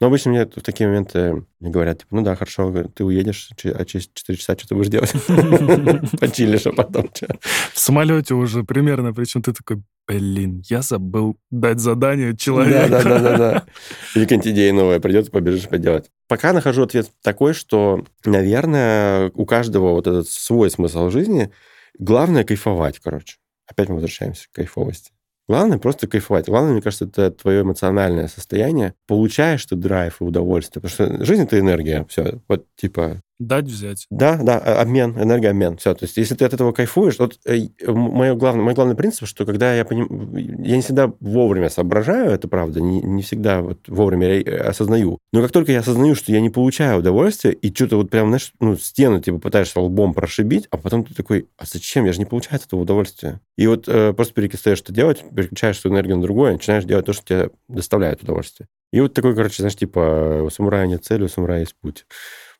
Но 0.00 0.08
обычно 0.08 0.30
мне 0.30 0.44
в 0.44 0.62
такие 0.62 0.88
моменты 0.88 1.44
говорят, 1.60 2.00
типа, 2.00 2.16
ну 2.16 2.22
да, 2.22 2.34
хорошо, 2.36 2.84
ты 2.94 3.04
уедешь, 3.04 3.50
а 3.64 3.84
через 3.84 4.08
4 4.12 4.38
часа 4.38 4.56
что 4.56 4.68
ты 4.68 4.74
будешь 4.74 4.88
делать? 4.88 5.12
Почилишь, 6.20 6.66
а 6.66 6.72
потом 6.72 7.08
что? 7.14 7.36
В 7.72 7.78
самолете 7.78 8.34
уже 8.34 8.64
примерно, 8.64 9.12
причем 9.12 9.42
ты 9.42 9.52
такой, 9.52 9.82
блин, 10.06 10.62
я 10.68 10.82
забыл 10.82 11.38
дать 11.50 11.80
задание 11.80 12.36
человеку. 12.36 12.90
Да, 12.90 13.02
да, 13.02 13.08
да, 13.08 13.18
да, 13.18 13.36
да. 13.36 13.64
Или 14.14 14.24
какая-нибудь 14.24 14.52
идея 14.52 14.72
новая 14.72 15.00
придет, 15.00 15.30
побежишь 15.30 15.68
поделать. 15.68 16.10
Пока 16.28 16.52
нахожу 16.52 16.82
ответ 16.82 17.10
такой, 17.22 17.54
что, 17.54 18.04
наверное, 18.24 19.30
у 19.34 19.46
каждого 19.46 19.92
вот 19.92 20.06
этот 20.06 20.28
свой 20.28 20.70
смысл 20.70 21.10
жизни. 21.10 21.52
Главное 21.98 22.44
кайфовать, 22.44 22.98
короче. 22.98 23.36
Опять 23.66 23.88
мы 23.88 23.96
возвращаемся 23.96 24.48
к 24.48 24.52
кайфовости. 24.52 25.12
Главное 25.48 25.78
просто 25.78 26.06
кайфовать. 26.06 26.46
Главное, 26.46 26.72
мне 26.72 26.82
кажется, 26.82 27.04
это 27.04 27.30
твое 27.30 27.62
эмоциональное 27.62 28.28
состояние. 28.28 28.94
Получаешь 29.06 29.64
ты 29.66 29.76
драйв 29.76 30.20
и 30.20 30.24
удовольствие. 30.24 30.82
Потому 30.82 31.10
что 31.16 31.24
жизнь— 31.24 31.42
это 31.44 31.58
энергия. 31.58 32.06
Все. 32.08 32.40
Вот 32.48 32.66
типа 32.76 33.20
Дать 33.38 33.64
взять. 33.64 34.06
Да, 34.10 34.36
да, 34.40 34.58
а- 34.58 34.80
обмен, 34.82 35.20
энергообмен. 35.20 35.76
Все. 35.76 35.94
То 35.94 36.04
есть, 36.04 36.16
если 36.16 36.34
ты 36.36 36.44
от 36.44 36.54
этого 36.54 36.72
кайфуешь, 36.72 37.18
вот 37.18 37.38
мой 37.86 38.36
главный, 38.36 38.62
мой 38.62 38.74
главный 38.74 38.94
принцип, 38.94 39.26
что 39.26 39.44
когда 39.44 39.74
я 39.74 39.84
поним... 39.84 40.36
я 40.36 40.76
не 40.76 40.82
всегда 40.82 41.12
вовремя 41.18 41.68
соображаю, 41.68 42.30
это 42.30 42.46
правда, 42.46 42.80
не, 42.80 43.00
не 43.02 43.22
всегда 43.22 43.60
вот 43.62 43.88
вовремя 43.88 44.28
ре- 44.28 44.42
осознаю. 44.58 45.18
Но 45.32 45.42
как 45.42 45.50
только 45.50 45.72
я 45.72 45.80
осознаю, 45.80 46.14
что 46.14 46.30
я 46.30 46.40
не 46.40 46.50
получаю 46.50 47.00
удовольствия, 47.00 47.50
и 47.52 47.74
что-то 47.74 47.96
вот 47.96 48.10
прям, 48.10 48.28
знаешь, 48.28 48.52
ну, 48.60 48.76
стену 48.76 49.20
типа 49.20 49.38
пытаешься 49.38 49.80
лбом 49.80 50.14
прошибить, 50.14 50.68
а 50.70 50.76
потом 50.76 51.04
ты 51.04 51.12
такой, 51.14 51.48
а 51.58 51.64
зачем? 51.66 52.04
Я 52.04 52.12
же 52.12 52.20
не 52.20 52.26
получаю 52.26 52.56
от 52.60 52.66
этого 52.66 52.80
удовольствия. 52.80 53.40
И 53.56 53.66
вот 53.66 53.88
э, 53.88 54.12
просто 54.12 54.34
перестаешь 54.34 54.78
что 54.78 54.92
делать, 54.92 55.24
переключаешь 55.34 55.80
свою 55.80 55.94
энергию 55.94 56.16
на 56.16 56.22
другое, 56.22 56.52
начинаешь 56.52 56.84
делать 56.84 57.06
то, 57.06 57.12
что 57.12 57.24
тебе 57.24 57.50
доставляет 57.68 58.22
удовольствие. 58.22 58.68
И 58.92 59.00
вот 59.00 59.14
такой, 59.14 59.34
короче, 59.34 59.56
знаешь, 59.62 59.74
типа, 59.76 60.42
у 60.44 60.50
самурая 60.50 60.86
нет 60.86 61.02
цели, 61.04 61.22
у 61.24 61.28
самурая 61.28 61.60
есть 61.60 61.74
путь. 61.80 62.04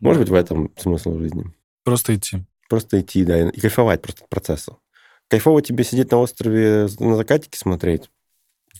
Может 0.03 0.21
быть, 0.21 0.31
в 0.31 0.35
этом 0.35 0.73
смысл 0.77 1.17
жизни. 1.17 1.45
Просто 1.85 2.15
идти. 2.17 2.45
Просто 2.69 3.01
идти, 3.01 3.25
да, 3.25 3.49
и 3.49 3.61
кайфовать 3.61 4.03
просто 4.03 4.25
от 4.25 4.29
процесса. 4.29 4.77
Кайфово 5.29 5.63
тебе 5.63 5.85
сидеть 5.85 6.11
на 6.11 6.19
острове 6.19 6.89
на 6.99 7.17
закатике 7.17 7.59
смотреть. 7.59 8.11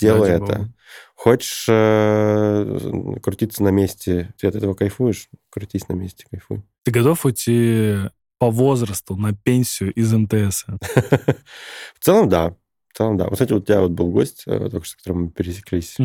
Делай 0.01 0.31
Ради 0.31 0.43
это. 0.43 0.57
бога. 0.59 0.73
Хочешь 1.15 1.67
э, 1.69 3.19
крутиться 3.23 3.63
на 3.63 3.69
месте, 3.69 4.35
ты 4.39 4.49
от 4.49 4.57
этого 4.57 4.75
кайфуешь, 4.75 5.29
крутись 5.51 5.89
на 5.89 5.93
месте, 5.93 6.27
кайфуй. 6.29 6.63
Ты 6.83 6.91
готов 6.91 7.25
уйти 7.25 7.99
по 8.39 8.51
возрасту 8.51 9.17
на 9.17 9.33
пенсию 9.33 9.93
из 9.93 10.13
МТС? 10.13 10.65
В 11.95 12.01
целом, 12.05 12.29
да. 12.29 12.57
В 12.89 12.97
целом, 12.97 13.17
да. 13.17 13.25
Вот, 13.25 13.35
кстати, 13.35 13.53
вот 13.53 13.63
у 13.63 13.65
тебя 13.65 13.81
вот 13.81 13.93
был 13.93 14.11
гость, 14.11 14.43
э, 14.47 14.69
только 14.71 14.85
что, 14.85 14.95
с 14.95 14.97
которым 14.97 15.23
мы 15.23 15.31
пересеклись 15.31 15.97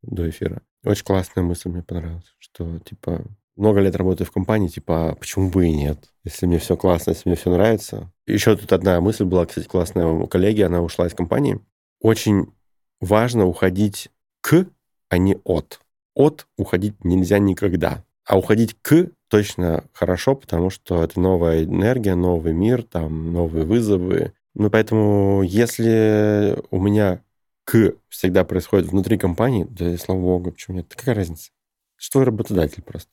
до 0.00 0.30
эфира. 0.30 0.62
Очень 0.82 1.04
классная 1.04 1.44
мысль 1.44 1.68
мне 1.68 1.82
понравилась, 1.82 2.34
что, 2.38 2.78
типа, 2.78 3.24
много 3.56 3.80
лет 3.80 3.96
работаю 3.96 4.26
в 4.26 4.30
компании, 4.30 4.68
типа, 4.68 5.10
а 5.10 5.14
почему 5.14 5.50
бы 5.50 5.66
и 5.66 5.74
нет? 5.74 6.10
Если 6.24 6.46
мне 6.46 6.58
все 6.58 6.76
классно, 6.76 7.10
если 7.10 7.28
мне 7.28 7.36
все 7.36 7.50
нравится. 7.50 8.10
Еще 8.26 8.56
тут 8.56 8.72
одна 8.72 9.00
мысль 9.00 9.24
была, 9.24 9.46
кстати, 9.46 9.66
классная 9.66 10.06
у 10.06 10.26
коллеги, 10.26 10.62
она 10.62 10.80
ушла 10.80 11.06
из 11.06 11.14
компании. 11.14 11.60
Очень 12.00 12.52
важно 13.00 13.46
уходить 13.46 14.10
к, 14.40 14.66
а 15.08 15.18
не 15.18 15.36
от. 15.44 15.80
От 16.14 16.46
уходить 16.56 17.04
нельзя 17.04 17.38
никогда. 17.38 18.04
А 18.24 18.38
уходить 18.38 18.76
к 18.80 19.08
точно 19.28 19.84
хорошо, 19.92 20.36
потому 20.36 20.70
что 20.70 21.02
это 21.02 21.18
новая 21.20 21.64
энергия, 21.64 22.14
новый 22.14 22.52
мир, 22.52 22.82
там 22.82 23.32
новые 23.32 23.64
вызовы. 23.64 24.32
Ну, 24.54 24.70
поэтому 24.70 25.42
если 25.42 26.58
у 26.70 26.80
меня 26.80 27.22
к 27.64 27.94
всегда 28.08 28.44
происходит 28.44 28.88
внутри 28.88 29.18
компании, 29.18 29.66
да, 29.68 29.92
и 29.92 29.96
слава 29.96 30.20
богу, 30.20 30.52
почему 30.52 30.76
нет? 30.76 30.94
Какая 30.94 31.14
разница? 31.14 31.50
Что 31.96 32.24
работодатель 32.24 32.82
просто? 32.82 33.12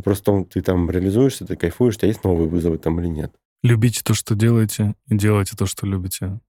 Просто 0.00 0.44
ты 0.44 0.62
там 0.62 0.90
реализуешься, 0.90 1.46
ты 1.46 1.56
кайфуешь, 1.56 1.96
у 1.96 1.98
тебя 1.98 2.08
есть 2.08 2.24
новые 2.24 2.48
вызовы 2.48 2.78
там 2.78 3.00
или 3.00 3.08
нет. 3.08 3.32
Любите 3.62 4.02
то, 4.02 4.14
что 4.14 4.34
делаете, 4.34 4.94
и 5.06 5.16
делайте 5.16 5.56
то, 5.56 5.66
что 5.66 5.86
любите. 5.86 6.40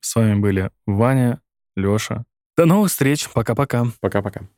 С 0.00 0.14
вами 0.14 0.38
были 0.38 0.70
Ваня, 0.86 1.40
Леша. 1.76 2.24
До 2.56 2.66
новых 2.66 2.90
встреч. 2.90 3.28
Пока-пока. 3.32 3.86
Пока-пока. 4.00 4.48